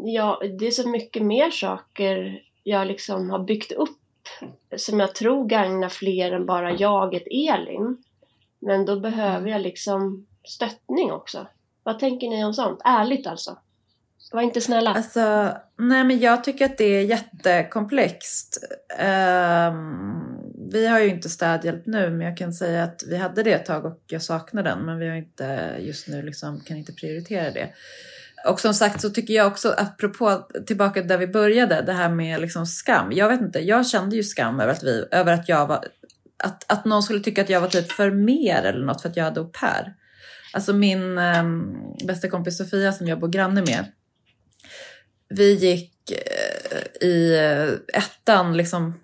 [0.06, 4.00] ja, det är så mycket mer saker jag liksom har byggt upp
[4.78, 7.98] som jag tror gagnar fler än bara jaget Elin.
[8.60, 11.48] Men då behöver jag liksom stöttning också.
[11.84, 12.82] Vad tänker ni om sånt?
[12.84, 13.58] Ärligt alltså.
[14.32, 14.94] Var inte snälla.
[14.94, 18.58] Alltså, nej men jag tycker att det är jättekomplext.
[19.00, 20.38] Ehm,
[20.72, 23.66] vi har ju inte städhjälp nu men jag kan säga att vi hade det ett
[23.66, 27.52] tag och jag saknar den men vi har inte just nu liksom, kan inte prioritera
[27.52, 27.70] det.
[28.48, 32.42] Och som sagt så tycker jag också, apropå tillbaka där vi började, det här med
[32.42, 33.12] liksom skam.
[33.12, 35.86] Jag vet inte, jag kände ju skam över att, vi, över att jag var,
[36.44, 39.18] att, att någon skulle tycka att jag var typ för mer eller något för att
[39.18, 39.94] jag hade au pair.
[40.54, 41.44] Alltså min eh,
[42.08, 43.86] bästa kompis Sofia som jag bor granne med,
[45.30, 49.00] vi gick eh, i eh, ettan, liksom,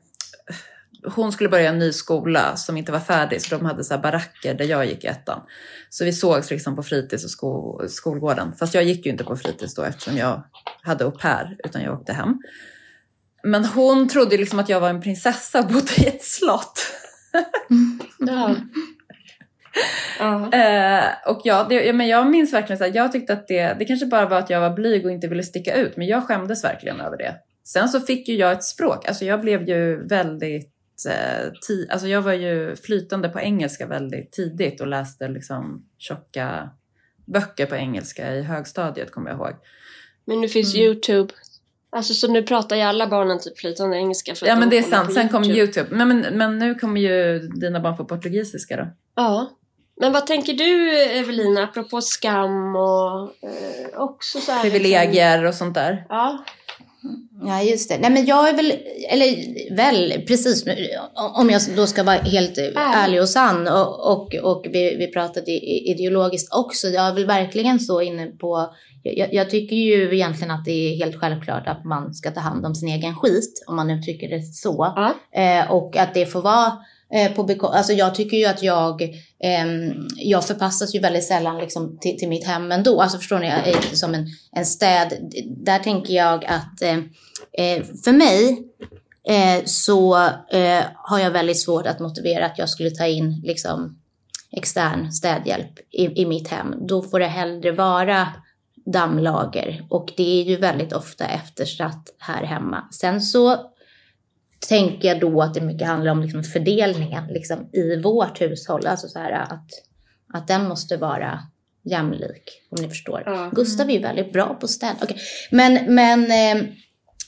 [1.06, 4.02] hon skulle börja en ny skola som inte var färdig, så de hade så här
[4.02, 5.42] baracker där jag gick i ettan.
[5.90, 8.54] Så vi sågs liksom på fritids och sko, skolgården.
[8.60, 10.44] Fast jag gick ju inte på fritids då eftersom jag
[10.82, 12.38] hade au pair, utan jag åkte hem.
[13.44, 16.80] Men hon trodde liksom att jag var en prinsessa och bodde i ett slott.
[18.18, 18.56] Ja.
[20.20, 20.52] ja.
[20.52, 23.86] Eh, och ja, det, men jag minns verkligen så här, jag tyckte att det, det
[23.86, 26.64] kanske bara var att jag var blyg och inte ville sticka ut, men jag skämdes
[26.64, 27.36] verkligen över det.
[27.64, 29.08] Sen så fick ju jag ett språk.
[29.08, 30.73] Alltså jag blev ju väldigt...
[31.10, 31.52] Eh,
[31.90, 36.70] alltså jag var ju flytande på engelska väldigt tidigt och läste liksom tjocka
[37.26, 39.54] böcker på engelska i högstadiet kommer jag ihåg.
[40.26, 40.86] Men nu finns Mm.
[40.86, 41.34] Youtube.
[41.96, 44.36] Alltså så nu pratar ju alla barnen typ flytande engelska.
[44.36, 45.88] För Ja men det är sant, sen kom YouTube.
[45.92, 48.88] Men, men, men nu kommer ju dina barn få portugisiska då.
[49.16, 49.52] Ja.
[50.00, 54.64] Men vad tänker du Evelina, apropå skam och eh, också så här...
[54.64, 56.06] Liksom, Privilegier och sånt där.
[56.10, 56.46] ja.
[57.46, 57.98] Ja, just det.
[57.98, 58.74] Nej, men jag är väl,
[59.10, 60.66] eller väl, precis,
[61.36, 65.52] om jag då ska vara helt ärlig och sann och, och, och vi, vi pratade
[65.92, 66.88] ideologiskt också.
[66.88, 68.74] Jag är väl verkligen så inne på,
[69.04, 72.66] jag, jag tycker ju egentligen att det är helt självklart att man ska ta hand
[72.66, 74.94] om sin egen skit, om man uttrycker det så.
[74.96, 75.14] Ja.
[75.42, 76.72] Eh, och att det får vara
[77.14, 79.02] Eh, på Alltså jag tycker ju att jag,
[79.44, 79.66] eh,
[80.16, 83.02] jag förpassas ju väldigt sällan liksom till, till mitt hem ändå.
[83.02, 85.32] Alltså förstår ni, jag som en, en städ.
[85.46, 86.98] Där tänker jag att eh,
[87.58, 88.64] eh, för mig
[89.28, 90.16] eh, så
[90.52, 94.00] eh, har jag väldigt svårt att motivera att jag skulle ta in liksom
[94.52, 96.76] extern städhjälp i, i mitt hem.
[96.88, 98.28] Då får det hellre vara
[98.86, 102.88] dammlager och det är ju väldigt ofta eftersatt här hemma.
[102.92, 103.73] Sen så
[104.68, 108.88] tänker jag då att det mycket handlar om liksom fördelningen liksom i vårt hushåll.
[108.88, 109.70] Alltså så här att,
[110.34, 111.40] att den måste vara
[111.84, 113.24] jämlik, om ni förstår.
[113.26, 113.50] Ja.
[113.54, 114.96] Gustav är ju väldigt bra på städ.
[115.02, 115.18] Okej.
[115.52, 116.68] Men, men ehm,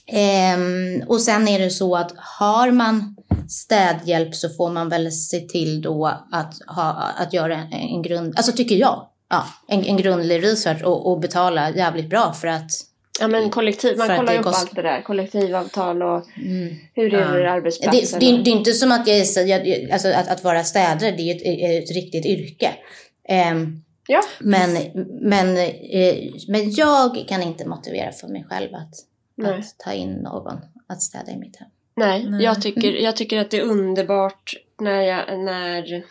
[0.08, 3.16] ehm, och sen är det så att har man
[3.50, 8.34] städhjälp så får man väl se till då att, ha, att göra en, en grund,
[8.38, 12.72] alltså tycker jag, ja, en, en grundlig research och, och betala jävligt bra för att
[13.20, 15.02] ja men kollektiv, man kollar det upp kost- allt det där.
[15.02, 17.28] Kollektivavtal och mm, hur är det Ja.
[17.38, 17.40] ja.
[17.40, 18.20] Det, arbetsplatsen.
[18.20, 21.32] det, det är inte som att jag är, jag, alltså att, att vara städare, det
[21.32, 22.76] är ett, är ett riktigt yrke.
[23.30, 24.22] Ehm, Ja.
[24.40, 24.78] men,
[25.22, 26.16] men, eh,
[26.48, 28.94] men jag kan inte motivera för mig själv att,
[29.36, 29.60] Nej.
[29.60, 31.70] att ta in någon att städa i mitt hem.
[31.96, 32.44] Nej, Nej.
[32.44, 36.04] Jag, tycker, jag tycker att det är underbart när, jag, när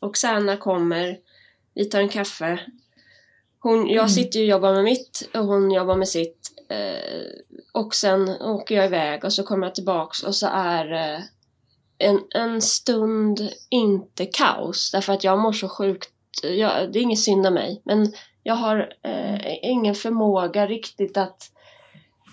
[0.00, 1.18] Oksana kommer,
[1.74, 2.58] vi tar en kaffe.
[3.66, 4.08] Hon, jag Mm.
[4.08, 6.50] sitter ju och jobbar med mitt och hon jobbar med sitt.
[6.68, 11.20] Eh, och sen åker jag iväg och så kommer jag tillbaks och så är eh,
[11.98, 14.90] en, en stund inte kaos.
[14.92, 16.10] Därför att jag mår så sjukt.
[16.42, 17.82] Jag, det är ingen synd om mig.
[17.84, 18.12] Men
[18.42, 21.42] jag har eh, ingen förmåga riktigt att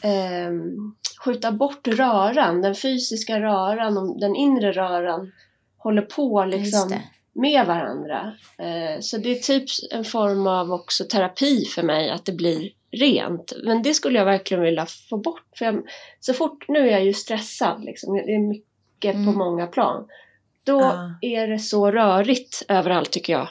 [0.04, 0.96] ehm,
[1.26, 5.32] skjuta bort röran, den fysiska röran och den inre röran
[5.78, 6.94] håller på liksom.
[7.36, 8.34] Med varandra.
[8.58, 12.70] Eh, så det är typ en form av också terapi för mig att det blir
[12.92, 13.54] rent.
[13.64, 15.46] Men det skulle jag verkligen vilja få bort.
[15.58, 15.82] För jag,
[16.20, 19.26] så fort, nu är jag ju stressad liksom, det är mycket Mm.
[19.26, 20.08] på många plan.
[20.64, 21.16] Då Ja.
[21.22, 23.50] är det så rörigt överallt tycker jag.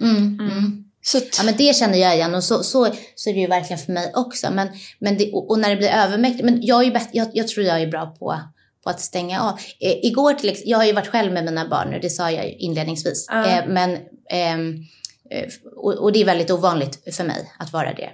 [0.00, 0.40] Mm, Mm.
[0.40, 0.84] mm.
[1.02, 3.78] Så Ja, men det känner jag igen och så, så, så är det ju verkligen
[3.78, 4.46] för mig också.
[4.52, 4.68] Men,
[4.98, 7.48] men det, och och när det blir övermäktigt, men jag, är ju bäst, jag, jag
[7.48, 8.40] tror jag är bra på,
[8.86, 9.58] på att stänga av.
[9.80, 12.30] Eh, igår till ex- jag har ju varit själv med mina barn nu, det sa
[12.30, 13.26] jag inledningsvis.
[13.30, 13.46] Ja.
[13.46, 13.98] Eh, men,
[14.30, 14.84] ehm,
[15.30, 18.10] eh, och, och det är väldigt ovanligt för mig att vara det.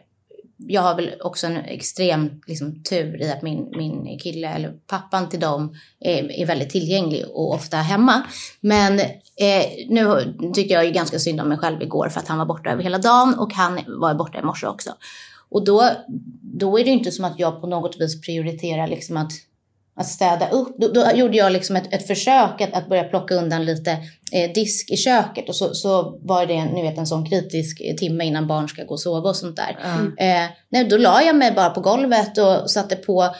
[0.56, 5.28] Jag har väl också en extrem liksom, tur i att min, min kille, eller pappan
[5.28, 8.22] till dem, är, är väldigt tillgänglig och ofta hemma.
[8.60, 12.38] Men eh, nu tyckte jag ju ganska synd om mig själv igår för att han
[12.38, 14.90] var borta över hela dagen och han var borta i morse också.
[15.50, 15.90] Och då,
[16.42, 19.32] då är det inte som att jag på något vis prioriterar liksom att,
[19.96, 20.76] att städa upp.
[20.78, 23.90] Då, då gjorde jag liksom ett, ett försök att, att börja plocka undan lite
[24.32, 28.24] eh, disk i köket och så, så var det ni vet, en sån kritisk timme
[28.24, 29.78] innan barn ska gå och sova och sånt där.
[29.82, 30.24] Ja.
[30.24, 33.34] Eh, nej, då la jag mig bara på golvet och satte på,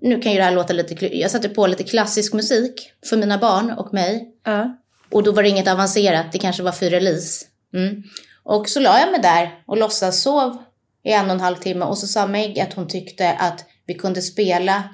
[0.00, 3.38] nu kan ju det här låta lite, jag satte på lite klassisk musik för mina
[3.38, 4.28] barn och mig.
[4.44, 4.76] Ja.
[5.10, 7.46] Och då var det inget avancerat, det kanske var fyra lis.
[7.74, 8.02] Mm.
[8.44, 10.56] Och så la jag mig där och låtsas sov
[11.04, 13.94] i en och en halv timme och så sa Meg att hon tyckte att vi
[13.94, 14.84] kunde spela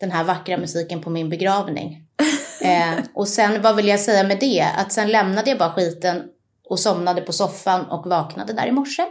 [0.00, 2.02] den här vackra musiken på min begravning.
[2.60, 4.66] eh, och sen, vad vill jag säga med det?
[4.76, 6.22] Att sen lämnade jag bara skiten
[6.68, 9.02] och somnade på soffan och vaknade där i morse.
[9.02, 9.08] är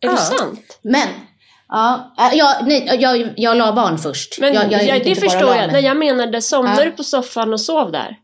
[0.00, 0.10] Ja.
[0.12, 0.78] det sant?
[0.82, 1.08] Men,
[1.68, 4.40] ja, äh, jag, nej, jag, jag la barn först.
[4.40, 5.72] Men jag, jag ja, gick det förstår jag.
[5.72, 6.90] Nej, jag menade, somnade Ja.
[6.90, 8.16] du på soffan och sov där?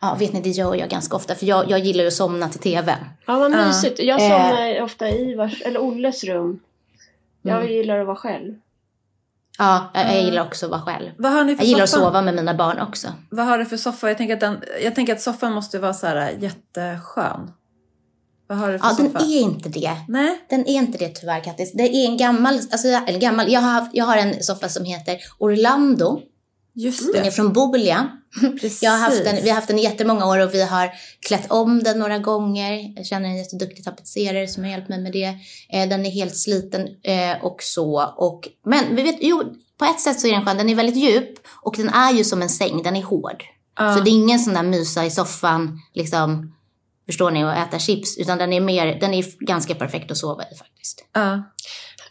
[0.00, 2.48] Ja, vet ni, det gör jag ganska ofta för jag, jag gillar ju att somna
[2.48, 2.96] till tv.
[3.26, 3.66] Ja, vad Ja.
[3.66, 3.98] mysigt.
[4.02, 4.28] Jag Eh.
[4.28, 6.60] somnar ofta i Ivars, eller Olles rum.
[7.42, 7.72] Jag Mm.
[7.72, 8.54] gillar att vara själv.
[9.60, 10.20] Ja, jag, jag Ja.
[10.20, 11.10] gillar också att vara själv.
[11.18, 12.04] Vad har ni för Jag gillar att soffa?
[12.04, 13.08] sova med mina barn också.
[13.30, 14.08] Vad har du för soffa?
[14.08, 17.50] Jag tänker att, den, jag tänker att soffan måste vara så här jätteskön.
[18.46, 19.24] Vad har du för Ja, den soffa?
[19.24, 19.90] är inte det.
[20.08, 20.38] Nej?
[20.50, 21.72] Den är inte det tyvärr Kattis.
[21.74, 24.84] Det är en gammal, alltså, eller gammal, jag har, haft, jag har en soffa som
[24.84, 26.20] heter Orlando.
[26.74, 27.30] Just Den är det.
[27.30, 28.10] från Bolia.
[28.60, 28.82] Precis.
[28.82, 30.90] Jag har haft den, vi har haft den i jättemånga år och vi har
[31.26, 32.92] klätt om den några gånger.
[32.96, 35.38] Jag känner en jätteduktig tapetserare som har hjälpt mig med det.
[35.72, 38.14] Eh, den är helt sliten eh, och så.
[38.16, 39.42] Och, men vi vet, jo,
[39.78, 40.56] på ett sätt så är den skön.
[40.56, 42.82] Den är väldigt djup och den är ju som en säng.
[42.82, 43.44] Den är hård.
[43.78, 43.94] Ja.
[43.94, 46.54] Så det är ingen sån där mysa i soffan, liksom,
[47.06, 48.18] förstår ni, och äta chips.
[48.18, 51.04] Utan den är, mer, den är ganska perfekt att sova i faktiskt.
[51.12, 51.42] Ja.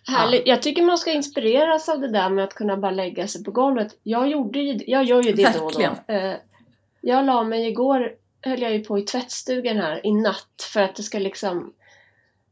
[0.09, 0.47] Härligt.
[0.47, 3.51] Jag tycker man ska inspireras av det där med att kunna bara lägga sig på
[3.51, 3.87] golvet.
[4.03, 5.93] Jag, gjorde ju, jag gör ju det då och Verkligen.
[6.07, 6.13] då.
[6.13, 6.35] Eh,
[7.01, 8.11] Jag la mig igår,
[8.41, 11.73] höll jag ju på i tvättstugan här i natt för att det ska liksom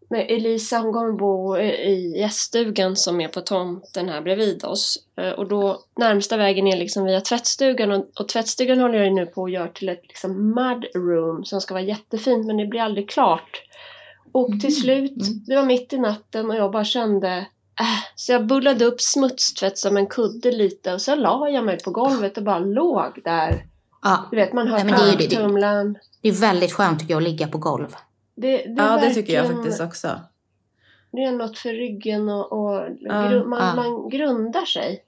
[0.09, 4.97] med Elisa hon kommer bo i gäststugan som är på tomten här bredvid oss.
[5.17, 9.13] Eh, Och då närmsta vägen är liksom via tvättstugan och, och tvättstugan håller jag ju
[9.13, 12.65] nu på att göra till ett liksom mud room som ska vara jättefint men det
[12.65, 13.61] blir aldrig klart.
[14.38, 15.43] Och till slut, mm.
[15.47, 17.38] det var mitt i natten och jag bara kände
[17.80, 17.85] äh,
[18.15, 21.91] så jag bullade upp smutstvätt som en kudde lite och så la jag mig på
[21.91, 23.65] golvet och bara låg där.
[24.01, 25.97] Ja, Du vet man hör Nej, men det är ju det- kaffetumlaren.
[26.22, 27.95] det är väldigt skönt tycker jag att ligga på golv.
[28.35, 30.19] Det, det, är ja, det tycker jag faktiskt också.
[31.11, 33.76] Det är något för ryggen och, och Ja, gru- man, ja.
[33.76, 35.03] man grundar sig.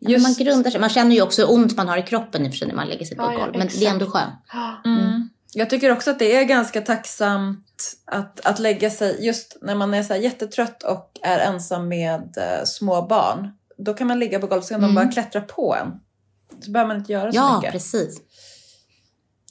[0.00, 0.80] Men Man grundar sig.
[0.80, 3.16] Man känner ju också hur ont man har i kroppen i när man lägger sig
[3.16, 3.52] på Ja, golv.
[3.58, 4.34] Men det är ändå skönt.
[4.52, 4.82] Ja.
[4.84, 5.25] Mm.
[5.58, 9.94] Jag tycker också att det är ganska tacksamt att, att lägga sig just när man
[9.94, 13.50] är så här jättetrött och är ensam med eh, små barn.
[13.78, 14.94] Då kan man ligga på golvet så kan Mm.
[14.94, 15.92] de bara klättra på en.
[16.64, 17.72] Så behöver man inte göra så Ja, mycket.
[17.72, 18.20] precis.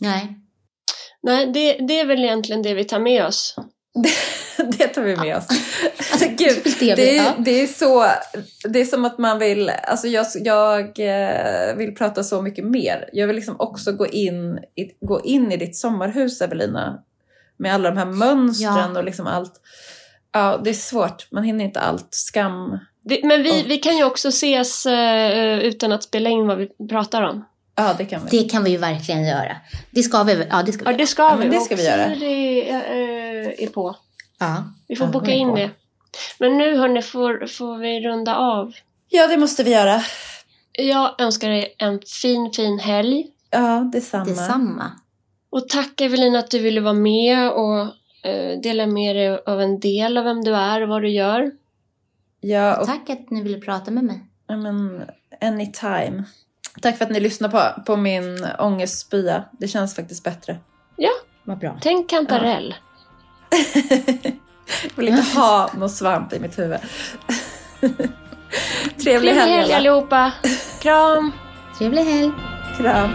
[0.01, 0.37] Nej.
[1.23, 3.55] Nej, det, det är väl egentligen det vi tar med oss.
[4.77, 5.47] det tar vi med oss.
[6.11, 8.05] Alltså, gud, Det det, är, det är så,
[8.69, 13.09] det är som att man vill, alltså jag, jag eh, vill prata så mycket mer.
[13.13, 17.03] Jag vill liksom också gå in, i, gå in i ditt sommarhus Evelina.
[17.57, 18.97] Med alla de här mönstren Ja.
[18.99, 19.53] och liksom allt.
[20.31, 21.27] Ja, det är svårt.
[21.31, 22.07] Man hinner inte allt.
[22.09, 22.79] Skam.
[23.03, 26.57] Vi, men vi, Och- vi kan ju också ses eh, utan att spela in vad
[26.57, 27.45] vi pratar om.
[27.75, 28.37] Ja, det kan vi.
[28.37, 29.57] Det kan vi ju verkligen göra.
[29.91, 31.39] Det ska vi Ja, det ska vi Ja, det ska Ja, vi.
[31.39, 32.13] men det ska vi göra.
[32.13, 33.95] Siri eh, är på.
[34.39, 34.63] Ja.
[34.87, 35.69] Vi får Ja, boka är in det.
[36.39, 38.73] Men nu hörni får, får vi runda av.
[39.09, 40.01] Ja, det måste vi göra.
[40.71, 43.27] Jag önskar dig en fin, fin helg.
[43.49, 44.25] Ja, detsamma.
[44.25, 44.91] Detsamma.
[45.49, 47.79] Och tack Evelina att du ville vara med och
[48.29, 51.51] eh, dela med dig av en del av vem du är och vad du gör.
[52.41, 54.19] Ja, och Tack att ni ville prata med mig.
[54.47, 55.03] ja, men,
[55.41, 56.23] anytime.
[56.81, 59.43] Tack för att ni lyssnar på, på min ångestspya.
[59.51, 60.57] Det känns faktiskt bättre.
[61.47, 61.77] Vad bra.
[61.81, 62.75] Tänk kantarell.
[64.83, 66.79] Jag vill inte ha någon svamp i mitt huvud.
[69.03, 70.31] Trevlig helg allihopa.
[70.81, 71.31] Kram!
[71.77, 72.31] Trevlig helg.
[72.77, 73.11] Kram.